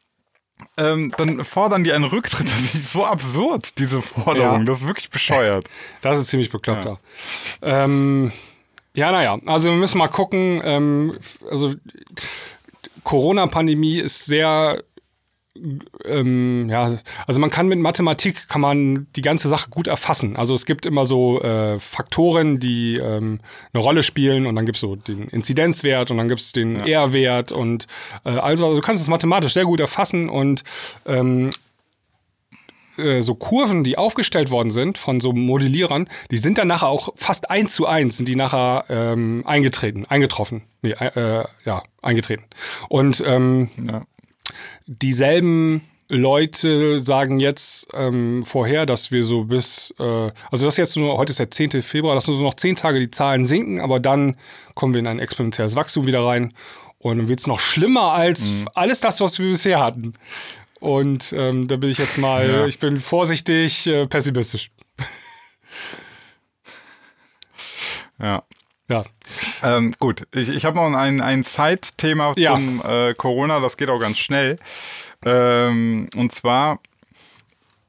[0.79, 2.49] ähm, dann fordern die einen Rücktritt.
[2.49, 4.61] Das ist so absurd, diese Forderung.
[4.61, 4.65] Ja.
[4.65, 5.69] Das ist wirklich bescheuert.
[6.01, 6.99] Das ist ziemlich bekloppt, ja.
[7.63, 8.33] Ähm,
[8.95, 10.61] ja, naja, also wir müssen mal gucken.
[10.65, 11.19] Ähm,
[11.51, 11.75] also
[13.05, 14.83] Corona-Pandemie ist sehr,
[16.05, 20.37] ähm, ja, also man kann mit Mathematik kann man die ganze Sache gut erfassen.
[20.37, 23.41] Also es gibt immer so äh, Faktoren, die ähm,
[23.73, 26.77] eine Rolle spielen und dann gibt es so den Inzidenzwert und dann gibt es den
[26.81, 27.87] R-Wert und
[28.25, 30.65] äh, also, also du kannst es mathematisch sehr gut erfassen und
[31.07, 31.51] ähm,
[32.99, 37.11] äh, so Kurven, die aufgestellt worden sind von so Modellierern, die sind dann nachher auch
[37.17, 40.63] fast eins zu eins, sind die nachher ähm, eingetreten, eingetroffen.
[40.83, 42.45] Nee, äh, ja, eingetreten.
[42.89, 44.03] Und ähm, Ja.
[44.87, 50.97] dieselben Leute sagen jetzt ähm, vorher, dass wir so bis, äh, also das ist jetzt
[50.97, 51.83] nur, heute ist der 10.
[51.83, 54.37] Februar, dass nur so noch zehn Tage die Zahlen sinken, aber dann
[54.75, 56.53] kommen wir in ein exponentielles Wachstum wieder rein
[56.99, 60.13] und dann wird es noch schlimmer als alles das, was wir bisher hatten.
[60.83, 62.67] Und ähm, da bin ich jetzt mal, Ja.
[62.67, 64.73] ich bin vorsichtig äh, pessimistisch.
[68.21, 68.43] Ja.
[68.89, 69.05] Ja.
[69.63, 72.55] Ähm, gut, ich, ich habe noch ein, ein Side-Thema Ja.
[72.55, 74.59] zum äh, Corona, das geht auch ganz schnell.
[75.25, 76.81] Ähm, und zwar,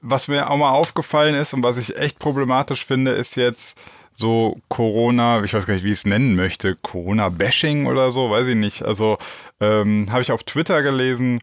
[0.01, 3.75] was mir auch mal aufgefallen ist und was ich echt problematisch finde, ist jetzt
[4.15, 8.45] so Corona, ich weiß gar nicht, wie ich es nennen möchte, Corona-Bashing oder so, weiß
[8.47, 8.83] ich nicht.
[8.83, 9.17] Also
[9.59, 11.41] ähm, habe ich auf Twitter gelesen,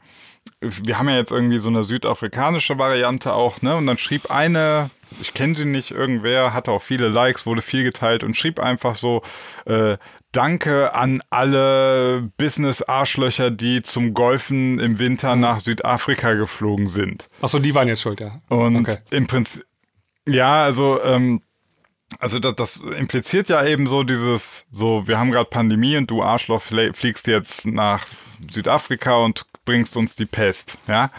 [0.61, 3.77] wir haben ja jetzt irgendwie so eine südafrikanische Variante auch, ne?
[3.77, 4.91] Und dann schrieb eine,
[5.21, 8.95] ich kenne sie nicht, irgendwer, hatte auch viele Likes, wurde viel geteilt und schrieb einfach
[8.95, 9.23] so,
[9.67, 9.97] äh,
[10.33, 17.29] Danke an alle Business-Arschlöcher, die zum Golfen im Winter nach Südafrika geflogen sind.
[17.43, 18.41] Achso, die waren jetzt schuld, ja.
[18.49, 18.99] Und Okay.
[19.11, 19.65] im Prinzip,
[20.29, 21.43] ja, also, ähm,
[22.21, 26.23] also das, das impliziert ja eben so dieses, so, wir haben gerade Pandemie und du
[26.23, 28.07] Arschloch flie- fliegst jetzt nach
[28.53, 31.11] Südafrika und bringst uns die Pest, ja.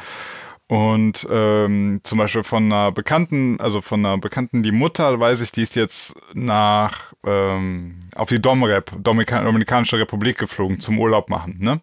[0.67, 5.51] Und ähm, zum Beispiel von einer Bekannten, also von einer Bekannten, die Mutter, weiß ich,
[5.51, 11.57] die ist jetzt nach ähm, auf die Domrep, Dominika Dominikanische Republik geflogen zum Urlaub machen,
[11.59, 11.81] ne?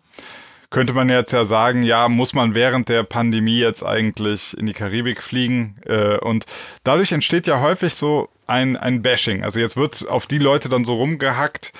[0.71, 4.75] könnte man jetzt ja sagen, ja, muss man während der Pandemie jetzt eigentlich in die
[4.75, 5.77] Karibik fliegen?
[5.87, 6.45] Äh, und
[6.85, 9.45] dadurch entsteht ja häufig so ein, ein Bashing.
[9.45, 11.73] Also jetzt wird auf die Leute dann so rumgehackt.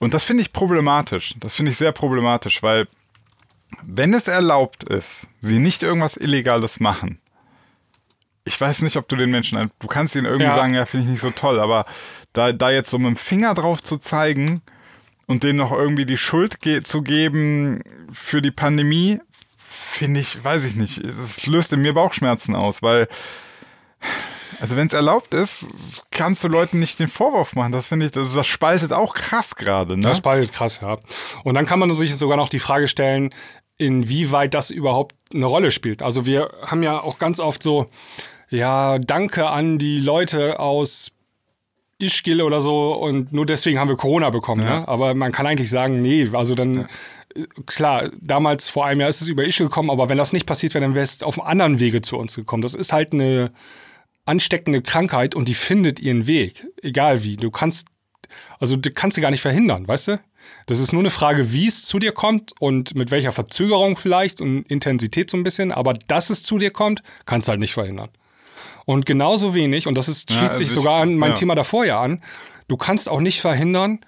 [0.00, 1.34] Und das finde ich problematisch.
[1.38, 2.88] Das finde ich sehr problematisch, weil
[3.82, 7.20] wenn es erlaubt ist, sie nicht irgendwas Illegales machen,
[8.44, 10.54] ich weiß nicht, ob du den Menschen, du kannst ihnen irgendwie Ja.
[10.54, 11.86] sagen, ja, finde ich nicht so toll, aber
[12.34, 14.60] da, da jetzt so mit dem Finger drauf zu zeigen
[15.26, 17.82] und denen noch irgendwie die Schuld ge zu geben
[18.12, 19.18] für die Pandemie,
[19.56, 23.08] finde ich, weiß ich nicht, es löst in mir Bauchschmerzen aus, weil,
[24.60, 25.68] also wenn es erlaubt ist,
[26.10, 27.72] kannst du Leuten nicht den Vorwurf machen.
[27.72, 30.08] Das finde ich, das, das spaltet auch krass gerade, ne?
[30.08, 30.98] Das spaltet krass, ja.
[31.44, 33.32] Und dann kann man sich sogar noch die Frage stellen,
[33.78, 36.02] inwieweit das überhaupt eine Rolle spielt.
[36.02, 37.90] Also wir haben ja auch ganz oft so,
[38.50, 41.10] ja, danke an die Leute aus
[41.98, 44.62] Ischgl oder so und nur deswegen haben wir Corona bekommen.
[44.62, 44.80] Ja.
[44.80, 44.88] Ne?
[44.88, 46.88] Aber man kann eigentlich sagen, nee, also dann,
[47.34, 50.46] äh, klar, damals vor einem Jahr ist es über Ischgl gekommen, aber wenn das nicht
[50.46, 52.62] passiert wäre, dann wäre es auf einem anderen Wege zu uns gekommen.
[52.62, 53.52] Das ist halt eine
[54.26, 57.36] ansteckende Krankheit und die findet ihren Weg, egal wie.
[57.36, 57.88] Du kannst,
[58.58, 60.20] also du kannst sie gar nicht verhindern, weißt du?
[60.66, 64.40] Das ist nur eine Frage, wie es zu dir kommt und mit welcher Verzögerung vielleicht
[64.40, 67.74] und Intensität so ein bisschen, aber dass es zu dir kommt, kannst du halt nicht
[67.74, 68.10] verhindern.
[68.86, 71.36] Und genauso wenig, und das ist, Ja, schließt also sich ich- sogar an mein ja.
[71.36, 72.22] Thema davor ja an,
[72.68, 74.00] du kannst auch nicht verhindern,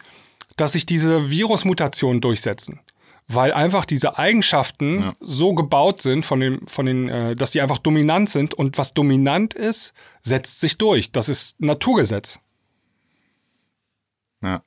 [0.56, 2.80] dass sich diese Virusmutationen durchsetzen.
[3.28, 5.16] Weil einfach diese Eigenschaften Ja.
[5.20, 8.94] so gebaut sind, von den, von den, äh, dass sie einfach dominant sind und was
[8.94, 9.92] dominant ist,
[10.22, 11.10] setzt sich durch.
[11.10, 12.38] Das ist Naturgesetz.
[14.42, 14.48] Ja.
[14.50, 14.62] Ja.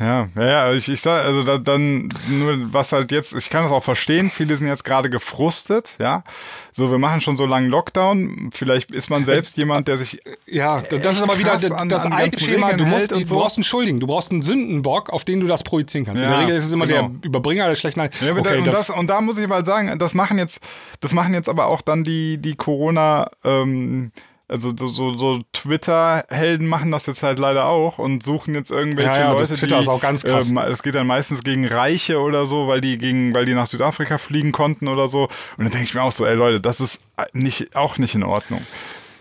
[0.00, 3.62] Ja, ja, ja, ich, ich sag, also da, dann nur was halt jetzt, ich kann
[3.62, 6.24] das auch verstehen, viele sind jetzt gerade gefrustet, ja.
[6.72, 10.80] So, wir machen schon so langen Lockdown, vielleicht ist man selbst jemand, der sich Ja,
[10.80, 12.72] das ist aber wieder das, an- das alte Schema.
[12.72, 13.36] Du, musst, die, und du so.
[13.36, 16.22] brauchst einen Schuldigen, du brauchst einen Sündenbock, auf den du das projizieren kannst.
[16.22, 17.08] In Ja, der Regel ist es immer genau.
[17.08, 18.00] der Überbringer der schlechten.
[18.00, 20.60] Ja, okay, und, das, und da muss ich mal sagen, das machen jetzt,
[21.00, 24.10] das machen jetzt aber auch dann die, die Corona, ähm,
[24.52, 29.10] also so, so, so Twitter-Helden machen das jetzt halt leider auch und suchen jetzt irgendwelche
[29.10, 30.50] Ja, ja, das Leute, Twitter die, ist auch ganz krass.
[30.50, 33.66] Ähm, es geht dann meistens gegen Reiche oder so, weil die gegen, weil die nach
[33.66, 35.22] Südafrika fliegen konnten oder so.
[35.56, 37.00] Und dann denke ich mir auch so, ey Leute, das ist
[37.32, 38.64] nicht, auch nicht in Ordnung.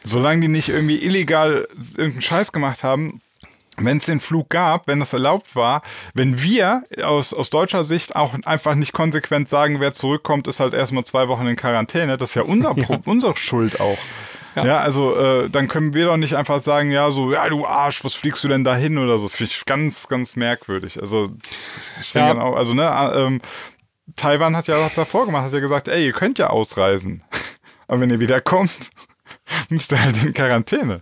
[0.04, 3.22] Solange die nicht irgendwie illegal irgendeinen Scheiß gemacht haben,
[3.78, 5.82] wenn es den Flug gab, wenn das erlaubt war,
[6.14, 10.74] wenn wir aus, aus deutscher Sicht auch einfach nicht konsequent sagen, wer zurückkommt, ist halt
[10.74, 13.98] erstmal zwei Wochen in Quarantäne, das ist ja unser Pro unsere Schuld auch.
[14.56, 18.04] Ja, also äh, dann können wir doch nicht einfach sagen, ja, so, ja, du Arsch,
[18.04, 19.28] was fliegst du denn da hin oder so.
[19.30, 21.02] Finde ich ganz, ganz merkwürdig.
[21.02, 21.32] Also,
[22.02, 22.44] ich, denke Ja.
[22.44, 23.42] auch, also, ne, äh, ähm,
[24.16, 27.24] Taiwan hat ja was davor gemacht, hat ja gesagt, ey, ihr könnt ja ausreisen.
[27.88, 28.90] Aber wenn ihr wiederkommt,
[29.70, 31.02] müsst ihr halt in Quarantäne.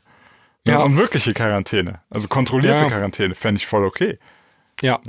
[0.66, 0.74] Ja.
[0.74, 0.84] Ja.
[0.84, 2.02] Und wirkliche Quarantäne.
[2.10, 2.90] Also kontrollierte Ja.
[2.90, 3.34] Quarantäne.
[3.34, 4.20] Fände ich voll okay.
[4.82, 5.00] Ja.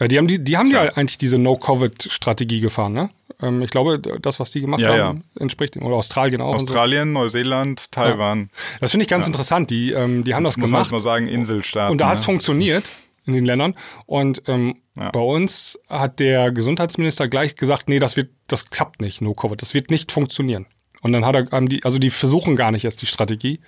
[0.00, 3.10] ja die haben, die, die haben ja eigentlich diese No-Covid-Strategie gefahren, ne?
[3.40, 5.84] Ähm, ich glaube, das, was die gemacht Ja, haben, entspricht dem.
[5.84, 6.54] Oder Australien auch.
[6.54, 8.50] Australien, Neuseeland, Taiwan.
[8.52, 8.78] So.
[8.80, 9.70] Das finde ich ganz interessant.
[9.70, 10.92] Die, ähm, die haben das, Das muss man gemacht.
[10.92, 11.92] mal sagen, Inselstaaten.
[11.92, 12.26] Und da hat es ne?
[12.26, 12.90] funktioniert
[13.26, 13.74] in den Ländern.
[14.06, 15.10] Und ähm, Ja.
[15.10, 19.60] bei uns hat der Gesundheitsminister gleich gesagt, nee, das wird, das klappt nicht, no Covid,
[19.60, 20.66] das wird nicht funktionieren.
[21.02, 23.60] Und dann hat er, haben die, also die versuchen gar nicht erst die Strategie,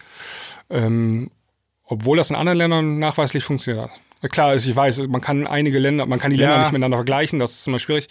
[0.71, 1.31] ähm,
[1.85, 4.01] obwohl das in anderen Ländern nachweislich funktioniert hat.
[4.23, 6.61] Ja, Klar, ist, ich weiß, man kann einige Länder, man kann die Länder Ja.
[6.61, 8.09] nicht miteinander vergleichen, das ist immer schwierig.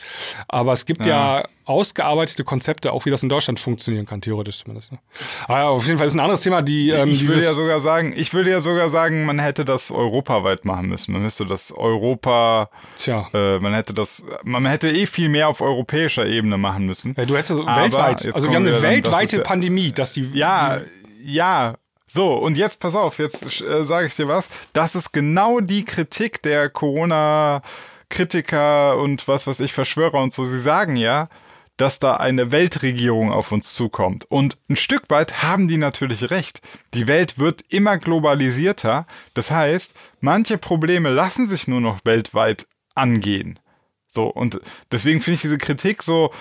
[0.48, 4.92] Aber es gibt ja, ausgearbeitete Konzepte, auch wie das in Deutschland funktionieren kann, theoretisch zumindest.
[4.92, 4.98] Ne?
[5.46, 7.80] Aber ja, auf jeden Fall ist ein anderes Thema, die ähm, ich würde ja sogar
[7.80, 11.12] sagen, ich würde ja sogar sagen, man hätte das europaweit machen müssen.
[11.14, 15.62] Man müsste das Europa, tja, äh, man hätte das, man hätte eh viel mehr auf
[15.62, 17.14] europäischer Ebene machen müssen.
[17.18, 20.80] Ja, du hättest weltweit, also wir haben eine dann, weltweite ja- Pandemie, dass die Ja,
[21.24, 21.76] ja.
[22.12, 24.50] So, und jetzt pass auf, jetzt äh, sage ich dir was.
[24.74, 30.44] Das ist genau die Kritik der Corona-Kritiker und was weiß ich, Verschwörer und so.
[30.44, 31.30] Sie sagen ja,
[31.78, 34.26] dass da eine Weltregierung auf uns zukommt.
[34.30, 36.62] Und ein Stück weit haben die natürlich recht.
[36.96, 39.06] Die Welt wird immer globalisierter.
[39.36, 42.66] Das heißt, manche Probleme lassen sich nur noch weltweit
[42.96, 43.60] angehen.
[44.08, 44.60] So, und
[44.92, 46.32] deswegen finde ich diese Kritik so,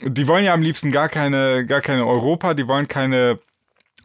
[0.00, 3.40] die wollen ja am liebsten gar keine, gar keine Europa, die wollen keine,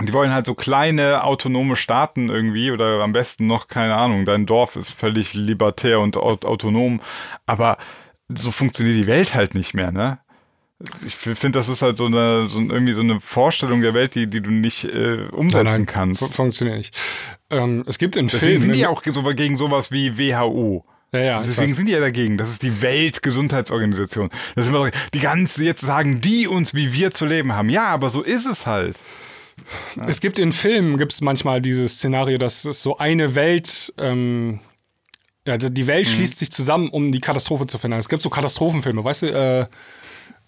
[0.01, 4.45] die wollen halt so kleine autonome Staaten irgendwie oder am besten noch, keine Ahnung, dein
[4.45, 6.99] Dorf ist völlig libertär und aut autonom,
[7.45, 7.77] aber
[8.29, 10.19] so funktioniert die Welt halt nicht mehr, ne?
[11.05, 14.27] Ich finde, das ist halt so eine, so irgendwie so eine Vorstellung der Welt, die,
[14.29, 16.19] die du nicht äh, umsetzen Nein, nein, kannst.
[16.19, 16.97] fu- funktioniert nicht.
[17.51, 18.59] Ähm, es gibt in Deswegen Filmen.
[18.59, 20.83] sind die auch so gegen sowas wie WHO.
[21.13, 22.37] Ja, ja, Deswegen sind die ja dagegen.
[22.37, 24.29] Das ist die Weltgesundheitsorganisation.
[24.55, 27.69] Das ist immer so, die ganzen jetzt sagen die uns, wie wir zu leben haben.
[27.69, 28.97] Ja, aber so ist es halt.
[30.07, 34.59] Es gibt in Filmen gibt es manchmal dieses Szenario, dass es so eine Welt, ähm,
[35.47, 35.87] ja, die die Mhm.
[35.87, 37.99] Welt schließt sich zusammen, um die Katastrophe zu verhindern.
[37.99, 39.65] Es gibt so Katastrophenfilme, weißt du, äh,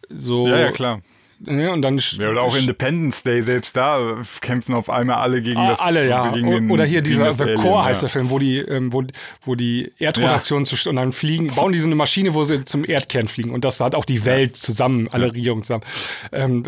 [0.09, 0.47] so.
[0.47, 1.01] Ja, ja, klar.
[1.39, 5.57] Ne, und dann Ja, oder auch Independence Day, selbst da kämpfen auf einmal alle gegen
[5.57, 5.81] Ah, das.
[5.81, 6.31] alle, ja.
[6.31, 8.07] Gegen den, Oder hier dieser The Alien, Core heißt ja.
[8.07, 9.03] der Film, wo die, ähm, wo,
[9.43, 12.85] wo die Erdrotation zu und dann fliegen, bauen die so eine Maschine, wo sie zum
[12.85, 13.51] Erdkern fliegen.
[13.51, 15.83] Und das hat auch die Welt zusammen, alle Regierungen zusammen.
[16.31, 16.63] Ähm,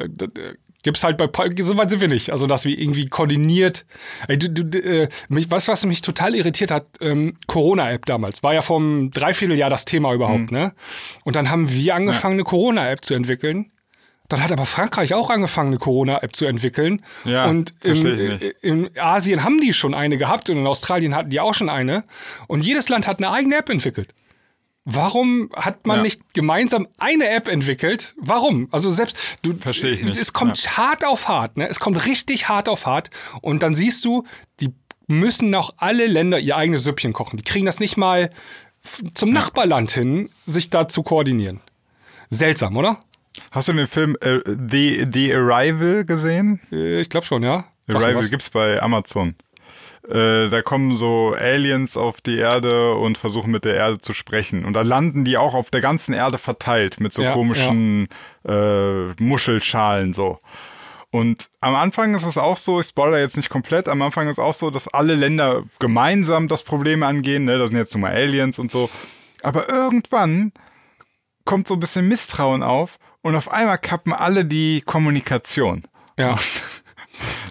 [0.88, 1.28] Gibt's halt bei
[1.60, 2.32] so weit sind wir nicht.
[2.32, 3.86] Also dass wir irgendwie koordiniert.
[4.30, 6.86] Ey, du, du, äh, mich, du, was mich total irritiert hat?
[7.02, 8.42] Ähm, Corona-App damals.
[8.42, 10.16] War ja vom Dreivierteljahr das Thema Mhm.
[10.16, 10.72] überhaupt, ne?
[11.26, 13.70] Und dann haben wir angefangen, eine Corona-App zu entwickeln.
[14.30, 17.04] Dann hat aber Frankreich auch angefangen, eine Corona-App zu entwickeln.
[17.26, 21.42] Ja, und im, in Asien haben die schon eine gehabt und in Australien hatten die
[21.42, 22.06] auch schon eine.
[22.48, 24.14] Und jedes Land hat eine eigene App entwickelt.
[24.90, 26.04] Warum hat man Ja.
[26.04, 28.16] nicht gemeinsam eine App entwickelt?
[28.18, 28.70] Warum?
[28.72, 30.16] Also selbst du Versteh ich nicht.
[30.18, 31.68] Es kommt hart auf hart, ne?
[31.68, 33.10] Es kommt richtig hart auf hart
[33.42, 34.24] und dann siehst du,
[34.62, 34.74] die
[35.08, 37.36] müssen noch alle Länder ihr eigenes Süppchen kochen.
[37.36, 38.30] Die kriegen das nicht mal
[39.14, 41.60] zum Nachbarland hin, sich da zu koordinieren.
[42.30, 42.98] Seltsam, oder?
[43.52, 46.62] Hast du den Film äh, The, The Arrival gesehen?
[46.72, 47.66] Äh, Ich glaube schon, ja.
[47.88, 49.36] Sag Arrival gibt's bei Amazon.
[50.10, 54.64] Äh, da kommen so Aliens auf die Erde und versuchen mit der Erde zu sprechen.
[54.66, 58.08] Und da landen die auch auf der ganzen Erde verteilt mit so Ja, komischen
[58.48, 60.40] Äh, Muschelschalen so.
[61.12, 64.34] Und am Anfang ist es auch so, ich spoilere jetzt nicht komplett, am Anfang ist
[64.34, 67.58] es auch so, dass alle Länder gemeinsam das Problem angehen, ne?
[67.58, 68.90] das sind jetzt nun mal Aliens und so.
[69.44, 70.52] Aber irgendwann
[71.46, 75.84] kommt so ein bisschen Misstrauen auf und auf einmal kappen alle die Kommunikation.
[76.18, 76.36] Ja.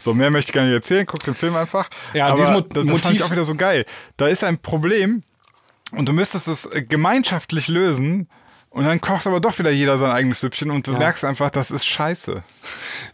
[0.03, 1.89] So, mehr möchte ich gar nicht erzählen, guck den Film einfach.
[2.15, 3.85] Ja, Aber dieses Mo- das, das fand Motiv- ich auch wieder so geil.
[4.17, 5.23] Da ist ein Problem
[5.93, 8.29] und du müsstest es äh, gemeinschaftlich lösen
[8.77, 11.71] und dann kocht aber doch wieder jeder sein eigenes Süppchen und du merkst einfach, das
[11.71, 12.43] ist scheiße.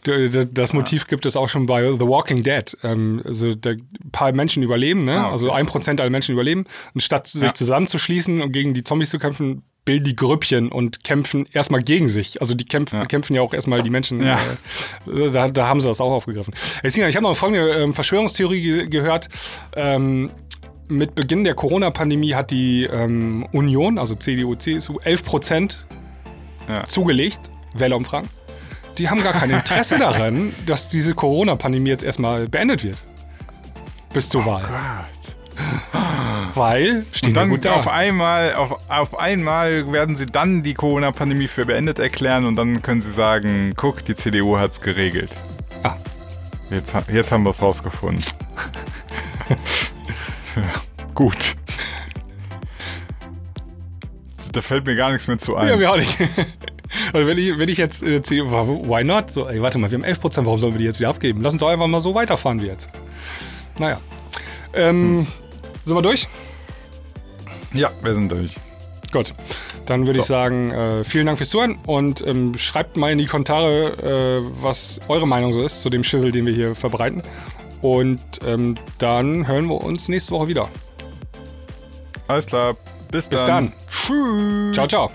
[0.05, 2.77] D- Das Motiv gibt es auch schon bei The Walking Dead.
[2.83, 5.13] Ähm, also ein paar Menschen überleben, ne?
[5.17, 5.31] Ah, okay.
[5.31, 6.65] also ein Prozent aller Menschen überleben.
[6.93, 7.53] Und statt sich Ja.
[7.53, 12.41] zusammenzuschließen und gegen die Zombies zu kämpfen, bilden die Grüppchen und kämpfen erstmal gegen sich.
[12.41, 13.05] Also die kämpfen, Ja.
[13.05, 14.21] kämpfen ja auch erstmal die Menschen.
[14.21, 14.39] Ja.
[15.07, 16.53] Äh, da, da haben sie das auch aufgegriffen.
[16.83, 19.29] Jetzt, ich habe noch folgende ähm, Verschwörungstheorie ge gehört.
[19.75, 20.29] Ähm,
[20.87, 25.87] mit Beginn der Corona-Pandemie hat die ähm, Union, also CDU, CSU, 11 Prozent
[26.67, 26.85] Ja.
[26.85, 27.39] zugelegt,
[27.75, 28.29] Wählerumfragen.
[28.97, 33.01] Die haben gar kein Interesse daran, dass diese Corona-Pandemie jetzt erstmal beendet wird.
[34.13, 34.63] Bis zur Wahl.
[36.55, 37.73] Weil, stehen Und dann gut da.
[37.75, 42.81] auf einmal, auf, auf einmal werden sie dann die Corona-Pandemie für beendet erklären und dann
[42.81, 45.31] können sie sagen, guck, die CDU hat's geregelt.
[45.83, 45.95] Ah.
[46.69, 48.23] Jetzt, jetzt haben wir es rausgefunden.
[51.15, 51.55] gut.
[54.51, 55.67] Da fällt mir gar nichts mehr zu ein.
[55.67, 56.17] Ja, mir auch nicht.
[57.11, 59.31] Also wenn ich, wenn ich jetzt äh, ziehe, why not?
[59.31, 61.41] So, ey, warte mal, wir haben 11 Prozent, warum sollen wir die jetzt wieder abgeben?
[61.41, 62.87] Lass uns doch einfach mal so weiterfahren wie jetzt.
[63.79, 63.99] Naja.
[64.75, 65.25] Ähm,
[65.85, 66.27] Sind wir durch?
[67.73, 68.57] ja, wir sind durch.
[69.11, 69.33] Gut.
[69.87, 70.35] Dann würde ich So.
[70.35, 75.01] sagen, äh, vielen Dank fürs Zuhören und ähm, schreibt mal in die Kommentare, äh, was
[75.07, 77.23] eure Meinung so ist zu dem Schissel, den wir hier verbreiten.
[77.83, 80.69] Und ähm, dann hören wir uns nächste Woche wieder.
[82.27, 82.75] Alles klar.
[83.11, 83.73] Bis, Bis dann.
[83.91, 84.73] Tschüss.
[84.73, 85.11] Ciao, ciao.